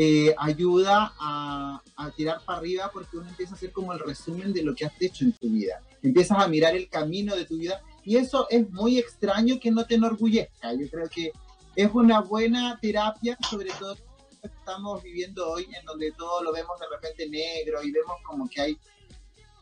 eh, 0.02 0.34
ayuda 0.38 1.12
a, 1.20 1.82
a 1.94 2.10
tirar 2.12 2.42
para 2.46 2.58
arriba 2.58 2.90
porque 2.90 3.18
uno 3.18 3.28
empieza 3.28 3.52
a 3.52 3.56
hacer 3.56 3.70
como 3.70 3.92
el 3.92 3.98
resumen 3.98 4.50
de 4.50 4.62
lo 4.62 4.74
que 4.74 4.86
has 4.86 4.94
hecho 4.98 5.26
en 5.26 5.32
tu 5.32 5.50
vida. 5.50 5.82
Empiezas 6.02 6.38
a 6.38 6.48
mirar 6.48 6.74
el 6.74 6.88
camino 6.88 7.36
de 7.36 7.44
tu 7.44 7.58
vida 7.58 7.82
y 8.02 8.16
eso 8.16 8.46
es 8.48 8.70
muy 8.70 8.98
extraño 8.98 9.60
que 9.60 9.70
no 9.70 9.84
te 9.84 9.96
enorgullezca. 9.96 10.72
Yo 10.72 10.88
creo 10.88 11.06
que 11.10 11.32
es 11.76 11.90
una 11.92 12.22
buena 12.22 12.78
terapia, 12.80 13.36
sobre 13.50 13.72
todo 13.78 13.94
que 13.94 14.48
estamos 14.48 15.02
viviendo 15.02 15.46
hoy, 15.50 15.68
en 15.78 15.84
donde 15.84 16.12
todo 16.12 16.42
lo 16.44 16.50
vemos 16.50 16.80
de 16.80 16.86
repente 16.88 17.28
negro 17.28 17.82
y 17.82 17.90
vemos 17.90 18.16
como 18.24 18.48
que 18.48 18.62
hay, 18.62 18.78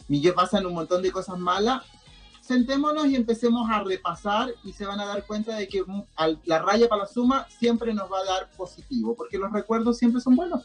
y 0.08 0.22
que 0.22 0.32
pasan 0.32 0.66
un 0.66 0.74
montón 0.74 1.02
de 1.02 1.10
cosas 1.10 1.36
malas. 1.36 1.82
Sentémonos 2.48 3.06
y 3.08 3.14
empecemos 3.14 3.68
a 3.68 3.84
repasar 3.84 4.48
y 4.64 4.72
se 4.72 4.86
van 4.86 4.98
a 5.00 5.04
dar 5.04 5.26
cuenta 5.26 5.54
de 5.54 5.68
que 5.68 5.82
mm, 5.82 6.02
la 6.46 6.58
raya 6.60 6.88
para 6.88 7.02
la 7.02 7.06
suma 7.06 7.46
siempre 7.50 7.92
nos 7.92 8.10
va 8.10 8.20
a 8.20 8.24
dar 8.24 8.50
positivo, 8.52 9.14
porque 9.14 9.36
los 9.36 9.52
recuerdos 9.52 9.98
siempre 9.98 10.22
son 10.22 10.34
buenos. 10.34 10.64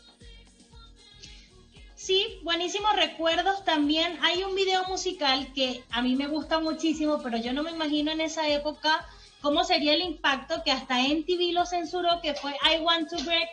Sí, 1.93 2.39
buenísimos 2.41 2.95
recuerdos 2.95 3.65
también. 3.65 4.17
Hay 4.21 4.45
un 4.45 4.55
video 4.55 4.85
musical 4.87 5.51
que 5.53 5.83
a 5.91 6.01
mí 6.01 6.15
me 6.15 6.27
gusta 6.27 6.61
muchísimo, 6.61 7.19
pero 7.21 7.35
yo 7.35 7.51
no 7.51 7.63
me 7.63 7.71
imagino 7.71 8.13
en 8.13 8.21
esa 8.21 8.47
época 8.47 9.05
cómo 9.41 9.65
sería 9.65 9.93
el 9.93 10.03
impacto 10.03 10.63
que 10.63 10.71
hasta 10.71 11.01
MTV 11.01 11.51
lo 11.51 11.65
censuró, 11.65 12.21
que 12.21 12.33
fue 12.33 12.53
I 12.63 12.79
Want 12.79 13.09
to 13.09 13.21
Break 13.25 13.49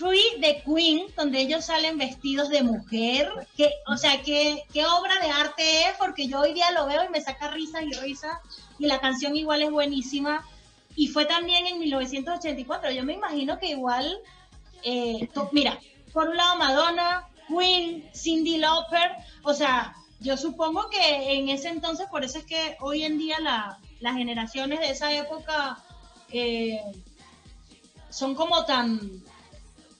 Free 0.00 0.40
the 0.40 0.62
Queen, 0.64 1.06
donde 1.16 1.40
ellos 1.40 1.66
salen 1.66 1.98
vestidos 1.98 2.48
de 2.48 2.62
mujer. 2.62 3.30
Que, 3.56 3.70
o 3.86 3.96
sea, 3.98 4.22
¿qué, 4.22 4.64
qué 4.72 4.86
obra 4.86 5.20
de 5.20 5.28
arte 5.30 5.82
es, 5.88 5.96
porque 5.98 6.26
yo 6.26 6.40
hoy 6.40 6.54
día 6.54 6.70
lo 6.72 6.86
veo 6.86 7.04
y 7.04 7.10
me 7.10 7.20
saca 7.20 7.50
risas 7.50 7.82
y 7.82 7.92
risas, 7.92 8.32
y 8.78 8.86
la 8.86 8.98
canción 8.98 9.36
igual 9.36 9.60
es 9.62 9.70
buenísima. 9.70 10.46
Y 10.96 11.08
fue 11.08 11.26
también 11.26 11.66
en 11.66 11.78
1984. 11.78 12.90
Yo 12.92 13.04
me 13.04 13.12
imagino 13.12 13.58
que 13.58 13.66
igual, 13.68 14.18
eh, 14.82 15.28
mira, 15.52 15.78
por 16.14 16.30
un 16.30 16.36
lado 16.36 16.56
Madonna, 16.56 17.28
Queen, 17.46 18.08
Cindy 18.14 18.56
Lauper, 18.56 19.12
o 19.42 19.52
sea, 19.52 19.94
yo 20.20 20.36
supongo 20.36 20.88
que 20.90 21.34
en 21.34 21.48
ese 21.50 21.68
entonces, 21.68 22.06
por 22.10 22.24
eso 22.24 22.38
es 22.38 22.44
que 22.44 22.76
hoy 22.80 23.04
en 23.04 23.18
día 23.18 23.38
la- 23.40 23.78
las 24.00 24.14
generaciones 24.16 24.80
de 24.80 24.90
esa 24.90 25.12
época 25.12 25.78
eh, 26.32 26.80
son 28.08 28.34
como 28.34 28.64
tan, 28.64 29.00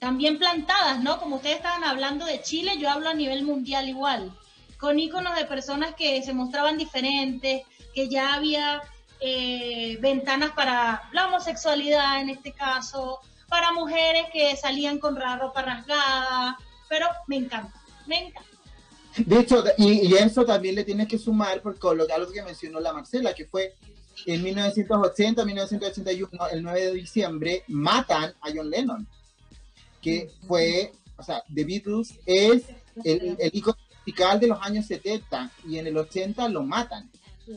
tan 0.01 0.17
bien 0.17 0.39
plantadas, 0.39 1.03
¿no? 1.03 1.21
Como 1.21 1.37
ustedes 1.37 1.57
estaban 1.57 1.85
hablando 1.85 2.25
de 2.25 2.41
Chile, 2.41 2.73
yo 2.79 2.91
hablo 2.91 3.11
a 3.11 3.15
nivel 3.15 3.45
mundial 3.45 3.89
igual, 3.89 4.33
con 4.79 4.99
íconos 4.99 5.37
de 5.37 5.45
personas 5.45 5.95
que 5.95 6.23
se 6.23 6.33
mostraban 6.33 6.79
diferentes, 6.79 7.63
que 7.95 8.09
ya 8.09 8.35
había 8.35 8.83
eh, 9.21 9.99
ventanas 10.01 10.53
para 10.53 11.03
la 11.13 11.27
homosexualidad 11.27 12.23
en 12.23 12.31
este 12.31 12.53
caso, 12.53 13.21
para 13.49 13.73
mujeres 13.73 14.25
que 14.33 14.57
salían 14.57 14.99
con 14.99 15.17
la 15.17 15.37
ropa 15.37 15.61
rasgada, 15.61 16.57
pero 16.89 17.07
me 17.27 17.37
encanta, 17.37 17.79
me 18.07 18.29
encanta. 18.29 18.49
De 19.19 19.75
y, 19.77 20.15
eso 20.15 20.47
también 20.47 20.77
le 20.77 20.85
tienes 20.85 21.09
que 21.09 21.19
sumar 21.19 21.61
por 21.61 21.77
algo 22.11 22.33
que 22.33 22.43
mencionó 22.43 22.81
la 22.81 22.95
Marcela, 22.95 23.35
que 23.35 23.45
fue 23.45 23.75
en 24.25 24.43
1980, 24.43 25.45
1981, 25.45 26.49
el 26.53 26.63
9 26.63 26.87
de 26.87 26.93
diciembre, 26.93 27.65
matan 27.69 28.33
a 28.41 28.49
John 28.55 28.71
Lennon, 28.71 29.07
que 30.01 30.31
fue, 30.47 30.93
o 31.17 31.23
sea, 31.23 31.43
The 31.55 31.65
Beatles 31.65 32.19
es 32.27 32.65
el, 33.05 33.37
el 33.39 33.51
icono 33.53 33.77
musical 33.99 34.41
de 34.41 34.47
los 34.49 34.59
años 34.63 34.87
70 34.87 35.51
y 35.69 35.79
en 35.79 35.87
el 35.87 35.97
80 35.97 36.49
lo 36.49 36.63
matan. 36.63 37.11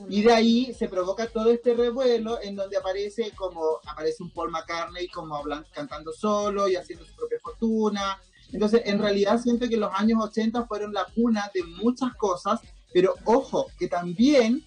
Y 0.09 0.23
de 0.23 0.33
ahí 0.33 0.73
se 0.73 0.87
provoca 0.89 1.27
todo 1.27 1.51
este 1.51 1.73
revuelo 1.75 2.41
en 2.41 2.55
donde 2.55 2.77
aparece 2.77 3.31
como 3.35 3.79
aparece 3.85 4.23
un 4.23 4.31
Paul 4.31 4.49
McCartney 4.49 5.07
como 5.09 5.35
hablan- 5.35 5.65
cantando 5.71 6.11
solo 6.11 6.67
y 6.67 6.75
haciendo 6.75 7.05
su 7.05 7.13
propia 7.15 7.37
fortuna. 7.39 8.19
Entonces, 8.51 8.81
en 8.85 8.99
realidad 8.99 9.39
siento 9.39 9.69
que 9.69 9.77
los 9.77 9.91
años 9.93 10.19
80 10.23 10.65
fueron 10.65 10.93
la 10.93 11.05
cuna 11.13 11.49
de 11.53 11.63
muchas 11.63 12.13
cosas, 12.15 12.59
pero 12.91 13.13
ojo, 13.25 13.67
que 13.77 13.87
también 13.87 14.63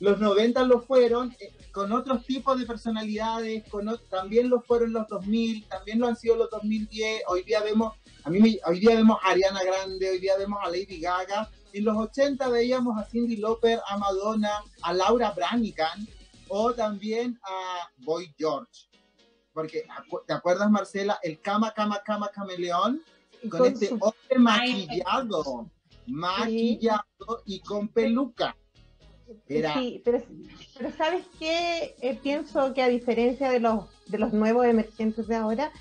los 0.00 0.18
90 0.20 0.62
lo 0.64 0.82
fueron 0.82 1.34
eh, 1.40 1.52
con 1.76 1.92
otros 1.92 2.24
tipos 2.24 2.58
de 2.58 2.64
personalidades, 2.64 3.68
con 3.68 3.84
también 4.08 4.48
lo 4.48 4.62
fueron 4.62 4.94
los 4.94 5.06
2000, 5.08 5.68
también 5.68 5.98
lo 5.98 6.06
han 6.06 6.16
sido 6.16 6.34
los 6.34 6.48
2010. 6.48 7.20
Hoy 7.28 7.42
día 7.42 7.62
vemos, 7.62 7.92
a 8.24 8.30
mí 8.30 8.38
me- 8.40 8.58
hoy 8.64 8.80
día 8.80 8.94
vemos 8.96 9.18
a 9.22 9.28
Ariana 9.32 9.62
Grande, 9.62 10.08
hoy 10.08 10.18
día 10.18 10.38
vemos 10.38 10.58
a 10.62 10.70
Lady 10.70 10.98
Gaga. 10.98 11.50
En 11.74 11.84
los 11.84 11.94
80 11.98 12.48
veíamos 12.48 12.98
a 12.98 13.04
Cindy 13.04 13.36
Lauper, 13.36 13.78
a 13.86 13.98
Madonna, 13.98 14.62
a 14.80 14.94
Laura 14.94 15.32
Branigan 15.32 16.08
o 16.48 16.72
también 16.72 17.38
a 17.42 17.90
Boy 17.98 18.32
George. 18.38 18.88
Porque, 19.52 19.84
¿te 20.26 20.32
acuerdas, 20.32 20.70
Marcela? 20.70 21.18
El 21.22 21.42
Cama, 21.42 21.74
Cama, 21.74 22.00
Cama, 22.02 22.30
Cameleón, 22.34 23.02
con, 23.42 23.50
con 23.50 23.66
este 23.66 23.88
su- 23.90 23.96
hombre 24.00 24.38
maquillado, 24.38 25.70
maquillado 26.06 27.42
y 27.44 27.60
con 27.60 27.88
peluca. 27.88 28.56
Era, 29.48 29.74
Sí, 29.74 30.02
pero, 30.04 30.22
pero 30.76 30.92
¿sabes 30.96 31.24
qué? 31.38 31.94
Eh, 32.00 32.18
pienso 32.22 32.72
que 32.74 32.82
a 32.82 32.88
diferencia 32.88 33.50
de 33.50 33.60
los, 33.60 33.84
de 34.06 34.18
los 34.18 34.32
nuevos 34.32 34.66
emergentes 34.66 35.26
de 35.26 35.36
ahora, 35.36 35.72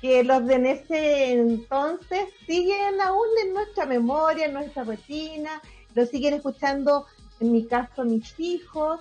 que 0.00 0.22
los 0.22 0.46
de 0.46 0.54
en 0.54 0.66
ese 0.66 1.32
entonces 1.32 2.28
siguen 2.46 3.00
aún 3.00 3.26
en 3.44 3.54
nuestra 3.54 3.86
memoria, 3.86 4.46
en 4.46 4.54
nuestra 4.54 4.84
retina, 4.84 5.62
lo 5.94 6.06
siguen 6.06 6.34
escuchando, 6.34 7.06
en 7.40 7.52
mi 7.52 7.66
caso, 7.66 8.04
mis 8.04 8.38
hijos, 8.38 9.00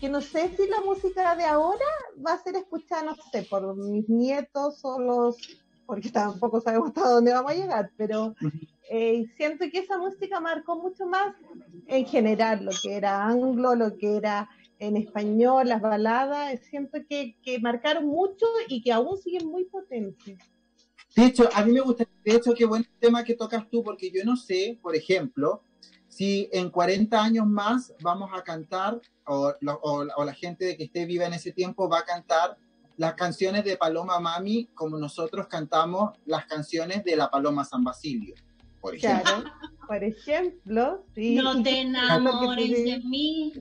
que 0.00 0.08
no 0.08 0.20
sé 0.20 0.54
si 0.56 0.66
la 0.68 0.80
música 0.80 1.36
de 1.36 1.44
ahora 1.44 1.84
va 2.24 2.32
a 2.34 2.42
ser 2.42 2.56
escuchada, 2.56 3.02
no 3.02 3.16
sé, 3.32 3.42
por 3.42 3.76
mis 3.76 4.08
nietos 4.08 4.80
o 4.84 4.98
los, 4.98 5.36
porque 5.86 6.10
tampoco 6.10 6.60
sabemos 6.60 6.88
hasta 6.88 7.08
dónde 7.08 7.32
vamos 7.32 7.52
a 7.52 7.54
llegar, 7.54 7.90
pero 7.96 8.34
eh, 8.90 9.24
siento 9.36 9.64
que 9.70 9.78
esa 9.78 9.96
música 9.98 10.40
marcó 10.40 10.76
mucho 10.76 11.06
más 11.06 11.34
en 11.86 12.04
general, 12.06 12.64
lo 12.64 12.72
que 12.82 12.96
era 12.96 13.24
anglo, 13.26 13.74
lo 13.74 13.96
que 13.96 14.16
era 14.16 14.48
en 14.78 14.96
español, 14.96 15.68
las 15.68 15.80
baladas, 15.80 16.58
siento 16.68 16.98
que, 17.08 17.36
que 17.42 17.58
marcaron 17.60 18.06
mucho 18.06 18.46
y 18.68 18.82
que 18.82 18.92
aún 18.92 19.16
siguen 19.16 19.46
muy 19.46 19.64
potentes. 19.64 20.38
De 21.14 21.24
hecho, 21.26 21.48
a 21.52 21.64
mí 21.64 21.72
me 21.72 21.80
gusta, 21.80 22.04
de 22.24 22.34
hecho, 22.34 22.52
qué 22.54 22.64
buen 22.64 22.84
tema 22.98 23.24
que 23.24 23.34
tocas 23.34 23.68
tú, 23.70 23.82
porque 23.82 24.10
yo 24.10 24.24
no 24.24 24.36
sé, 24.36 24.78
por 24.82 24.94
ejemplo, 24.96 25.62
si 26.08 26.48
en 26.52 26.70
40 26.70 27.22
años 27.22 27.46
más 27.46 27.92
vamos 28.02 28.30
a 28.32 28.42
cantar, 28.42 29.00
o, 29.26 29.52
o- 29.82 30.06
o 30.16 30.24
la 30.24 30.32
gente 30.34 30.64
de 30.64 30.76
que 30.76 30.84
esté 30.84 31.04
viva 31.06 31.26
en 31.26 31.34
ese 31.34 31.52
tiempo 31.52 31.88
va 31.88 32.00
a 32.00 32.04
cantar 32.04 32.56
las 32.96 33.14
canciones 33.14 33.64
de 33.64 33.76
Paloma 33.76 34.18
Mami 34.20 34.66
como 34.74 34.98
nosotros 34.98 35.46
cantamos 35.46 36.10
las 36.26 36.46
canciones 36.46 37.04
de 37.04 37.16
la 37.16 37.30
Paloma 37.30 37.64
San 37.64 37.82
Basilio, 37.84 38.34
por 38.80 38.94
ejemplo. 38.94 39.22
Claro, 39.22 39.50
por 39.86 40.04
ejemplo, 40.04 41.04
sí. 41.14 41.34
No 41.36 41.62
te 41.62 41.80
enamores 41.80 42.30
Porque 42.46 42.74
tú 42.74 42.90
de 42.90 42.98
mí. 43.08 43.52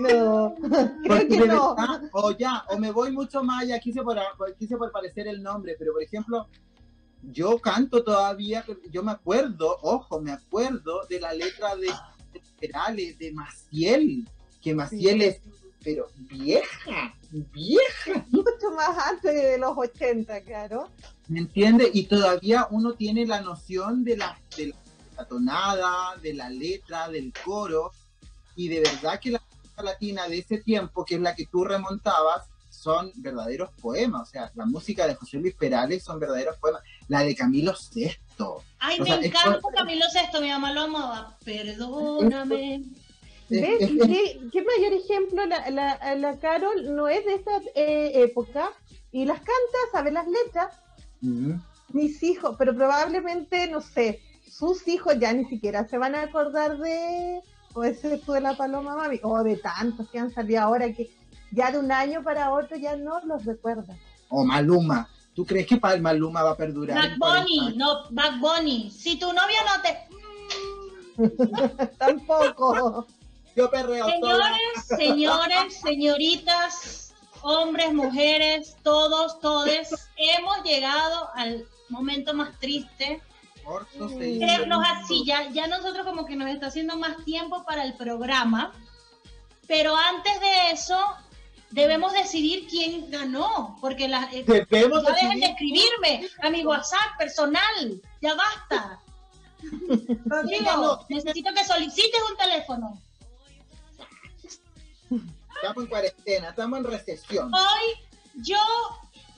No, 0.00 0.54
creo 1.04 1.28
que 1.28 1.46
no. 1.46 1.76
o 2.12 2.30
ya, 2.36 2.64
o 2.70 2.78
me 2.78 2.90
voy 2.90 3.12
mucho 3.12 3.42
más 3.42 3.62
allá, 3.62 3.78
quise 3.78 4.02
por, 4.02 4.18
quise 4.58 4.76
por 4.76 4.90
parecer 4.90 5.28
el 5.28 5.42
nombre, 5.42 5.76
pero 5.78 5.92
por 5.92 6.02
ejemplo, 6.02 6.48
yo 7.22 7.58
canto 7.58 8.04
todavía, 8.04 8.64
yo 8.90 9.02
me 9.02 9.12
acuerdo, 9.12 9.78
ojo, 9.82 10.20
me 10.20 10.32
acuerdo 10.32 11.06
de 11.08 11.20
la 11.20 11.32
letra 11.32 11.76
de 11.76 11.88
Perales, 12.60 13.18
de 13.18 13.32
Maciel, 13.32 14.28
que 14.60 14.74
Maciel 14.74 15.22
es, 15.22 15.40
pero 15.82 16.08
vieja, 16.16 17.14
vieja, 17.30 18.26
Mucho 18.30 18.70
más 18.74 18.98
antes 19.08 19.34
de 19.34 19.58
los 19.58 19.76
80, 19.76 20.40
claro. 20.42 20.90
¿Me 21.28 21.40
entiendes? 21.40 21.90
Y 21.92 22.04
todavía 22.06 22.66
uno 22.70 22.92
tiene 22.94 23.26
la 23.26 23.40
noción 23.40 24.04
de 24.04 24.16
la, 24.16 24.38
de 24.56 24.74
la 25.16 25.24
tonada, 25.24 26.16
de 26.22 26.34
la 26.34 26.48
letra, 26.50 27.08
del 27.08 27.32
coro, 27.44 27.92
y 28.54 28.68
de 28.68 28.80
verdad 28.80 29.18
que 29.20 29.30
la 29.32 29.42
música 29.50 29.82
latina 29.82 30.28
de 30.28 30.38
ese 30.38 30.58
tiempo, 30.58 31.04
que 31.04 31.16
es 31.16 31.20
la 31.20 31.34
que 31.34 31.46
tú 31.46 31.64
remontabas, 31.64 32.46
son 32.70 33.10
verdaderos 33.16 33.70
poemas. 33.80 34.28
O 34.28 34.30
sea, 34.30 34.52
la 34.54 34.66
música 34.66 35.06
de 35.06 35.14
José 35.14 35.38
Luis 35.38 35.54
Perales 35.54 36.04
son 36.04 36.20
verdaderos 36.20 36.56
poemas. 36.58 36.82
La 37.08 37.20
de 37.22 37.34
Camilo 37.34 37.74
VI. 37.94 38.10
Ay, 38.78 38.98
O 39.00 39.02
me 39.02 39.08
sea, 39.08 39.16
encanta 39.24 39.60
Camilo 39.74 40.04
Sesto, 40.10 40.40
mi 40.40 40.48
mamá 40.50 40.72
lo 40.72 40.82
amaba. 40.82 41.36
Perdóname. 41.44 42.76
Es- 43.48 43.60
¿Ves? 43.60 43.80
es- 43.80 43.90
¿Y 43.90 43.98
¿Qué, 43.98 44.40
qué 44.52 44.62
mayor 44.64 44.92
ejemplo? 44.92 45.46
La, 45.46 45.70
la, 45.70 46.14
la 46.16 46.38
Carol 46.38 46.94
no 46.94 47.08
es 47.08 47.24
de 47.24 47.34
esa 47.34 47.58
eh, 47.74 48.12
época 48.22 48.70
y 49.12 49.24
las 49.24 49.38
canta, 49.38 49.78
sabe 49.92 50.10
las 50.12 50.26
letras. 50.26 50.74
Mm. 51.26 51.60
Mis 51.92 52.22
hijos, 52.22 52.56
pero 52.58 52.74
probablemente, 52.74 53.68
no 53.68 53.80
sé, 53.80 54.20
sus 54.50 54.86
hijos 54.88 55.18
ya 55.18 55.32
ni 55.32 55.44
siquiera 55.44 55.86
se 55.86 55.98
van 55.98 56.14
a 56.14 56.22
acordar 56.22 56.78
de, 56.78 57.40
o 57.74 57.84
ese 57.84 58.18
tú 58.18 58.32
de 58.32 58.40
la 58.40 58.56
Paloma 58.56 58.96
Mami, 58.96 59.20
o 59.22 59.42
de 59.42 59.56
tantos 59.56 60.08
que 60.08 60.18
han 60.18 60.32
salido 60.32 60.62
ahora 60.62 60.92
que 60.92 61.10
ya 61.52 61.70
de 61.70 61.78
un 61.78 61.92
año 61.92 62.22
para 62.22 62.52
otro 62.52 62.76
ya 62.76 62.96
no 62.96 63.20
los 63.24 63.44
recuerdan. 63.44 63.98
O 64.28 64.44
Maluma. 64.44 65.08
¿Tú 65.34 65.44
crees 65.44 65.66
que 65.66 65.76
para 65.76 66.00
Maluma 66.00 66.42
va 66.42 66.52
a 66.52 66.56
perdurar? 66.56 66.96
40 67.18 67.18
Bunny, 67.18 67.76
no, 67.76 68.10
Bad 68.10 68.40
Bunny. 68.40 68.90
Si 68.90 69.18
tu 69.18 69.26
novia 69.32 69.60
no 69.66 69.82
te. 69.82 69.98
Tampoco. 71.98 73.06
Yo 73.54 73.70
perreo. 73.70 74.06
Señores, 74.06 74.86
señores, 74.86 75.80
señoritas, 75.80 77.05
hombres, 77.46 77.92
mujeres, 77.92 78.76
todos, 78.82 79.38
todes, 79.40 80.08
hemos 80.16 80.64
llegado 80.64 81.30
al 81.34 81.64
momento 81.88 82.34
más 82.34 82.58
triste. 82.58 83.22
Creernos 83.96 84.84
así, 84.84 85.24
ya, 85.24 85.48
ya 85.50 85.66
nosotros 85.68 86.04
como 86.04 86.26
que 86.26 86.36
nos 86.36 86.50
está 86.50 86.66
haciendo 86.66 86.96
más 86.96 87.24
tiempo 87.24 87.64
para 87.64 87.84
el 87.84 87.94
programa, 87.94 88.72
pero 89.66 89.96
antes 89.96 90.40
de 90.40 90.70
eso 90.72 90.98
debemos 91.70 92.12
decidir 92.12 92.66
quién 92.68 93.10
ganó, 93.10 93.76
porque 93.80 94.08
la, 94.08 94.28
eh, 94.32 94.44
Debemos 94.68 95.04
ya 95.04 95.12
dejen 95.12 95.40
de 95.40 95.46
escribirme 95.46 96.28
a 96.42 96.50
mi 96.50 96.64
WhatsApp 96.64 97.16
personal, 97.18 98.00
ya 98.20 98.34
basta. 98.34 99.00
Rodrigo, 100.24 101.06
necesito 101.08 101.52
que 101.54 101.64
solicites 101.64 102.20
un 102.28 102.36
teléfono. 102.36 103.00
Estamos 105.66 105.82
en 105.82 105.90
cuarentena, 105.90 106.48
estamos 106.50 106.78
en 106.78 106.84
recesión. 106.84 107.52
Hoy 107.52 108.08
yo 108.36 108.56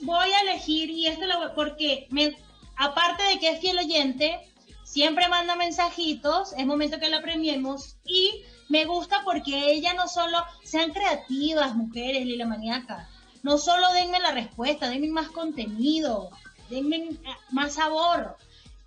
voy 0.01 0.31
a 0.31 0.41
elegir, 0.43 0.91
y 0.91 1.07
esto 1.07 1.25
lo 1.25 1.39
voy, 1.39 1.49
porque 1.55 2.07
me, 2.11 2.37
aparte 2.77 3.23
de 3.23 3.39
que 3.39 3.49
es 3.49 3.61
fiel 3.61 3.79
oyente, 3.79 4.39
siempre 4.85 5.27
manda 5.29 5.57
mensajitos, 5.57 6.53
es 6.53 6.67
momento 6.67 7.01
que 7.01 7.09
la 7.09 7.23
premiemos, 7.23 7.97
y 8.05 8.45
Me 8.69 8.85
gusta 8.85 9.23
porque 9.25 9.71
ella 9.73 9.95
no 9.95 10.07
solo, 10.07 10.45
sean 10.63 10.93
creativas, 10.93 11.75
mujeres, 11.75 12.27
Lila 12.27 12.45
Maníaca, 12.45 13.09
no 13.43 13.57
solo 13.57 13.91
denme 13.95 14.21
la 14.21 14.33
respuesta, 14.33 14.91
denme 14.91 15.09
más 15.09 15.31
contenido, 15.31 16.29
denme 16.69 16.97
eh, 16.97 17.19
más 17.51 17.77
sabor. 17.77 18.37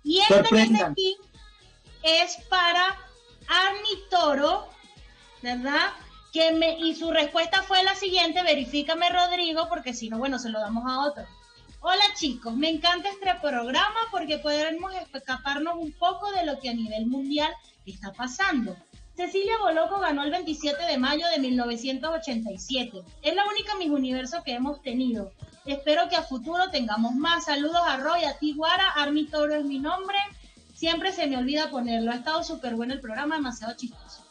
Y 0.04 0.20
esta 0.20 0.28
que 0.28 0.38
es 0.42 0.50
de 0.50 0.58
Sorprendan. 0.58 0.92
aquí 0.92 1.16
es 2.04 2.36
para 2.48 2.96
Arni 3.48 4.04
Toro, 4.08 4.68
¿verdad? 5.42 5.90
Y 6.34 6.94
su 6.94 7.10
respuesta 7.10 7.62
fue 7.62 7.84
la 7.84 7.94
siguiente, 7.94 8.42
verifícame 8.42 9.10
Rodrigo, 9.10 9.68
porque 9.68 9.92
si 9.92 10.08
no, 10.08 10.16
bueno, 10.16 10.38
se 10.38 10.48
lo 10.48 10.60
damos 10.60 10.84
a 10.90 11.00
otro. 11.00 11.24
Hola 11.80 12.02
chicos, 12.16 12.56
me 12.56 12.70
encanta 12.70 13.10
este 13.10 13.34
programa 13.42 13.98
porque 14.10 14.38
podremos 14.38 14.94
escaparnos 15.12 15.74
un 15.76 15.92
poco 15.92 16.32
de 16.32 16.46
lo 16.46 16.58
que 16.58 16.70
a 16.70 16.74
nivel 16.74 17.04
mundial 17.04 17.52
está 17.84 18.12
pasando. 18.12 18.74
Cecilia 19.14 19.58
Boloco 19.58 20.00
ganó 20.00 20.22
el 20.24 20.30
27 20.30 20.82
de 20.86 20.96
mayo 20.96 21.26
de 21.28 21.38
1987. 21.38 23.02
Es 23.20 23.34
la 23.34 23.44
única 23.44 23.74
Miss 23.76 23.90
Universo 23.90 24.42
que 24.42 24.54
hemos 24.54 24.80
tenido. 24.80 25.32
Espero 25.66 26.08
que 26.08 26.16
a 26.16 26.22
futuro 26.22 26.70
tengamos 26.70 27.12
más. 27.14 27.44
Saludos 27.44 27.82
a 27.86 27.98
Roy, 27.98 28.24
a 28.24 28.38
ti 28.38 28.54
Guara, 28.54 28.88
Armi 28.96 29.26
Toro 29.26 29.54
es 29.54 29.66
mi 29.66 29.78
nombre. 29.78 30.16
Siempre 30.74 31.12
se 31.12 31.26
me 31.26 31.36
olvida 31.36 31.68
ponerlo. 31.68 32.10
Ha 32.10 32.16
estado 32.16 32.42
súper 32.42 32.74
bueno 32.74 32.94
el 32.94 33.00
programa, 33.02 33.34
demasiado 33.34 33.76
chistoso. 33.76 34.21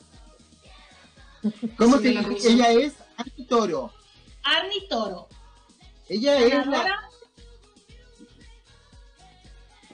¿Cómo 1.78 1.98
se 1.98 2.10
dice? 2.10 2.52
Ella 2.54 2.72
es 2.72 2.94
Annie 3.18 3.46
Toro. 3.48 3.92
Armi 4.44 4.88
Toro. 4.90 5.28
Ella 6.10 6.38
es 6.40 6.66
la... 6.68 7.00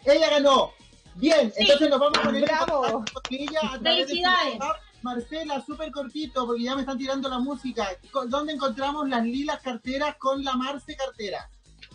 Ella 0.06 0.30
ganó. 0.30 0.72
Bien, 1.16 1.52
Sí. 1.52 1.64
entonces 1.64 1.90
nos 1.90 2.00
vamos 2.00 2.18
a 2.18 2.22
poner 2.24 2.44
en 2.44 2.48
Bravo. 2.50 3.04
ella 3.30 3.60
a 3.64 3.80
través 3.80 3.84
de 3.84 4.06
Felicidades. 4.06 4.54
su 4.54 4.60
WhatsApp. 4.60 4.82
Marcela, 5.04 5.64
súper 5.66 5.92
cortito, 5.92 6.46
porque 6.48 6.64
ya 6.64 6.76
me 6.76 6.82
están 6.82 6.98
tirando 6.98 7.30
la 7.30 7.40
música. 7.40 7.88
¿Con- 8.12 8.30
¿Dónde 8.30 8.54
encontramos 8.54 9.08
las 9.08 9.24
lilas 9.24 9.62
carteras 9.62 10.16
con 10.18 10.44
la 10.44 10.54
Marce 10.56 10.96
cartera? 10.96 11.50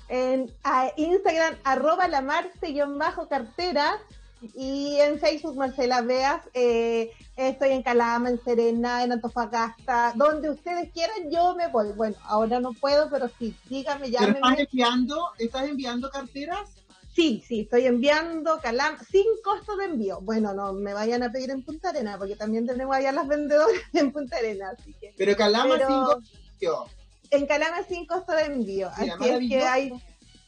En 0.09 0.53
a 0.65 0.91
Instagram, 0.97 1.57
arroba 1.65 2.07
la 2.09 2.21
Marce-cartera. 2.23 3.99
Y 4.55 4.97
en 5.01 5.19
Facebook, 5.19 5.57
Marcela 5.57 6.03
Veas. 6.03 6.43
eh, 6.55 7.11
estoy 7.37 7.71
en 7.71 7.83
Calama, 7.83 8.29
en 8.31 8.43
Serena, 8.43 9.03
en 9.05 9.13
Antofagasta. 9.13 10.13
Donde 10.17 10.51
ustedes 10.51 10.91
quieran, 10.93 11.31
yo 11.31 11.55
me 11.55 11.69
voy. 11.69 11.93
Bueno, 11.93 12.17
ahora 12.25 12.61
no 12.61 12.73
puedo, 12.73 13.09
pero 13.11 13.29
sí, 13.39 13.55
dígame, 13.69 14.11
¿Pero 14.11 14.33
estás 14.33 14.59
enviando, 14.59 15.31
estás 15.39 15.69
enviando 15.69 16.11
carteras? 16.11 16.69
Sí, 17.15 17.45
sí, 17.47 17.61
estoy 17.61 17.87
enviando 17.87 18.59
Calama 18.61 18.99
sin 19.11 19.25
costo 19.45 19.77
de 19.77 19.85
envío. 19.85 20.21
Bueno, 20.23 20.55
no 20.55 20.73
me 20.73 20.95
vayan 20.95 21.23
a 21.23 21.31
pedir 21.31 21.51
en 21.51 21.63
Punta 21.63 21.91
Arena, 21.91 22.17
porque 22.17 22.37
también 22.37 22.67
tenemos 22.67 22.97
allá 22.97 23.13
las 23.13 23.29
vendedoras 23.29 23.69
en 23.93 24.13
Punta 24.13 24.39
Arena. 24.39 24.71
Así 24.79 24.95
que. 24.95 25.15
Pero 25.17 25.37
Calama 25.37 25.75
Pero- 25.77 26.21
5 26.59 26.89
en 27.31 27.47
Calama 27.47 27.83
sin 27.89 28.07
costo 28.07 28.33
de 28.33 28.43
envío. 28.45 28.91
Mira, 28.99 29.15
Así 29.15 29.29
es 29.29 29.49
que 29.49 29.63
hay, 29.65 29.93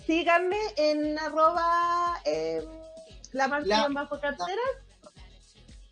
síganme 0.07 0.59
en 0.77 1.19
arroba 1.19 2.21
eh, 2.25 2.63
la 3.35 3.49
La- 3.61 3.89
bajo 3.89 4.19
carteras. 4.21 4.59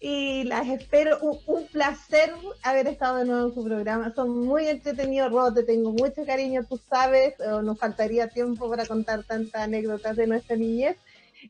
Y 0.05 0.43
las 0.45 0.66
espero, 0.66 1.18
un, 1.20 1.38
un 1.47 1.66
placer 1.68 2.32
haber 2.64 2.88
estado 2.88 3.18
de 3.18 3.24
nuevo 3.24 3.49
en 3.49 3.55
su 3.55 3.62
programa. 3.64 4.12
Son 4.14 4.30
muy 4.40 4.66
entretenidos, 4.66 5.30
Ro, 5.30 5.53
te 5.55 5.62
tengo 5.62 5.93
mucho 5.93 6.26
cariño, 6.26 6.64
tú 6.68 6.76
sabes, 6.88 7.34
nos 7.38 7.78
faltaría 7.78 8.26
tiempo 8.28 8.68
para 8.68 8.84
contar 8.86 9.22
tantas 9.22 9.62
anécdotas 9.62 10.16
de 10.16 10.26
nuestra 10.26 10.57
niñez. 10.57 10.97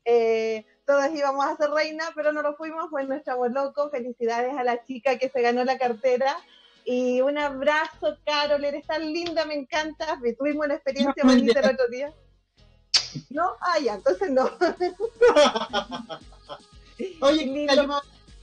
Eh, 0.04 0.66
todos 0.86 1.06
íbamos 1.14 1.46
a 1.46 1.56
ser 1.56 1.70
reina, 1.70 2.04
pero 2.14 2.32
no 2.32 2.42
lo 2.42 2.54
fuimos, 2.56 2.90
fue 2.90 3.04
nuestro 3.06 3.34
amor 3.34 3.52
loco. 3.52 3.88
Felicidades 3.88 4.52
a 4.58 4.64
la 4.64 4.84
chica 4.84 5.16
que 5.16 5.30
se 5.30 5.40
ganó 5.40 5.64
la 5.64 5.78
cartera. 5.78 6.36
Y 6.84 7.20
un 7.22 7.38
abrazo, 7.38 8.18
Carol, 8.26 8.64
eres 8.64 8.86
tan 8.86 9.00
linda, 9.12 9.46
me 9.46 9.54
encanta. 9.54 10.18
Tuvimos 10.38 10.66
una 10.66 10.74
experiencia 10.74 11.22
bonita 11.24 11.60
el 11.60 11.70
otro 11.74 11.88
día. 11.88 12.12
¿No? 13.30 13.52
Ah, 13.60 13.78
ya, 13.78 13.94
entonces 13.94 14.30
no. 14.30 14.50
Oye, 17.20 17.66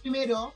primero, 0.01 0.53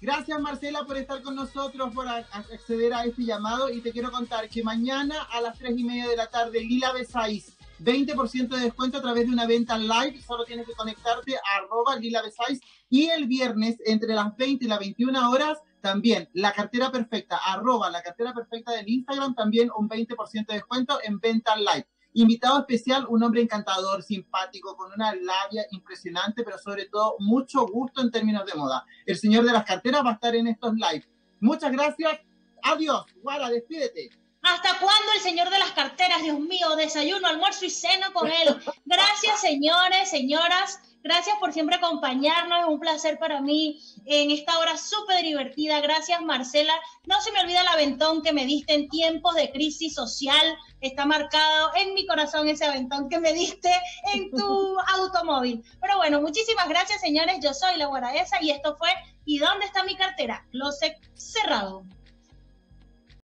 gracias 0.00 0.40
Marcela 0.40 0.84
por 0.84 0.96
estar 0.96 1.22
con 1.22 1.34
nosotros, 1.36 1.94
por 1.94 2.06
acceder 2.08 2.92
a 2.92 3.04
este 3.04 3.24
llamado 3.24 3.70
y 3.70 3.80
te 3.80 3.92
quiero 3.92 4.10
contar 4.10 4.48
que 4.48 4.62
mañana 4.62 5.22
a 5.30 5.40
las 5.40 5.58
3 5.58 5.78
y 5.78 5.84
media 5.84 6.08
de 6.08 6.16
la 6.16 6.26
tarde, 6.26 6.60
Lila 6.60 6.92
Besáis, 6.92 7.56
20% 7.80 8.48
de 8.48 8.60
descuento 8.60 8.98
a 8.98 9.02
través 9.02 9.26
de 9.26 9.32
una 9.32 9.46
venta 9.46 9.78
live, 9.78 10.20
solo 10.26 10.44
tienes 10.44 10.66
que 10.66 10.74
conectarte 10.74 11.36
a 11.36 11.40
arroba 11.58 11.96
Lila 11.96 12.22
Besáis 12.22 12.60
y 12.90 13.06
el 13.08 13.26
viernes 13.26 13.76
entre 13.84 14.14
las 14.14 14.36
20 14.36 14.64
y 14.64 14.68
las 14.68 14.80
21 14.80 15.30
horas 15.30 15.58
también 15.86 16.28
la 16.32 16.52
cartera 16.52 16.90
perfecta, 16.90 17.36
arroba 17.36 17.90
la 17.90 18.02
cartera 18.02 18.34
perfecta 18.34 18.72
del 18.72 18.88
Instagram, 18.88 19.36
también 19.36 19.70
un 19.76 19.88
20% 19.88 20.46
de 20.46 20.54
descuento 20.54 20.98
en 21.04 21.20
venta 21.20 21.56
live. 21.56 21.86
Invitado 22.18 22.60
especial, 22.60 23.04
un 23.10 23.22
hombre 23.22 23.42
encantador, 23.42 24.02
simpático, 24.02 24.74
con 24.74 24.90
una 24.90 25.14
labia 25.14 25.66
impresionante, 25.70 26.42
pero 26.44 26.56
sobre 26.56 26.86
todo 26.86 27.16
mucho 27.18 27.66
gusto 27.66 28.00
en 28.00 28.10
términos 28.10 28.46
de 28.46 28.54
moda. 28.54 28.86
El 29.04 29.18
señor 29.18 29.44
de 29.44 29.52
las 29.52 29.64
carteras 29.66 30.02
va 30.02 30.12
a 30.12 30.14
estar 30.14 30.34
en 30.34 30.46
estos 30.46 30.72
live. 30.72 31.06
Muchas 31.40 31.70
gracias. 31.72 32.18
Adiós. 32.62 33.04
Guara, 33.22 33.50
despídete. 33.50 34.08
¿Hasta 34.40 34.78
cuándo 34.78 35.12
el 35.14 35.20
señor 35.20 35.50
de 35.50 35.58
las 35.58 35.72
carteras? 35.72 36.22
Dios 36.22 36.40
mío, 36.40 36.74
desayuno, 36.74 37.28
almuerzo 37.28 37.66
y 37.66 37.70
cena 37.70 38.10
con 38.14 38.28
él. 38.28 38.62
Gracias, 38.86 39.38
señores, 39.42 40.08
señoras. 40.08 40.80
Gracias 41.06 41.36
por 41.38 41.52
siempre 41.52 41.76
acompañarnos. 41.76 42.58
Es 42.58 42.66
un 42.66 42.80
placer 42.80 43.16
para 43.18 43.40
mí 43.40 43.80
en 44.06 44.32
esta 44.32 44.58
hora 44.58 44.76
súper 44.76 45.22
divertida. 45.22 45.80
Gracias, 45.80 46.20
Marcela. 46.20 46.74
No 47.04 47.20
se 47.20 47.30
me 47.30 47.40
olvida 47.40 47.60
el 47.60 47.68
aventón 47.68 48.22
que 48.22 48.32
me 48.32 48.44
diste 48.44 48.74
en 48.74 48.88
tiempos 48.88 49.36
de 49.36 49.52
crisis 49.52 49.94
social. 49.94 50.56
Está 50.80 51.06
marcado 51.06 51.70
en 51.76 51.94
mi 51.94 52.06
corazón 52.08 52.48
ese 52.48 52.64
aventón 52.64 53.08
que 53.08 53.20
me 53.20 53.32
diste 53.32 53.70
en 54.14 54.32
tu 54.32 54.76
automóvil. 54.98 55.62
Pero 55.80 55.96
bueno, 55.98 56.20
muchísimas 56.20 56.68
gracias, 56.68 57.00
señores. 57.00 57.36
Yo 57.40 57.54
soy 57.54 57.76
la 57.76 57.86
Guaraesa 57.86 58.42
y 58.42 58.50
esto 58.50 58.76
fue 58.76 58.90
¿Y 59.28 59.38
dónde 59.38 59.66
está 59.66 59.82
mi 59.82 59.96
cartera? 59.96 60.46
Closet 60.52 60.96
cerrado. 61.14 61.84